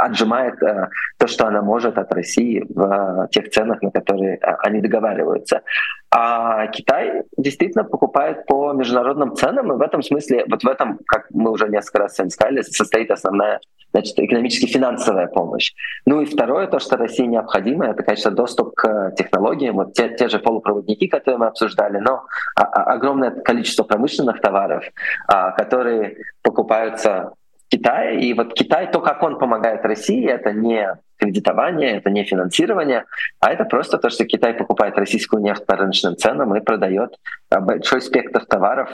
отжимает 0.00 0.60
а, 0.64 0.88
то, 1.16 1.28
что 1.28 1.46
она 1.46 1.62
может 1.62 1.96
от 1.96 2.12
России 2.12 2.64
в 2.68 2.82
а, 2.82 3.28
тех 3.28 3.50
ценах, 3.50 3.82
на 3.82 3.92
которые 3.92 4.36
а, 4.38 4.56
они 4.62 4.80
договариваются. 4.80 5.62
А 6.10 6.66
Китай 6.68 7.22
действительно 7.36 7.84
покупает 7.84 8.46
по 8.46 8.72
международным 8.72 9.36
ценам, 9.36 9.72
и 9.72 9.76
в 9.76 9.80
этом 9.80 10.02
смысле, 10.02 10.44
вот 10.50 10.64
в 10.64 10.68
этом, 10.68 10.98
как 11.06 11.26
мы 11.30 11.52
уже 11.52 11.68
несколько 11.68 12.00
раз 12.00 12.14
сказали, 12.14 12.62
состоит 12.62 13.10
основная 13.12 13.60
значит, 13.96 14.18
экономически-финансовая 14.18 15.26
помощь. 15.26 15.72
Ну 16.04 16.20
и 16.20 16.26
второе, 16.26 16.66
то, 16.66 16.78
что 16.78 16.96
России 16.96 17.24
необходимо, 17.24 17.86
это, 17.86 18.02
конечно, 18.02 18.30
доступ 18.30 18.74
к 18.74 19.12
технологиям, 19.16 19.76
вот 19.76 19.94
те, 19.94 20.14
те 20.14 20.28
же 20.28 20.38
полупроводники, 20.38 21.06
которые 21.06 21.38
мы 21.38 21.46
обсуждали, 21.46 21.98
но 21.98 22.24
огромное 22.54 23.30
количество 23.30 23.84
промышленных 23.84 24.40
товаров, 24.40 24.84
а, 25.28 25.52
которые 25.52 26.18
покупаются 26.42 27.32
в 27.66 27.70
Китае. 27.70 28.20
И 28.20 28.34
вот 28.34 28.52
Китай, 28.52 28.90
то, 28.90 29.00
как 29.00 29.22
он 29.22 29.38
помогает 29.38 29.84
России, 29.84 30.28
это 30.28 30.52
не 30.52 30.94
кредитование, 31.16 31.96
это 31.96 32.10
не 32.10 32.24
финансирование, 32.24 33.04
а 33.40 33.50
это 33.50 33.64
просто 33.64 33.96
то, 33.96 34.10
что 34.10 34.26
Китай 34.26 34.52
покупает 34.52 34.98
российскую 34.98 35.42
нефть 35.42 35.64
по 35.64 35.74
рыночным 35.74 36.16
ценам 36.16 36.54
и 36.54 36.60
продает 36.60 37.16
а, 37.48 37.60
большой 37.60 38.02
спектр 38.02 38.44
товаров 38.44 38.90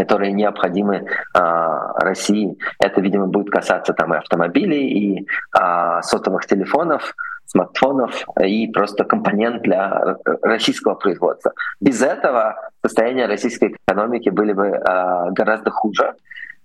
которые 0.00 0.32
необходимы 0.32 1.04
а, 1.34 1.92
России. 2.00 2.56
Это, 2.78 3.02
видимо, 3.02 3.26
будет 3.26 3.50
касаться 3.50 3.92
там 3.92 4.14
и 4.14 4.16
автомобилей, 4.16 4.88
и 4.88 5.28
а, 5.52 6.00
сотовых 6.00 6.46
телефонов, 6.46 7.14
смартфонов 7.44 8.24
и 8.42 8.66
просто 8.68 9.04
компонент 9.04 9.62
для 9.62 10.16
российского 10.42 10.94
производства. 10.94 11.52
Без 11.80 12.00
этого 12.00 12.54
состояние 12.82 13.26
российской 13.26 13.76
экономики 13.86 14.30
были 14.30 14.54
бы 14.54 14.68
а, 14.68 15.30
гораздо 15.32 15.70
хуже. 15.70 16.14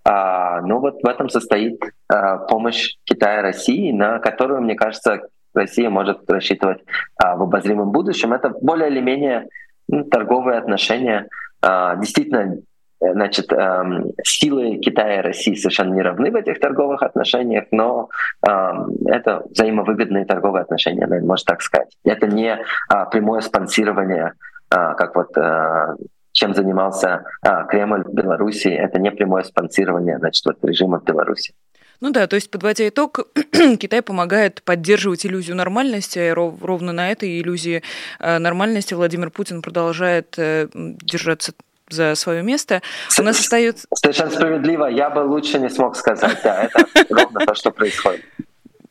А, 0.06 0.62
ну 0.62 0.80
вот 0.80 1.04
в 1.04 1.08
этом 1.08 1.28
состоит 1.28 1.84
а, 2.08 2.38
помощь 2.38 2.96
Китая 3.04 3.42
России, 3.42 3.92
на 3.92 4.20
которую, 4.20 4.62
мне 4.62 4.76
кажется, 4.76 5.20
Россия 5.54 5.90
может 5.90 6.30
рассчитывать 6.30 6.82
а, 7.22 7.36
в 7.36 7.42
обозримом 7.42 7.92
будущем. 7.92 8.32
Это 8.32 8.54
более 8.62 8.90
или 8.90 9.02
менее 9.02 9.48
ну, 9.90 10.06
торговые 10.06 10.58
отношения. 10.58 11.28
А, 11.62 11.98
действительно, 11.98 12.58
Э, 12.58 12.75
значит, 13.14 13.52
эм, 13.52 14.12
силы 14.24 14.78
Китая 14.78 15.20
и 15.20 15.24
России 15.24 15.56
совершенно 15.56 15.94
не 15.94 16.02
равны 16.02 16.32
в 16.32 16.36
этих 16.36 16.60
торговых 16.60 17.04
отношениях, 17.04 17.66
но 17.72 18.10
эм, 18.48 18.96
это 19.08 19.44
взаимовыгодные 19.50 20.26
торговые 20.26 20.64
отношения, 20.64 21.06
наверное, 21.06 21.28
можно 21.28 21.46
так 21.46 21.62
сказать. 21.62 21.90
Это 22.04 22.28
не 22.28 22.58
а, 22.90 23.06
прямое 23.06 23.42
спонсирование, 23.42 24.34
а, 24.70 24.94
как 24.94 25.16
вот 25.16 25.38
э, 25.38 25.96
чем 26.32 26.54
занимался 26.54 27.24
а, 27.42 27.64
Кремль 27.64 28.04
в 28.04 28.14
Беларуси, 28.14 28.68
это 28.68 29.00
не 29.00 29.12
прямое 29.12 29.44
спонсирование 29.44 30.18
значит, 30.18 30.46
вот, 30.46 30.64
режима 30.64 31.00
в 31.00 31.04
Беларуси. 31.04 31.54
Ну 32.02 32.12
да, 32.12 32.28
то 32.28 32.36
есть, 32.36 32.52
подводя 32.52 32.88
итог, 32.90 33.20
Китай 33.80 34.02
помогает 34.02 34.62
поддерживать 34.64 35.26
иллюзию 35.26 35.56
нормальности, 35.56 36.20
и 36.20 36.32
ровно 36.32 36.92
на 36.92 37.10
этой 37.10 37.40
иллюзии 37.40 37.84
э, 38.20 38.38
нормальности 38.38 38.94
Владимир 38.94 39.30
Путин 39.30 39.62
продолжает 39.62 40.36
держаться 40.36 41.54
за 41.90 42.16
свое 42.16 42.42
место. 42.44 42.82
У 43.20 43.24
нас 43.24 43.40
остается... 43.40 43.88
Совершенно 43.94 44.32
справедливо. 44.32 44.86
Я 44.86 45.10
бы 45.10 45.20
лучше 45.20 45.60
не 45.60 45.70
смог 45.70 45.96
сказать. 45.96 46.40
Да, 46.44 46.64
это 46.64 46.86
ровно 47.10 47.40
то, 47.46 47.56
что 47.56 47.72
происходит. 47.72 48.26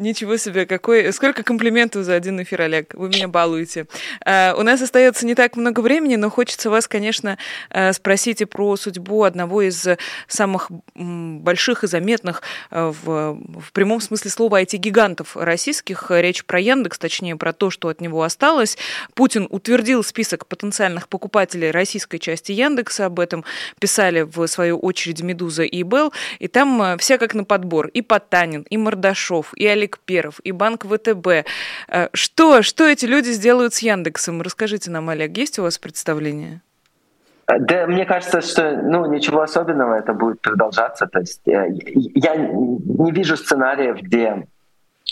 Ничего 0.04 0.36
себе, 0.36 0.66
какой... 0.66 1.10
Сколько 1.14 1.42
комплиментов 1.42 2.04
за 2.04 2.14
один 2.14 2.42
эфир, 2.42 2.60
Олег. 2.60 2.92
Вы 2.92 3.08
меня 3.08 3.26
балуете. 3.26 3.86
Uh, 4.26 4.54
у 4.54 4.62
нас 4.62 4.82
остается 4.82 5.24
не 5.24 5.34
так 5.34 5.56
много 5.56 5.80
времени, 5.80 6.16
но 6.16 6.28
хочется 6.28 6.68
вас, 6.68 6.86
конечно, 6.86 7.38
uh, 7.70 7.90
спросить 7.94 8.42
и 8.42 8.44
про 8.44 8.76
судьбу 8.76 9.22
одного 9.22 9.62
из 9.62 9.86
самых 10.28 10.70
больших 10.94 11.84
и 11.84 11.86
заметных 11.86 12.42
uh, 12.70 12.94
в, 13.02 13.40
в 13.60 13.72
прямом 13.72 14.02
смысле 14.02 14.30
слова 14.30 14.60
IT-гигантов 14.60 15.38
российских. 15.38 16.10
Речь 16.10 16.44
про 16.44 16.60
Яндекс, 16.60 16.98
точнее, 16.98 17.36
про 17.36 17.54
то, 17.54 17.70
что 17.70 17.88
от 17.88 18.02
него 18.02 18.24
осталось. 18.24 18.76
Путин 19.14 19.46
утвердил 19.48 20.04
список 20.04 20.46
потенциальных 20.46 21.08
покупателей 21.08 21.70
российской 21.70 22.18
части 22.18 22.52
Яндекса. 22.52 23.06
Об 23.06 23.20
этом 23.20 23.42
писали, 23.78 24.20
в 24.20 24.46
свою 24.48 24.78
очередь, 24.78 25.22
Медуза 25.22 25.62
и 25.62 25.82
Белл. 25.82 26.12
И 26.40 26.48
там 26.48 26.98
все 26.98 27.16
как 27.16 27.32
на 27.32 27.44
подбор. 27.44 27.88
И 27.88 28.02
Потанин, 28.02 28.66
и 28.68 28.76
Мордашов, 28.76 29.54
и 29.56 29.66
Олег 29.66 29.93
Олег 29.94 29.98
Перов 30.04 30.40
и 30.44 30.52
банк 30.52 30.84
ВТБ. 30.84 31.26
Э, 31.88 32.08
что, 32.12 32.62
что 32.62 32.84
эти 32.84 33.06
люди 33.06 33.30
сделают 33.30 33.74
с 33.74 33.80
Яндексом? 33.80 34.42
Расскажите 34.42 34.90
нам, 34.90 35.08
Олег, 35.08 35.36
есть 35.36 35.58
у 35.58 35.62
вас 35.62 35.78
представление? 35.78 36.60
Э, 37.46 37.58
да, 37.58 37.86
мне 37.86 38.04
кажется, 38.04 38.40
что 38.40 38.76
ну, 38.82 39.06
ничего 39.06 39.42
особенного 39.42 39.94
это 39.94 40.12
будет 40.12 40.40
продолжаться. 40.40 41.06
То 41.06 41.20
есть 41.20 41.46
э, 41.48 41.68
я 42.14 42.36
не 42.36 43.12
вижу 43.12 43.36
сценариев, 43.36 44.02
где 44.02 44.46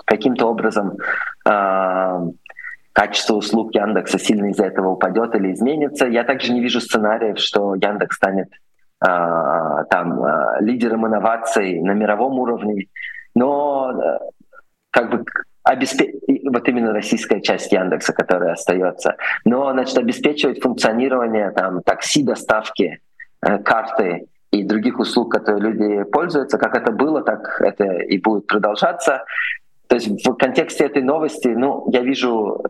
каким-то 0.04 0.46
образом 0.46 0.96
э, 1.48 2.20
качество 2.92 3.34
услуг 3.34 3.74
Яндекса 3.74 4.18
сильно 4.18 4.50
из-за 4.50 4.64
этого 4.64 4.90
упадет 4.90 5.34
или 5.34 5.52
изменится. 5.52 6.06
Я 6.06 6.24
также 6.24 6.52
не 6.52 6.60
вижу 6.60 6.80
сценариев, 6.80 7.38
что 7.38 7.74
Яндекс 7.74 8.16
станет 8.16 8.48
э, 8.48 8.54
там 9.90 10.24
э, 10.24 10.56
лидером 10.60 11.06
инноваций 11.06 11.80
на 11.80 11.92
мировом 11.92 12.38
уровне. 12.38 12.86
Но 13.34 14.20
как 14.92 15.10
бы 15.10 15.24
обеспечить, 15.64 16.20
вот 16.44 16.68
именно 16.68 16.92
российская 16.92 17.40
часть 17.40 17.72
Яндекса, 17.72 18.12
которая 18.12 18.52
остается, 18.52 19.16
но 19.44 19.72
значит, 19.72 19.96
обеспечивать 19.98 20.60
функционирование 20.60 21.50
там, 21.50 21.82
такси, 21.82 22.22
доставки, 22.22 23.00
э, 23.42 23.58
карты 23.58 24.26
и 24.50 24.62
других 24.64 24.98
услуг, 24.98 25.32
которые 25.32 25.72
люди 25.72 26.04
пользуются, 26.04 26.58
как 26.58 26.76
это 26.76 26.92
было, 26.92 27.22
так 27.22 27.60
это 27.60 27.84
и 27.84 28.18
будет 28.18 28.46
продолжаться. 28.46 29.24
То 29.86 29.96
есть 29.96 30.26
в 30.26 30.34
контексте 30.34 30.84
этой 30.84 31.02
новости, 31.02 31.48
ну, 31.48 31.88
я 31.90 32.02
вижу 32.02 32.62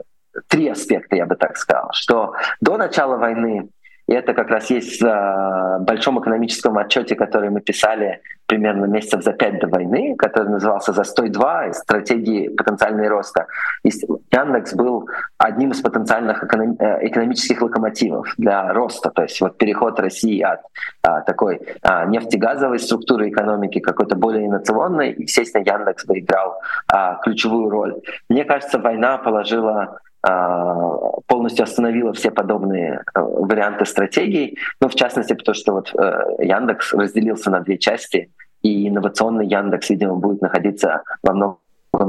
три 0.49 0.69
аспекта, 0.69 1.17
я 1.17 1.27
бы 1.27 1.35
так 1.35 1.57
сказал, 1.57 1.91
что 1.93 2.35
до 2.61 2.77
начала 2.77 3.17
войны 3.17 3.69
и 4.09 4.15
это 4.15 4.35
как 4.35 4.51
раз 4.51 4.71
есть 4.71 5.01
в 5.01 5.79
большом 5.81 6.21
экономическом 6.21 6.77
отчете, 6.79 7.15
который 7.15 7.51
мы 7.51 7.61
писали 7.61 8.21
примерно 8.47 8.85
месяцев 8.85 9.23
за 9.23 9.33
пять 9.33 9.61
до 9.61 9.69
войны, 9.69 10.15
который 10.17 10.49
назывался 10.49 10.93
«Застой-2. 10.93 11.73
Стратегии 11.73 12.49
потенциального 12.49 13.09
роста». 13.09 13.47
И 13.85 13.91
Яндекс 14.31 14.75
был 14.75 15.09
одним 15.39 15.71
из 15.71 15.81
потенциальных 15.81 16.43
э, 16.43 16.99
экономических 17.07 17.63
локомотивов 17.63 18.35
для 18.37 18.73
роста. 18.73 19.11
То 19.11 19.23
есть 19.23 19.41
вот 19.41 19.57
переход 19.57 19.99
России 20.01 20.43
от 20.43 20.61
а, 21.03 21.21
такой 21.23 21.61
а, 21.83 22.05
нефтегазовой 22.05 22.79
структуры 22.79 23.31
экономики 23.31 23.79
какой-то 23.79 24.17
более 24.17 24.47
инновационной, 24.47 25.15
естественно, 25.17 25.63
Яндекс 25.63 26.05
бы 26.05 26.19
играл 26.19 26.61
а, 26.89 27.21
ключевую 27.23 27.71
роль. 27.71 27.95
Мне 28.29 28.45
кажется, 28.45 28.79
война 28.79 29.17
положила 29.19 29.99
полностью 30.23 31.65
остановила 31.65 32.13
все 32.13 32.31
подобные 32.31 33.03
э, 33.15 33.21
варианты 33.21 33.85
стратегий, 33.87 34.59
ну, 34.81 34.89
в 34.89 34.95
частности, 34.95 35.33
потому 35.35 35.55
что 35.55 35.73
вот 35.73 35.95
э, 35.95 36.45
Яндекс 36.45 36.95
разделился 36.95 37.51
на 37.51 37.61
две 37.61 37.79
части, 37.79 38.31
и 38.63 38.89
инновационный 38.89 39.47
Яндекс, 39.47 39.91
видимо, 39.91 40.17
будет 40.17 40.41
находиться 40.41 41.03
во 41.23 41.33
многом 41.33 41.59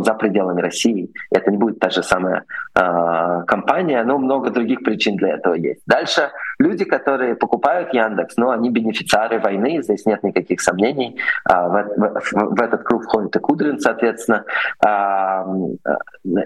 за 0.03 0.14
пределами 0.14 0.61
России. 0.61 1.11
Это 1.32 1.51
не 1.51 1.57
будет 1.57 1.80
та 1.80 1.89
же 1.89 2.03
самая 2.03 2.43
э, 2.76 3.43
компания, 3.47 4.03
но 4.03 4.18
много 4.18 4.49
других 4.49 4.84
причин 4.84 5.16
для 5.16 5.36
этого 5.36 5.55
есть. 5.55 5.82
Дальше 5.86 6.32
люди, 6.64 6.86
которые 6.86 7.36
покупают 7.36 7.93
Яндекс, 7.93 8.38
ну, 8.38 8.49
они 8.49 8.70
бенефициары 8.70 9.39
войны, 9.39 9.82
здесь 9.84 10.05
нет 10.05 10.24
никаких 10.24 10.61
сомнений. 10.61 11.20
Э, 11.49 11.68
в, 11.68 12.22
в, 12.22 12.55
в 12.55 12.61
этот 12.61 12.84
круг 12.84 13.03
входит 13.03 13.36
и 13.36 13.39
Кудрин, 13.39 13.80
соответственно. 13.80 14.45
Э, 14.86 15.43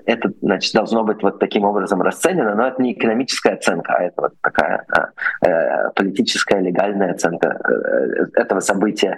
это, 0.06 0.32
значит, 0.42 0.74
должно 0.74 1.04
быть 1.04 1.22
вот 1.22 1.40
таким 1.40 1.64
образом 1.66 2.02
расценено, 2.02 2.56
но 2.56 2.68
это 2.68 2.82
не 2.82 2.94
экономическая 2.94 3.54
оценка, 3.54 3.94
а 3.94 4.04
это 4.04 4.22
вот 4.22 4.34
такая 4.42 4.86
э, 5.46 5.90
политическая, 5.96 6.60
легальная 6.60 7.12
оценка 7.12 7.60
э, 7.64 8.42
этого 8.42 8.60
события. 8.60 9.18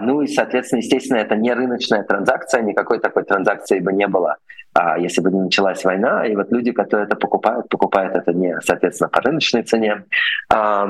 Ну 0.00 0.22
и, 0.22 0.26
соответственно, 0.26 0.80
естественно, 0.80 1.18
это 1.18 1.36
не 1.36 1.52
рыночная 1.52 2.02
транзакция, 2.02 2.62
никакой 2.62 3.00
такой 3.00 3.24
транзакции 3.24 3.80
бы 3.80 3.92
не 3.92 4.06
было, 4.06 4.36
а, 4.74 4.98
если 4.98 5.20
бы 5.20 5.30
не 5.30 5.42
началась 5.42 5.84
война. 5.84 6.26
И 6.26 6.36
вот 6.36 6.50
люди, 6.52 6.72
которые 6.72 7.06
это 7.06 7.16
покупают, 7.16 7.68
покупают 7.68 8.14
это 8.14 8.32
не, 8.32 8.60
соответственно, 8.60 9.08
по 9.08 9.20
рыночной 9.20 9.62
цене. 9.62 10.04
А, 10.52 10.88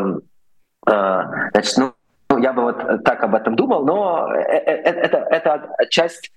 а, 0.87 1.51
значит, 1.53 1.77
ну, 1.79 2.39
я 2.39 2.53
бы 2.53 2.63
вот 2.63 3.05
так 3.05 3.23
об 3.23 3.35
этом 3.35 3.57
думал, 3.57 3.85
но 3.85 4.29
э, 4.35 4.41
э, 4.41 4.83
э, 4.85 4.91
это, 4.91 5.17
это 5.31 5.75
часть 5.91 6.31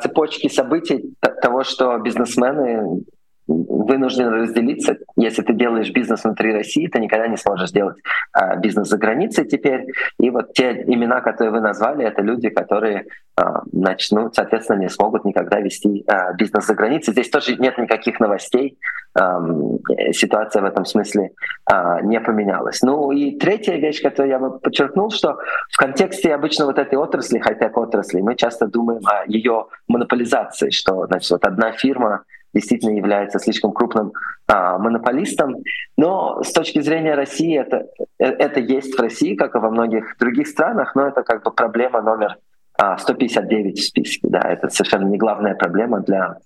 цепочки 0.00 0.48
событий 0.48 1.16
того, 1.42 1.64
что 1.64 1.98
бизнесмены 1.98 3.02
вынужден 3.48 4.28
разделиться. 4.28 4.98
Если 5.16 5.42
ты 5.42 5.54
делаешь 5.54 5.90
бизнес 5.90 6.22
внутри 6.22 6.52
России, 6.52 6.86
ты 6.86 7.00
никогда 7.00 7.26
не 7.26 7.36
сможешь 7.36 7.70
сделать 7.70 7.96
а, 8.32 8.56
бизнес 8.56 8.88
за 8.88 8.98
границей 8.98 9.46
теперь. 9.46 9.86
И 10.20 10.30
вот 10.30 10.52
те 10.52 10.84
имена, 10.86 11.20
которые 11.20 11.52
вы 11.52 11.60
назвали, 11.60 12.04
это 12.04 12.22
люди, 12.22 12.50
которые 12.50 13.06
а, 13.36 13.62
начнут, 13.72 14.34
соответственно, 14.34 14.80
не 14.80 14.88
смогут 14.88 15.24
никогда 15.24 15.60
вести 15.60 16.04
а, 16.06 16.34
бизнес 16.34 16.66
за 16.66 16.74
границей. 16.74 17.12
Здесь 17.12 17.30
тоже 17.30 17.56
нет 17.56 17.78
никаких 17.78 18.20
новостей. 18.20 18.78
А, 19.18 19.40
ситуация 20.12 20.62
в 20.62 20.66
этом 20.66 20.84
смысле 20.84 21.30
а, 21.64 22.02
не 22.02 22.20
поменялась. 22.20 22.82
Ну 22.82 23.10
и 23.12 23.38
третья 23.38 23.76
вещь, 23.76 24.02
которую 24.02 24.30
я 24.30 24.38
бы 24.38 24.58
подчеркнул, 24.58 25.10
что 25.10 25.38
в 25.70 25.76
контексте 25.78 26.34
обычно 26.34 26.66
вот 26.66 26.78
этой 26.78 26.98
отрасли, 26.98 27.38
хай-тек 27.38 27.76
отрасли, 27.76 28.20
мы 28.20 28.36
часто 28.36 28.66
думаем 28.66 29.00
о 29.06 29.24
ее 29.26 29.66
монополизации, 29.88 30.70
что 30.70 31.06
значит, 31.06 31.30
вот 31.30 31.44
одна 31.44 31.72
фирма 31.72 32.24
действительно 32.54 32.96
является 32.96 33.38
слишком 33.38 33.72
крупным 33.72 34.12
а, 34.46 34.78
монополистом. 34.78 35.56
Но 35.96 36.42
с 36.42 36.52
точки 36.52 36.80
зрения 36.80 37.14
России 37.14 37.58
это, 37.58 37.86
это 38.18 38.60
есть 38.60 38.96
в 38.96 39.00
России, 39.00 39.34
как 39.34 39.54
и 39.54 39.58
во 39.58 39.70
многих 39.70 40.16
других 40.18 40.48
странах, 40.48 40.94
но 40.94 41.06
это 41.06 41.22
как 41.22 41.42
бы 41.44 41.50
проблема 41.50 42.02
номер 42.02 42.36
159 42.98 43.78
в 43.78 43.84
списке. 43.84 44.28
Да, 44.28 44.40
это 44.40 44.68
совершенно 44.68 45.08
не 45.08 45.18
главная 45.18 45.54
проблема 45.54 46.00
для 46.00 46.36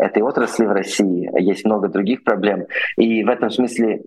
этой 0.00 0.22
отрасли 0.22 0.66
в 0.66 0.72
России. 0.72 1.30
Есть 1.40 1.64
много 1.64 1.88
других 1.88 2.24
проблем. 2.24 2.66
И 2.96 3.22
в 3.22 3.28
этом 3.28 3.50
смысле 3.50 4.02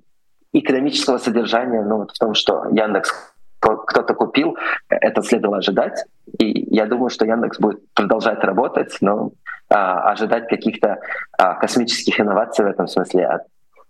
экономического 0.51 1.17
содержания 1.17 1.81
ну, 1.81 1.97
вот 1.97 2.11
в 2.11 2.19
том, 2.19 2.33
что 2.33 2.65
Яндекс 2.71 3.13
кто-то 3.59 4.13
купил, 4.13 4.57
это 4.89 5.21
следовало 5.21 5.57
ожидать. 5.57 6.05
И 6.39 6.75
я 6.75 6.85
думаю, 6.85 7.09
что 7.09 7.25
Яндекс 7.25 7.59
будет 7.59 7.81
продолжать 7.93 8.43
работать, 8.43 8.95
но 9.01 9.31
а, 9.69 10.11
ожидать 10.11 10.47
каких-то 10.47 10.99
а, 11.37 11.55
космических 11.55 12.19
инноваций 12.19 12.65
в 12.65 12.69
этом 12.69 12.87
смысле 12.87 13.27
от 13.27 13.41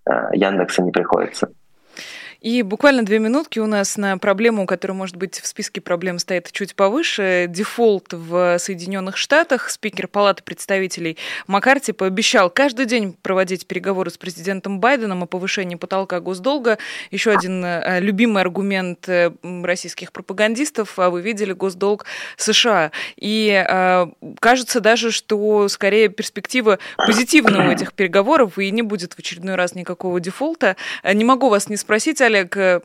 а, 0.06 0.36
Яндекса 0.36 0.82
не 0.82 0.92
приходится. 0.92 1.50
И 2.42 2.62
буквально 2.62 3.04
две 3.04 3.20
минутки 3.20 3.60
у 3.60 3.66
нас 3.66 3.98
на 3.98 4.18
проблему, 4.18 4.66
которая, 4.66 4.96
может 4.96 5.16
быть, 5.16 5.40
в 5.40 5.48
списке 5.48 5.82
проблем 5.82 6.20
стоит 6.20 6.52
чуть 6.52 6.76
повыше. 6.76 7.46
Дефолт 7.50 8.14
в 8.14 8.60
Соединенных 8.60 9.18
Штатах. 9.18 9.70
Спикер 9.70 10.08
Палаты 10.08 10.44
представителей 10.44 11.18
Маккарти 11.48 11.94
пообещал 11.94 12.50
каждый 12.50 12.86
день 12.86 13.16
проводить 13.22 13.66
переговоры 13.66 14.12
с 14.12 14.18
президентом 14.18 14.80
Байденом 14.80 15.24
о 15.24 15.26
повышении 15.26 15.76
потолка 15.76 16.20
госдолга. 16.20 16.78
Еще 17.10 17.32
один 17.32 17.66
э, 17.66 18.00
любимый 18.02 18.42
аргумент 18.42 19.10
э, 19.10 19.32
российских 19.64 20.12
пропагандистов. 20.12 21.00
А 21.00 21.10
вы 21.10 21.22
видели 21.22 21.54
госдолг 21.54 22.06
США. 22.38 22.92
И 23.16 23.50
э, 23.50 24.08
кажется 24.40 24.80
даже, 24.80 25.12
что 25.12 25.68
скорее 25.70 26.10
перспектива 26.10 26.78
позитивная 26.98 27.68
у 27.68 27.72
этих 27.72 27.94
переговоров, 27.94 28.60
и 28.60 28.70
не 28.70 28.84
будет 28.84 29.14
в 29.14 29.20
очередной 29.20 29.56
раз 29.56 29.74
никакого 29.74 30.20
дефолта. 30.20 30.76
Не 31.04 31.24
могу 31.24 31.50
вас 31.50 31.70
не 31.70 31.78
спросить, 31.78 32.22
Э, 32.36 32.80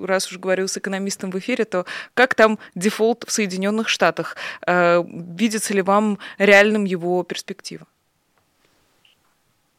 раз 0.00 0.30
уж 0.30 0.38
говорил 0.38 0.68
с 0.68 0.76
экономистом 0.76 1.30
в 1.30 1.38
эфире, 1.38 1.64
то 1.64 1.84
как 2.14 2.34
там 2.34 2.58
дефолт 2.74 3.24
в 3.26 3.32
Соединенных 3.32 3.88
Штатах? 3.88 4.36
Э, 4.66 5.02
видится 5.04 5.74
ли 5.74 5.82
вам 5.82 6.18
реальным 6.38 6.84
его 6.84 7.22
перспектива? 7.22 7.86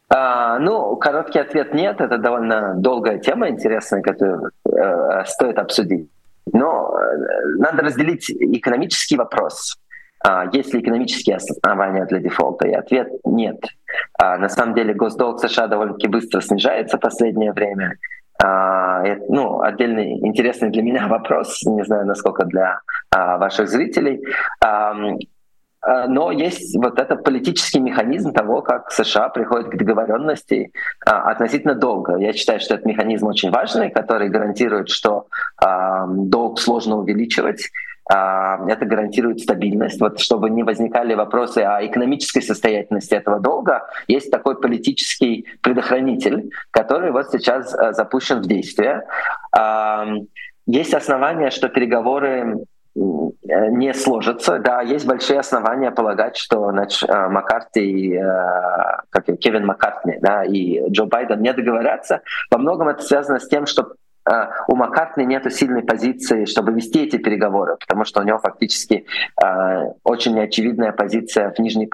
А, 0.09 0.59
ну, 0.59 0.95
короткий 0.97 1.39
ответ 1.39 1.73
нет. 1.73 1.99
Это 1.99 2.17
довольно 2.17 2.75
долгая 2.75 3.17
тема, 3.17 3.49
интересная, 3.49 4.01
которую 4.01 4.51
э, 4.65 5.25
стоит 5.25 5.57
обсудить. 5.57 6.07
Но 6.51 6.95
э, 6.99 7.17
надо 7.57 7.81
разделить 7.81 8.29
экономический 8.29 9.17
вопрос. 9.17 9.77
А, 10.25 10.45
есть 10.53 10.73
ли 10.73 10.81
экономические 10.81 11.37
основания 11.37 12.05
для 12.05 12.19
дефолта? 12.19 12.67
И 12.67 12.73
ответ 12.73 13.09
нет. 13.25 13.57
А, 14.17 14.37
на 14.37 14.49
самом 14.49 14.75
деле 14.75 14.93
госдолг 14.93 15.41
США 15.41 15.67
довольно-таки 15.67 16.07
быстро 16.07 16.41
снижается 16.41 16.97
в 16.97 17.01
последнее 17.01 17.51
время. 17.51 17.97
А, 18.43 19.01
ну, 19.29 19.61
отдельный 19.61 20.19
интересный 20.27 20.69
для 20.69 20.83
меня 20.83 21.07
вопрос, 21.09 21.61
не 21.63 21.85
знаю, 21.85 22.05
насколько 22.05 22.43
для 22.45 22.81
а, 23.09 23.37
ваших 23.37 23.69
зрителей. 23.69 24.21
А, 24.61 24.93
но 26.07 26.31
есть 26.31 26.77
вот 26.77 26.97
этот 26.97 27.25
политический 27.25 27.79
механизм 27.79 28.31
того, 28.31 28.61
как 28.61 28.89
США 28.89 29.27
приходят 29.27 29.69
к 29.69 29.75
договоренности 29.75 30.71
относительно 31.05 31.75
долго. 31.75 32.15
Я 32.17 32.31
считаю, 32.31 32.61
что 32.61 32.75
этот 32.75 32.85
механизм 32.85 33.27
очень 33.27 33.51
важный, 33.51 33.89
который 33.89 34.29
гарантирует, 34.29 34.87
что 34.87 35.27
долг 36.07 36.61
сложно 36.61 36.99
увеличивать, 36.99 37.65
а, 37.65 37.69
это 38.09 38.85
гарантирует 38.85 39.39
стабильность. 39.39 39.99
Вот 40.01 40.19
чтобы 40.19 40.49
не 40.49 40.63
возникали 40.63 41.13
вопросы 41.13 41.59
о 41.59 41.85
экономической 41.85 42.41
состоятельности 42.41 43.13
этого 43.13 43.39
долга, 43.39 43.87
есть 44.07 44.29
такой 44.29 44.59
политический 44.59 45.47
предохранитель, 45.61 46.51
который 46.71 47.11
вот 47.11 47.31
сейчас 47.31 47.73
э, 47.73 47.93
запущен 47.93 48.41
в 48.41 48.47
действие. 48.47 49.03
А, 49.55 50.05
есть 50.65 50.93
основания, 50.93 51.49
что 51.49 51.69
переговоры 51.69 52.65
не 52.95 53.93
сложатся. 53.93 54.59
Да, 54.59 54.81
есть 54.81 55.07
большие 55.07 55.39
основания 55.39 55.89
полагать, 55.89 56.37
что 56.37 56.69
значит, 56.71 57.09
э, 57.09 57.27
Маккарти, 57.29 58.19
как 59.09 59.25
Кевин 59.39 59.65
Маккартни 59.65 60.17
да, 60.21 60.43
и 60.43 60.89
Джо 60.89 61.05
Байден 61.05 61.41
не 61.41 61.53
договорятся. 61.53 62.21
Во 62.51 62.57
многом 62.57 62.89
это 62.89 63.01
связано 63.01 63.39
с 63.39 63.47
тем, 63.47 63.65
что 63.65 63.93
Э, 63.93 64.02
у 64.67 64.75
Маккартни 64.75 65.25
нет 65.25 65.51
сильной 65.53 65.83
позиции, 65.83 66.45
чтобы 66.45 66.71
вести 66.71 67.03
эти 67.03 67.17
переговоры, 67.17 67.77
потому 67.79 68.05
что 68.05 68.21
у 68.21 68.23
него 68.23 68.39
фактически 68.39 69.05
э, 69.43 69.45
очень 70.03 70.35
неочевидная 70.35 70.91
позиция 70.91 71.51
в 71.51 71.59
Нижней 71.59 71.89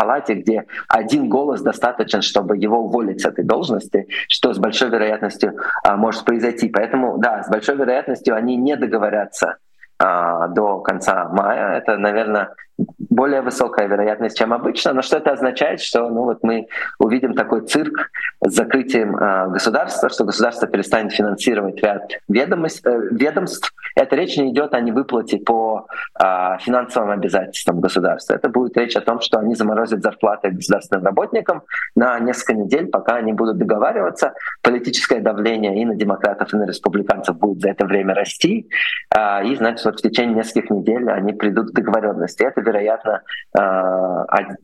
палате, 0.00 0.34
где 0.34 0.66
один 0.88 1.28
голос 1.28 1.62
достаточен, 1.62 2.22
чтобы 2.22 2.56
его 2.56 2.80
уволить 2.80 3.20
с 3.20 3.26
этой 3.26 3.44
должности, 3.44 4.08
что 4.28 4.52
с 4.52 4.58
большой 4.58 4.90
вероятностью 4.90 5.54
э, 5.84 5.94
может 5.96 6.24
произойти. 6.24 6.68
Поэтому, 6.68 7.18
да, 7.18 7.42
с 7.42 7.48
большой 7.48 7.76
вероятностью 7.76 8.34
они 8.34 8.56
не 8.56 8.76
договорятся 8.76 9.56
до 10.00 10.80
конца 10.80 11.28
мая. 11.28 11.76
Это, 11.76 11.98
наверное, 11.98 12.54
более 12.98 13.42
высокая 13.42 13.86
вероятность, 13.86 14.38
чем 14.38 14.52
обычно. 14.52 14.92
Но 14.92 15.02
что 15.02 15.18
это 15.18 15.32
означает? 15.32 15.80
Что 15.80 16.08
ну, 16.08 16.24
вот 16.24 16.42
мы 16.42 16.68
увидим 16.98 17.34
такой 17.34 17.66
цирк 17.66 18.10
с 18.44 18.54
закрытием 18.54 19.16
э, 19.16 19.48
государства, 19.50 20.08
что 20.08 20.24
государство 20.24 20.66
перестанет 20.68 21.12
финансировать 21.12 21.82
ряд 21.82 22.10
ведомость, 22.28 22.84
э, 22.86 23.00
ведомств. 23.10 23.72
Это 23.94 24.16
речь 24.16 24.36
не 24.36 24.50
идет 24.52 24.74
о 24.74 24.80
невыплате 24.80 25.38
по 25.38 25.79
э, 26.22 26.58
финансовым 26.60 27.10
обязательствам 27.10 27.80
государства. 27.80 28.34
Это 28.34 28.48
будет 28.48 28.76
речь 28.76 28.96
о 28.96 29.00
том, 29.00 29.20
что 29.20 29.38
они 29.38 29.54
заморозят 29.54 30.02
зарплаты 30.02 30.50
государственным 30.50 31.04
работникам 31.04 31.62
на 31.94 32.18
несколько 32.18 32.54
недель, 32.54 32.86
пока 32.86 33.16
они 33.16 33.32
будут 33.32 33.58
договариваться. 33.58 34.34
Политическое 34.62 35.20
давление 35.20 35.80
и 35.80 35.84
на 35.84 35.94
демократов, 35.94 36.52
и 36.52 36.56
на 36.56 36.66
республиканцев 36.66 37.36
будет 37.36 37.60
за 37.60 37.70
это 37.70 37.86
время 37.86 38.14
расти. 38.14 38.68
Э, 39.14 39.44
и, 39.44 39.56
значит, 39.56 39.84
вот 39.84 39.98
в 39.98 40.02
течение 40.02 40.36
нескольких 40.36 40.70
недель 40.70 41.10
они 41.10 41.32
придут 41.32 41.70
к 41.70 41.74
договоренности. 41.74 42.42
Это 42.42 42.60
вероятно, 42.60 43.22
э, 43.58 43.62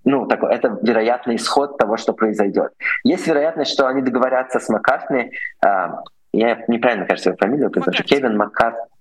ну, 0.04 0.26
такой, 0.26 0.54
это 0.54 0.78
вероятный 0.82 1.36
исход 1.36 1.78
того, 1.78 1.96
что 1.96 2.12
произойдет. 2.12 2.72
Есть 3.04 3.26
вероятность, 3.26 3.72
что 3.72 3.86
они 3.86 4.02
договорятся 4.02 4.60
с 4.60 4.68
Маккартни, 4.68 5.30
я 6.36 6.62
неправильно, 6.68 7.06
кажется, 7.06 7.30
его 7.30 7.38
фамилию 7.38 7.70
произношу, 7.70 8.02
Кевин 8.02 8.36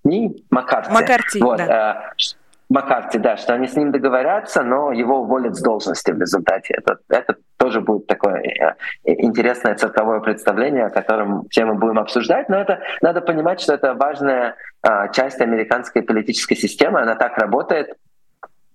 Маккартни, 0.06 0.46
Маккарти. 0.52 0.94
Маккарти, 0.94 1.42
вот, 1.42 1.58
да. 1.58 2.14
Э, 2.14 2.16
Маккарти, 2.70 3.20
да, 3.20 3.38
что 3.38 3.54
они 3.54 3.68
с 3.68 3.76
ним 3.76 3.92
договорятся, 3.92 4.64
но 4.64 4.92
его 4.92 5.22
уволят 5.22 5.56
с 5.56 5.62
должности 5.62 6.12
в 6.12 6.20
результате. 6.20 6.76
Это, 6.76 6.98
это 7.10 7.36
тоже 7.58 7.82
будет 7.82 8.08
такое 8.08 8.42
э, 8.42 8.76
интересное 9.04 9.76
цирковое 9.76 10.20
представление, 10.20 10.86
о 10.86 10.90
котором 10.90 11.48
все 11.50 11.66
мы 11.66 11.76
будем 11.76 12.00
обсуждать. 12.00 12.50
Но 12.50 12.58
это 12.58 12.80
надо 13.02 13.22
понимать, 13.22 13.62
что 13.62 13.74
это 13.74 13.94
важная 13.94 14.56
а, 14.82 15.08
часть 15.10 15.42
американской 15.42 16.02
политической 16.02 16.56
системы. 16.56 17.02
Она 17.02 17.16
так 17.16 17.38
работает. 17.38 17.96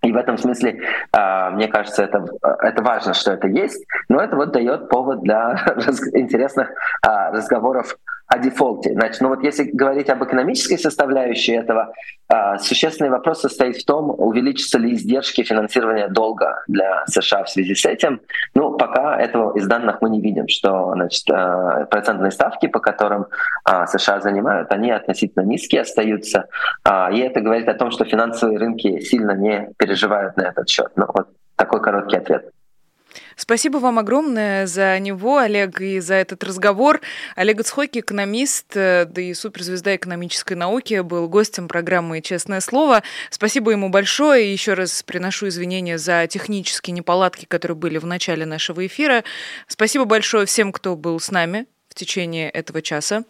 И 0.03 0.13
в 0.13 0.17
этом 0.17 0.39
смысле, 0.39 0.81
а, 1.13 1.51
мне 1.51 1.69
кажется, 1.69 2.03
это, 2.03 2.25
это 2.63 2.83
важно, 2.83 3.13
что 3.13 3.33
это 3.33 3.49
есть, 3.49 3.85
но 4.09 4.21
это 4.21 4.35
вот 4.35 4.51
дает 4.51 4.89
повод 4.89 5.23
для 5.23 5.53
интересных 6.15 6.71
а, 7.03 7.31
разговоров 7.33 7.97
о 8.31 8.39
дефолте. 8.39 8.93
Значит, 8.93 9.21
ну 9.21 9.29
вот 9.29 9.43
если 9.43 9.65
говорить 9.65 10.09
об 10.09 10.23
экономической 10.23 10.79
составляющей 10.79 11.53
этого, 11.53 11.93
э, 12.33 12.59
существенный 12.59 13.11
вопрос 13.11 13.41
состоит 13.41 13.77
в 13.77 13.85
том, 13.85 14.15
увеличатся 14.17 14.79
ли 14.79 14.95
издержки 14.95 15.43
финансирования 15.43 16.07
долга 16.07 16.63
для 16.69 17.05
США 17.09 17.43
в 17.43 17.51
связи 17.51 17.75
с 17.75 17.85
этим. 17.85 18.21
Ну, 18.55 18.77
пока 18.77 19.21
этого 19.21 19.59
из 19.59 19.67
данных 19.67 20.01
мы 20.01 20.11
не 20.11 20.21
видим, 20.21 20.47
что 20.47 20.93
значит, 20.95 21.29
э, 21.29 21.87
процентные 21.91 22.31
ставки, 22.31 22.69
по 22.69 22.79
которым 22.79 23.27
э, 23.69 23.87
США 23.89 24.21
занимают, 24.21 24.71
они 24.71 24.93
относительно 24.93 25.43
низкие 25.43 25.81
остаются. 25.81 26.47
И 27.13 27.19
это 27.19 27.41
говорит 27.41 27.69
о 27.69 27.75
том, 27.75 27.91
что 27.91 28.05
финансовые 28.05 28.59
рынки 28.59 29.01
сильно 29.01 29.33
не 29.33 29.71
переживают 29.77 30.37
на 30.37 30.43
этот 30.43 30.69
счет. 30.69 30.93
Ну, 30.95 31.07
вот 31.13 31.29
такой 31.57 31.83
короткий 31.83 32.17
ответ. 32.17 32.51
Спасибо 33.37 33.79
вам 33.79 33.99
огромное 33.99 34.67
за 34.67 34.99
него, 34.99 35.39
Олег, 35.39 35.81
и 35.81 36.01
за 36.01 36.15
этот 36.15 36.45
разговор. 36.45 37.01
Олег 37.37 37.61
Ицхоки, 37.61 38.01
экономист, 38.01 38.77
э, 38.77 39.07
да 39.07 39.21
и 39.21 39.35
суперзвезда 39.35 39.97
экономической 39.97 40.55
науки, 40.55 41.01
был 41.01 41.29
гостем 41.29 41.69
программы 41.69 42.21
«Честное 42.21 42.61
слово». 42.61 43.03
Спасибо 43.31 43.71
ему 43.73 43.89
большое. 43.89 44.53
Еще 44.53 44.75
раз 44.75 45.03
приношу 45.03 45.49
извинения 45.49 45.99
за 45.99 46.27
технические 46.29 46.95
неполадки, 46.95 47.45
которые 47.47 47.77
были 47.77 47.99
в 47.99 48.07
начале 48.07 48.47
нашего 48.47 48.87
эфира. 48.87 49.25
Спасибо 49.67 50.05
большое 50.05 50.47
всем, 50.47 50.73
кто 50.73 50.97
был 50.97 51.19
с 51.19 51.31
нами 51.31 51.67
в 51.89 51.95
течение 51.95 52.51
этого 52.51 52.83
часа. 52.83 53.25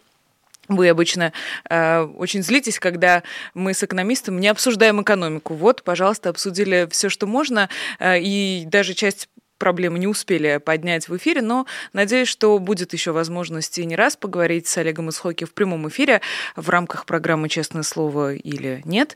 Вы 0.67 0.89
обычно 0.89 1.33
э, 1.69 2.01
очень 2.01 2.43
злитесь, 2.43 2.79
когда 2.79 3.23
мы 3.53 3.73
с 3.73 3.83
экономистом 3.83 4.39
не 4.39 4.47
обсуждаем 4.47 5.01
экономику. 5.01 5.55
Вот, 5.55 5.83
пожалуйста, 5.83 6.29
обсудили 6.29 6.87
все, 6.91 7.09
что 7.09 7.27
можно, 7.27 7.67
э, 7.99 8.19
и 8.19 8.63
даже 8.67 8.93
часть 8.93 9.27
проблемы 9.61 9.99
не 9.99 10.07
успели 10.07 10.57
поднять 10.57 11.07
в 11.07 11.15
эфире, 11.17 11.43
но 11.43 11.67
надеюсь, 11.93 12.27
что 12.27 12.57
будет 12.57 12.93
еще 12.93 13.11
возможность 13.11 13.77
и 13.77 13.85
не 13.85 13.95
раз 13.95 14.15
поговорить 14.15 14.65
с 14.65 14.75
Олегом 14.79 15.11
Исхоки 15.11 15.43
в 15.43 15.53
прямом 15.53 15.87
эфире 15.87 16.21
в 16.55 16.67
рамках 16.71 17.05
программы 17.05 17.47
«Честное 17.47 17.83
слово» 17.83 18.33
или 18.33 18.81
нет. 18.85 19.15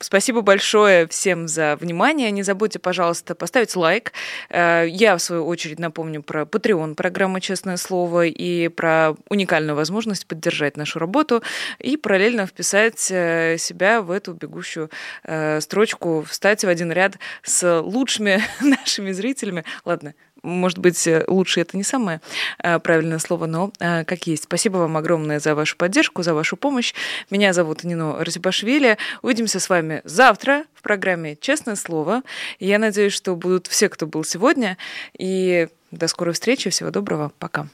Спасибо 0.00 0.40
большое 0.40 1.06
всем 1.06 1.48
за 1.48 1.76
внимание. 1.76 2.30
Не 2.30 2.42
забудьте, 2.42 2.78
пожалуйста, 2.78 3.34
поставить 3.34 3.74
лайк. 3.76 4.12
Э, 4.50 4.84
я, 4.88 5.16
в 5.16 5.22
свою 5.22 5.46
очередь, 5.46 5.78
напомню 5.78 6.22
про 6.22 6.42
Patreon 6.42 6.94
программы 6.94 7.40
«Честное 7.40 7.76
слово» 7.76 8.26
и 8.26 8.68
про 8.68 9.14
уникальную 9.28 9.76
возможность 9.76 10.26
поддержать 10.26 10.76
нашу 10.76 10.98
работу 10.98 11.42
и 11.78 11.96
параллельно 11.96 12.46
вписать 12.46 13.08
э, 13.10 13.56
себя 13.58 14.02
в 14.02 14.10
эту 14.10 14.34
бегущую 14.34 14.90
э, 15.22 15.60
строчку, 15.60 16.24
встать 16.28 16.64
в 16.64 16.68
один 16.68 16.90
ряд 16.90 17.18
с 17.42 17.80
лучшими 17.80 18.42
нашими 18.60 19.12
зрителями. 19.12 19.64
Ладно, 19.84 20.14
может 20.44 20.78
быть, 20.78 21.06
э, 21.06 21.24
лучше 21.26 21.60
это 21.60 21.76
не 21.76 21.82
самое 21.82 22.20
э, 22.62 22.78
правильное 22.78 23.18
слово, 23.18 23.46
но 23.46 23.72
э, 23.80 24.04
как 24.04 24.26
есть. 24.26 24.44
Спасибо 24.44 24.76
вам 24.76 24.96
огромное 24.96 25.40
за 25.40 25.54
вашу 25.54 25.76
поддержку, 25.76 26.22
за 26.22 26.34
вашу 26.34 26.56
помощь. 26.56 26.94
Меня 27.30 27.52
зовут 27.52 27.82
Нино 27.84 28.22
Разибашвили. 28.22 28.98
Увидимся 29.22 29.58
с 29.58 29.68
вами 29.68 30.02
завтра 30.04 30.64
в 30.74 30.82
программе 30.82 31.36
«Честное 31.36 31.76
слово». 31.76 32.22
Я 32.60 32.78
надеюсь, 32.78 33.12
что 33.12 33.34
будут 33.34 33.66
все, 33.66 33.88
кто 33.88 34.06
был 34.06 34.24
сегодня. 34.24 34.76
И 35.18 35.68
до 35.90 36.08
скорой 36.08 36.34
встречи. 36.34 36.70
Всего 36.70 36.90
доброго. 36.90 37.32
Пока. 37.38 37.66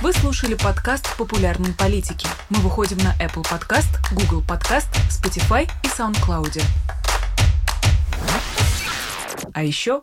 Вы 0.00 0.12
слушали 0.12 0.54
подкаст 0.54 1.16
«Популярные 1.16 1.72
политики». 1.72 2.26
Мы 2.50 2.58
выходим 2.58 2.98
на 2.98 3.14
Apple 3.24 3.42
Podcast, 3.42 3.88
Google 4.12 4.42
Podcast, 4.46 4.88
Spotify 5.08 5.68
и 5.82 5.86
SoundCloud. 5.86 6.60
А 9.54 9.62
еще 9.62 10.02